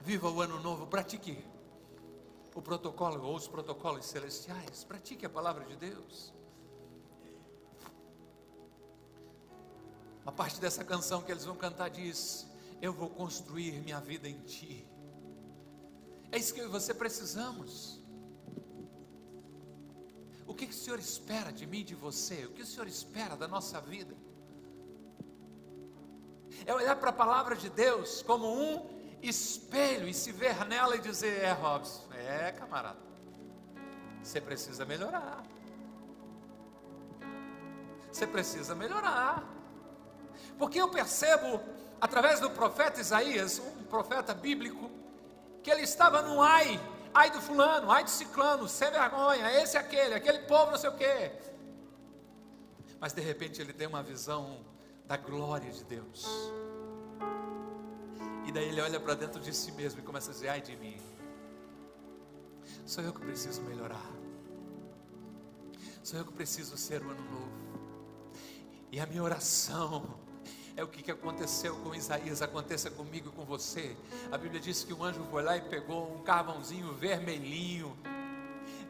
Viva 0.00 0.30
o 0.30 0.40
ano 0.40 0.60
novo, 0.60 0.86
pratique 0.86 1.44
o 2.54 2.62
protocolo 2.62 3.22
ou 3.22 3.36
os 3.36 3.46
protocolos 3.46 4.06
celestiais, 4.06 4.84
pratique 4.84 5.26
a 5.26 5.28
palavra 5.28 5.64
de 5.64 5.76
Deus. 5.76 6.32
Uma 10.22 10.32
parte 10.32 10.60
dessa 10.60 10.82
canção 10.82 11.22
que 11.22 11.30
eles 11.30 11.44
vão 11.44 11.54
cantar 11.54 11.88
diz: 11.88 12.48
Eu 12.80 12.92
vou 12.92 13.08
construir 13.08 13.80
minha 13.82 14.00
vida 14.00 14.28
em 14.28 14.40
Ti. 14.40 14.84
É 16.32 16.38
isso 16.38 16.52
que 16.52 16.60
eu 16.60 16.64
e 16.64 16.68
você 16.68 16.92
precisamos. 16.92 17.95
O 20.46 20.54
que, 20.54 20.66
o 20.66 20.72
Senhor 20.72 20.98
espera 20.98 21.52
de 21.52 21.66
mim 21.66 21.84
de 21.84 21.94
você? 21.94 22.46
O 22.46 22.50
que 22.50 22.62
o 22.62 22.66
Senhor 22.66 22.86
espera 22.86 23.36
da 23.36 23.48
nossa 23.48 23.80
vida? 23.80 24.14
É 26.64 26.72
olhar 26.72 26.96
para 26.96 27.10
a 27.10 27.12
palavra 27.12 27.56
de 27.56 27.68
Deus 27.68 28.22
como 28.22 28.46
um 28.46 28.88
espelho 29.22 30.06
e 30.08 30.14
se 30.14 30.30
ver 30.30 30.64
nela 30.66 30.96
e 30.96 31.00
dizer: 31.00 31.42
É, 31.42 31.52
Robson, 31.52 32.04
é, 32.14 32.52
camarada, 32.52 32.98
você 34.22 34.40
precisa 34.40 34.84
melhorar. 34.84 35.44
Você 38.12 38.26
precisa 38.26 38.74
melhorar. 38.74 39.44
Porque 40.56 40.80
eu 40.80 40.88
percebo, 40.88 41.60
através 42.00 42.40
do 42.40 42.50
profeta 42.50 43.00
Isaías, 43.00 43.58
um 43.58 43.84
profeta 43.84 44.32
bíblico, 44.32 44.90
que 45.62 45.70
ele 45.70 45.82
estava 45.82 46.22
no 46.22 46.40
ai 46.40 46.80
ai 47.16 47.30
do 47.30 47.40
fulano, 47.40 47.90
ai 47.90 48.04
do 48.04 48.10
ciclano, 48.10 48.68
sem 48.68 48.90
vergonha, 48.90 49.50
esse 49.62 49.78
aquele, 49.78 50.14
aquele 50.14 50.40
povo 50.40 50.72
não 50.72 50.78
sei 50.78 50.90
o 50.90 50.96
quê. 50.96 51.32
Mas 53.00 53.14
de 53.14 53.22
repente 53.22 53.60
ele 53.60 53.72
tem 53.72 53.86
uma 53.86 54.02
visão 54.02 54.60
da 55.06 55.16
glória 55.16 55.70
de 55.70 55.82
Deus. 55.84 56.26
E 58.46 58.52
daí 58.52 58.68
ele 58.68 58.82
olha 58.82 59.00
para 59.00 59.14
dentro 59.14 59.40
de 59.40 59.52
si 59.54 59.72
mesmo 59.72 60.00
e 60.00 60.02
começa 60.02 60.30
a 60.30 60.34
dizer: 60.34 60.48
ai 60.48 60.60
de 60.60 60.76
mim, 60.76 61.00
sou 62.84 63.02
eu 63.02 63.14
que 63.14 63.20
preciso 63.20 63.62
melhorar. 63.62 64.12
Sou 66.02 66.18
eu 66.18 66.24
que 66.24 66.32
preciso 66.32 66.76
ser 66.76 67.02
o 67.02 67.10
ano 67.10 67.24
novo. 67.30 67.56
E 68.92 69.00
a 69.00 69.06
minha 69.06 69.22
oração 69.22 70.20
é 70.76 70.84
o 70.84 70.86
que, 70.86 71.10
aconteceu 71.10 71.74
com 71.76 71.94
Isaías, 71.94 72.42
aconteça 72.42 72.90
comigo 72.90 73.30
e 73.30 73.32
com 73.32 73.44
você. 73.44 73.96
A 74.30 74.36
Bíblia 74.36 74.60
diz 74.60 74.84
que 74.84 74.92
um 74.92 75.02
anjo 75.02 75.24
foi 75.30 75.42
lá 75.42 75.56
e 75.56 75.62
pegou 75.62 76.14
um 76.14 76.22
carvãozinho 76.22 76.92
vermelhinho, 76.92 77.96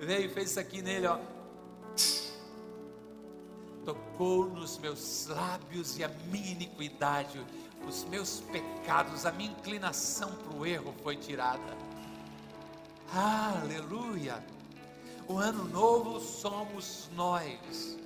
veio 0.00 0.26
e 0.26 0.28
fez 0.28 0.50
isso 0.50 0.60
aqui 0.60 0.82
nele, 0.82 1.06
ó. 1.06 1.18
Tocou 3.84 4.46
nos 4.46 4.78
meus 4.78 5.28
lábios 5.28 5.96
e 5.96 6.02
a 6.02 6.08
minha 6.08 6.50
iniquidade, 6.50 7.40
os 7.86 8.04
meus 8.04 8.40
pecados, 8.40 9.24
a 9.24 9.30
minha 9.30 9.52
inclinação 9.52 10.32
para 10.32 10.56
o 10.56 10.66
erro 10.66 10.92
foi 11.04 11.14
tirada. 11.16 11.76
Aleluia! 13.14 14.44
O 15.28 15.38
ano 15.38 15.64
novo 15.68 16.18
somos 16.18 17.08
nós. 17.14 17.96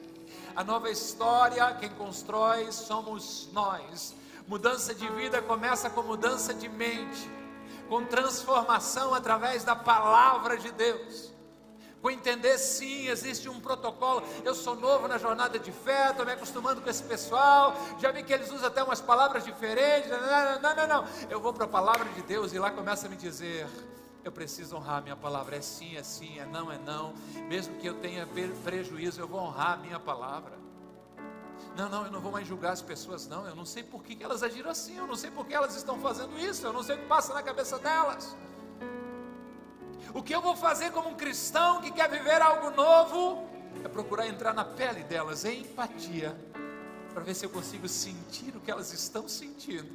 A 0.55 0.65
nova 0.65 0.91
história, 0.91 1.73
quem 1.75 1.91
constrói 1.91 2.71
somos 2.73 3.49
nós. 3.53 4.15
Mudança 4.47 4.95
de 4.95 5.09
vida 5.11 5.41
começa 5.41 5.89
com 5.89 6.03
mudança 6.03 6.53
de 6.53 6.69
mente, 6.69 7.31
com 7.89 8.05
transformação 8.05 9.15
através 9.15 9.63
da 9.63 9.77
palavra 9.77 10.57
de 10.57 10.73
Deus. 10.73 11.31
Com 12.03 12.11
entender 12.11 12.57
sim, 12.57 13.09
existe 13.09 13.49
um 13.49 13.61
protocolo. 13.61 14.23
Eu 14.43 14.55
sou 14.55 14.75
novo 14.75 15.07
na 15.07 15.19
jornada 15.19 15.59
de 15.59 15.71
fé, 15.71 16.11
estou 16.11 16.25
me 16.25 16.33
acostumando 16.33 16.81
com 16.81 16.89
esse 16.89 17.03
pessoal. 17.03 17.75
Já 17.99 18.11
vi 18.11 18.23
que 18.23 18.33
eles 18.33 18.51
usam 18.51 18.69
até 18.69 18.83
umas 18.83 19.01
palavras 19.01 19.45
diferentes. 19.45 20.11
Não, 20.11 20.61
não, 20.61 20.77
não, 20.77 20.87
não. 20.87 21.09
Eu 21.29 21.41
vou 21.41 21.53
para 21.53 21.67
a 21.67 21.69
palavra 21.69 22.09
de 22.09 22.23
Deus 22.23 22.53
e 22.55 22.59
lá 22.59 22.71
começa 22.71 23.07
a 23.07 23.11
me 23.11 23.17
dizer: 23.17 23.69
eu 24.25 24.33
preciso 24.33 24.77
honrar 24.77 25.03
minha 25.03 25.17
palavra. 25.17 25.57
É 25.57 25.61
sim, 25.61 25.97
é 25.97 26.03
sim, 26.03 26.39
é 26.39 26.45
não, 26.45 26.71
é 26.71 26.79
não. 26.79 27.15
Mesmo 27.49 27.77
que 27.77 27.87
eu 27.87 27.95
tenha 27.95 28.27
prejuízo, 28.65 29.21
eu 29.21 29.29
vou 29.29 29.41
honrar 29.41 29.73
a 29.73 29.77
minha 29.77 29.99
palavra. 29.99 30.59
Não, 31.77 31.89
não, 31.89 32.05
eu 32.05 32.11
não 32.11 32.21
vou 32.21 32.33
mais 32.33 32.47
julgar 32.47 32.73
as 32.73 32.83
pessoas, 32.83 33.27
não. 33.27 33.47
Eu 33.47 33.55
não 33.55 33.65
sei 33.65 33.83
por 33.83 34.03
que 34.03 34.23
elas 34.23 34.43
agiram 34.43 34.71
assim, 34.71 34.97
eu 34.97 35.07
não 35.07 35.17
sei 35.17 35.31
por 35.31 35.47
que 35.47 35.55
elas 35.55 35.77
estão 35.77 35.99
fazendo 36.01 36.39
isso, 36.39 36.67
eu 36.67 36.73
não 36.73 36.83
sei 36.83 36.97
o 36.97 36.99
que 36.99 37.07
passa 37.07 37.33
na 37.33 37.43
cabeça 37.43 37.79
delas. 37.79 38.37
O 40.13 40.23
que 40.23 40.35
eu 40.35 40.41
vou 40.41 40.57
fazer 40.57 40.91
como 40.91 41.09
um 41.09 41.15
cristão 41.15 41.81
que 41.81 41.91
quer 41.93 42.11
viver 42.11 42.43
algo 42.43 42.71
novo 42.71 43.49
é 43.85 43.89
procurar 43.89 44.27
entrar 44.27 44.53
na 44.53 44.65
pele 44.65 45.05
delas, 45.05 45.45
em 45.45 45.61
empatia, 45.61 46.37
para 47.15 47.23
ver 47.23 47.35
se 47.35 47.47
eu 47.47 47.51
consigo 47.51 47.89
sentir 47.89 48.57
o 48.57 48.61
que 48.61 48.71
elas 48.71 48.93
estão 48.93 49.29
sentindo. 49.29 49.93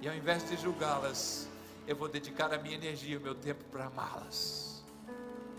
E 0.00 0.08
ao 0.08 0.14
invés 0.14 0.48
de 0.48 0.56
julgá-las, 0.56 1.49
eu 1.90 1.96
vou 1.96 2.08
dedicar 2.08 2.54
a 2.54 2.58
minha 2.58 2.76
energia, 2.76 3.18
o 3.18 3.20
meu 3.20 3.34
tempo 3.34 3.64
para 3.64 3.86
amá-las. 3.86 4.80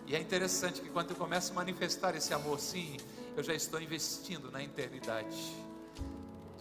E 0.08 0.16
é 0.16 0.20
interessante 0.20 0.80
que 0.80 0.90
quando 0.90 1.10
eu 1.10 1.16
começo 1.18 1.52
a 1.52 1.56
manifestar 1.56 2.16
esse 2.16 2.34
amor, 2.34 2.58
sim, 2.58 2.96
eu 3.36 3.44
já 3.44 3.54
estou 3.54 3.82
investindo 3.82 4.50
na 4.50 4.64
eternidade. 4.64 5.54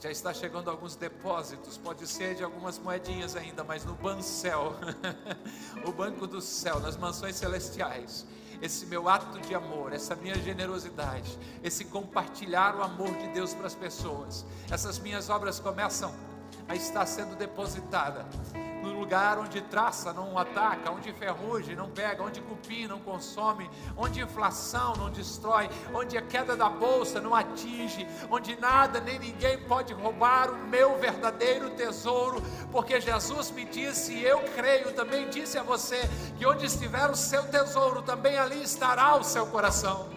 Já 0.02 0.10
está 0.10 0.34
chegando 0.34 0.68
alguns 0.68 0.96
depósitos, 0.96 1.78
pode 1.78 2.04
ser 2.08 2.34
de 2.34 2.42
algumas 2.42 2.80
moedinhas 2.80 3.36
ainda, 3.36 3.62
mas 3.62 3.84
no 3.84 3.94
Bancel, 3.94 4.74
o 5.86 5.92
banco 5.92 6.26
do 6.26 6.40
céu, 6.40 6.80
nas 6.80 6.96
mansões 6.96 7.36
celestiais, 7.36 8.26
esse 8.60 8.86
meu 8.86 9.08
ato 9.08 9.38
de 9.38 9.54
amor, 9.54 9.92
essa 9.92 10.16
minha 10.16 10.34
generosidade, 10.34 11.38
esse 11.62 11.84
compartilhar 11.84 12.74
o 12.74 12.82
amor 12.82 13.16
de 13.18 13.28
Deus 13.28 13.54
para 13.54 13.68
as 13.68 13.74
pessoas, 13.76 14.44
essas 14.68 14.98
minhas 14.98 15.30
obras 15.30 15.60
começam 15.60 16.12
a 16.66 16.74
estar 16.74 17.06
sendo 17.06 17.36
depositada 17.36 18.26
no 18.90 18.98
lugar 18.98 19.38
onde 19.38 19.60
traça 19.60 20.12
não 20.12 20.36
ataca, 20.36 20.90
onde 20.90 21.12
ferrugem 21.12 21.76
não 21.76 21.88
pega, 21.88 22.22
onde 22.22 22.40
cupim 22.40 22.86
não 22.86 22.98
consome, 22.98 23.70
onde 23.96 24.20
inflação 24.20 24.94
não 24.96 25.10
destrói, 25.10 25.70
onde 25.94 26.18
a 26.18 26.22
queda 26.22 26.56
da 26.56 26.68
bolsa 26.68 27.20
não 27.20 27.34
atinge, 27.34 28.06
onde 28.30 28.58
nada 28.60 29.00
nem 29.00 29.18
ninguém 29.18 29.58
pode 29.66 29.94
roubar 29.94 30.50
o 30.50 30.56
meu 30.68 30.98
verdadeiro 30.98 31.70
tesouro, 31.70 32.42
porque 32.72 33.00
Jesus 33.00 33.50
me 33.50 33.64
disse, 33.64 34.12
e 34.12 34.24
eu 34.24 34.40
creio, 34.56 34.92
também 34.92 35.28
disse 35.28 35.56
a 35.58 35.62
você, 35.62 36.08
que 36.36 36.44
onde 36.44 36.66
estiver 36.66 37.08
o 37.08 37.16
seu 37.16 37.44
tesouro, 37.44 38.02
também 38.02 38.36
ali 38.38 38.62
estará 38.62 39.16
o 39.16 39.22
seu 39.22 39.46
coração. 39.46 40.08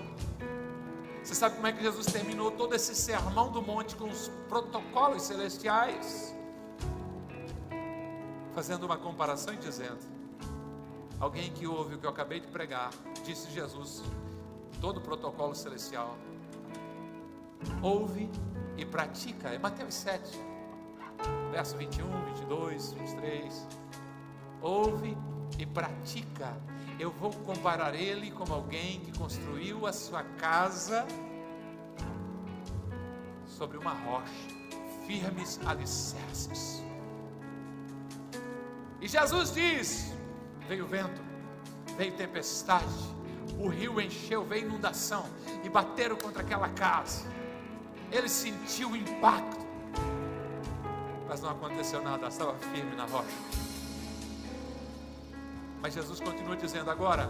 Você 1.24 1.36
sabe 1.36 1.56
como 1.56 1.68
é 1.68 1.72
que 1.72 1.82
Jesus 1.82 2.08
terminou 2.08 2.52
todo 2.52 2.76
esse 2.76 2.94
sermão 2.94 3.50
do 3.50 3.62
monte 3.62 3.96
com 3.96 4.10
os 4.10 4.30
protocolos 4.50 5.22
celestiais? 5.22 6.33
Fazendo 8.54 8.86
uma 8.86 8.98
comparação 8.98 9.54
e 9.54 9.58
dizendo: 9.58 10.00
Alguém 11.20 11.52
que 11.52 11.66
ouve 11.66 11.96
o 11.96 11.98
que 11.98 12.06
eu 12.06 12.10
acabei 12.10 12.40
de 12.40 12.48
pregar, 12.48 12.92
disse 13.26 13.50
Jesus, 13.52 14.04
todo 14.82 14.98
o 14.98 15.02
protocolo 15.02 15.56
celestial, 15.56 16.18
ouve 17.82 18.30
e 18.78 18.86
pratica, 18.86 19.50
é 19.50 19.58
Mateus 19.58 19.94
7, 19.94 20.40
verso 21.52 21.78
21, 21.78 22.26
22, 22.26 22.94
23. 22.94 23.68
Ouve 24.62 25.18
e 25.58 25.66
pratica. 25.66 26.56
Eu 27.00 27.12
vou 27.12 27.32
comparar 27.32 27.96
ele 27.96 28.32
como 28.32 28.54
alguém 28.54 29.00
que 29.00 29.18
construiu 29.18 29.86
a 29.86 29.94
sua 29.94 30.24
casa 30.24 31.06
sobre 33.48 33.78
uma 33.78 33.94
rocha, 33.94 34.32
firmes 35.06 35.60
alicerces. 35.66 36.84
E 39.04 39.08
Jesus 39.10 39.54
diz: 39.54 40.14
veio 40.66 40.88
vento, 40.88 41.22
veio 41.98 42.14
tempestade, 42.14 42.86
o 43.60 43.68
rio 43.68 44.00
encheu, 44.00 44.46
veio 44.46 44.66
inundação 44.66 45.26
e 45.62 45.68
bateram 45.68 46.16
contra 46.16 46.42
aquela 46.42 46.70
casa. 46.70 47.28
Ele 48.10 48.30
sentiu 48.30 48.92
o 48.92 48.96
impacto, 48.96 49.66
mas 51.28 51.42
não 51.42 51.50
aconteceu 51.50 52.02
nada, 52.02 52.30
estava 52.30 52.56
firme 52.74 52.96
na 52.96 53.04
rocha. 53.04 53.28
Mas 55.82 55.94
Jesus 55.94 56.22
continua 56.22 56.56
dizendo 56.56 56.90
agora: 56.90 57.30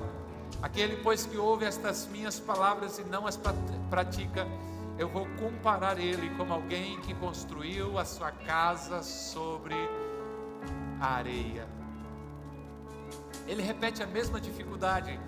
aquele 0.61 0.97
pois 0.97 1.26
que 1.26 1.38
ouve 1.38 1.65
estas 1.65 2.05
minhas 2.05 2.39
palavras 2.39 2.99
e 2.99 3.03
não 3.03 3.26
as 3.26 3.39
pratica, 3.89 4.47
eu 4.99 5.09
vou 5.09 5.26
comparar 5.39 5.97
ele 5.97 6.30
como 6.38 6.53
alguém 6.53 7.01
que 7.01 7.15
construiu 7.15 7.97
a 7.97 8.05
sua 8.05 8.32
casa 8.32 9.01
sobre 9.01 9.74
a 11.04 11.16
areia. 11.16 11.68
Ele 13.45 13.62
repete 13.62 14.01
a 14.01 14.08
mesma 14.08 14.39
dificuldade. 14.39 15.20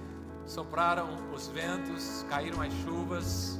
Sopraram 0.45 1.09
os 1.33 1.47
ventos, 1.47 2.25
caíram 2.29 2.61
as 2.61 2.71
chuvas, 2.75 3.59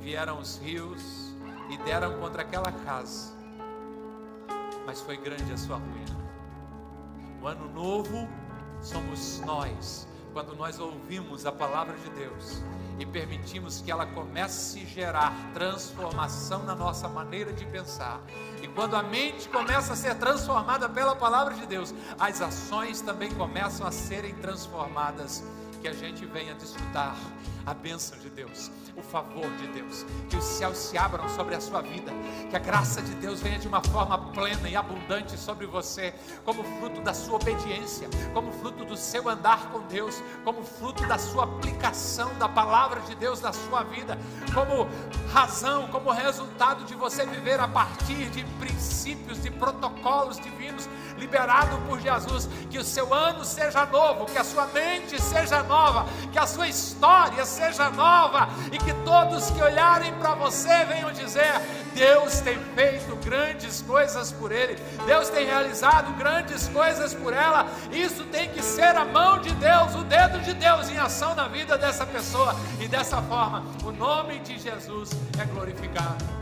vieram 0.00 0.38
os 0.38 0.56
rios 0.56 1.34
e 1.68 1.76
deram 1.84 2.18
contra 2.18 2.40
aquela 2.40 2.72
casa. 2.72 3.34
Mas 4.86 5.02
foi 5.02 5.18
grande 5.18 5.52
a 5.52 5.58
sua 5.58 5.76
ruína. 5.76 6.22
O 7.42 7.46
ano 7.46 7.70
novo 7.70 8.26
somos 8.80 9.40
nós, 9.40 10.08
quando 10.32 10.56
nós 10.56 10.78
ouvimos 10.78 11.46
a 11.46 11.52
palavra 11.52 11.96
de 11.96 12.10
Deus 12.10 12.62
e 12.98 13.06
permitimos 13.06 13.80
que 13.80 13.90
ela 13.90 14.06
comece 14.06 14.80
a 14.80 14.84
gerar 14.84 15.32
transformação 15.52 16.62
na 16.62 16.74
nossa 16.74 17.08
maneira 17.08 17.52
de 17.52 17.64
pensar. 17.66 18.20
E 18.62 18.68
quando 18.68 18.94
a 18.94 19.02
mente 19.02 19.48
começa 19.48 19.92
a 19.92 19.96
ser 19.96 20.14
transformada 20.16 20.88
pela 20.88 21.16
palavra 21.16 21.54
de 21.54 21.66
Deus, 21.66 21.94
as 22.18 22.40
ações 22.40 23.00
também 23.00 23.30
começam 23.32 23.86
a 23.86 23.90
serem 23.90 24.34
transformadas. 24.36 25.42
Que 25.82 25.88
a 25.88 25.92
gente 25.92 26.24
venha 26.24 26.54
desfrutar 26.54 27.16
a 27.66 27.74
bênção 27.74 28.16
de 28.18 28.30
Deus, 28.30 28.70
o 28.96 29.02
favor 29.02 29.50
de 29.56 29.66
Deus, 29.68 30.04
que 30.28 30.36
os 30.36 30.44
céus 30.44 30.76
se 30.76 30.98
abram 30.98 31.28
sobre 31.28 31.54
a 31.54 31.60
sua 31.60 31.80
vida, 31.80 32.12
que 32.50 32.56
a 32.56 32.58
graça 32.58 33.00
de 33.02 33.14
Deus 33.14 33.40
venha 33.40 33.58
de 33.58 33.68
uma 33.68 33.82
forma 33.82 34.18
plena 34.32 34.68
e 34.68 34.76
abundante 34.76 35.36
sobre 35.36 35.66
você, 35.66 36.14
como 36.44 36.62
fruto 36.78 37.00
da 37.00 37.14
sua 37.14 37.36
obediência, 37.36 38.08
como 38.32 38.52
fruto 38.52 38.84
do 38.84 38.96
seu 38.96 39.28
andar 39.28 39.70
com 39.70 39.80
Deus, 39.86 40.22
como 40.44 40.62
fruto 40.64 41.06
da 41.06 41.18
sua 41.18 41.44
aplicação 41.44 42.32
da 42.38 42.48
palavra 42.48 43.00
de 43.02 43.14
Deus 43.14 43.40
na 43.40 43.52
sua 43.52 43.82
vida, 43.82 44.18
como 44.54 44.88
razão, 45.32 45.88
como 45.88 46.10
resultado 46.10 46.84
de 46.84 46.94
você 46.94 47.24
viver 47.26 47.58
a 47.60 47.68
partir 47.68 48.28
de 48.30 48.44
princípios, 48.58 49.42
de 49.42 49.50
protocolos 49.50 50.38
divinos 50.38 50.88
liberado 51.16 51.78
por 51.88 52.00
Jesus, 52.00 52.48
que 52.70 52.78
o 52.78 52.84
seu 52.84 53.14
ano 53.14 53.44
seja 53.44 53.86
novo, 53.86 54.26
que 54.26 54.38
a 54.38 54.44
sua 54.44 54.66
mente 54.66 55.20
seja 55.20 55.62
nova, 55.72 56.06
que 56.30 56.38
a 56.38 56.46
sua 56.46 56.68
história 56.68 57.46
seja 57.46 57.88
nova 57.88 58.48
e 58.70 58.76
que 58.76 58.92
todos 59.04 59.50
que 59.50 59.62
olharem 59.62 60.12
para 60.14 60.34
você 60.34 60.84
venham 60.84 61.10
dizer: 61.12 61.52
Deus 61.94 62.40
tem 62.40 62.58
feito 62.74 63.16
grandes 63.24 63.80
coisas 63.80 64.30
por 64.32 64.52
ele, 64.52 64.76
Deus 65.06 65.30
tem 65.30 65.46
realizado 65.46 66.12
grandes 66.18 66.68
coisas 66.68 67.14
por 67.14 67.32
ela. 67.32 67.66
Isso 67.90 68.24
tem 68.24 68.50
que 68.50 68.62
ser 68.62 68.94
a 68.96 69.04
mão 69.04 69.38
de 69.38 69.52
Deus, 69.54 69.94
o 69.94 70.04
dedo 70.04 70.40
de 70.40 70.52
Deus 70.52 70.90
em 70.90 70.98
ação 70.98 71.34
na 71.34 71.48
vida 71.48 71.78
dessa 71.78 72.04
pessoa, 72.04 72.54
e 72.78 72.86
dessa 72.86 73.22
forma 73.22 73.64
o 73.84 73.90
nome 73.90 74.38
de 74.40 74.58
Jesus 74.58 75.10
é 75.40 75.44
glorificado. 75.46 76.41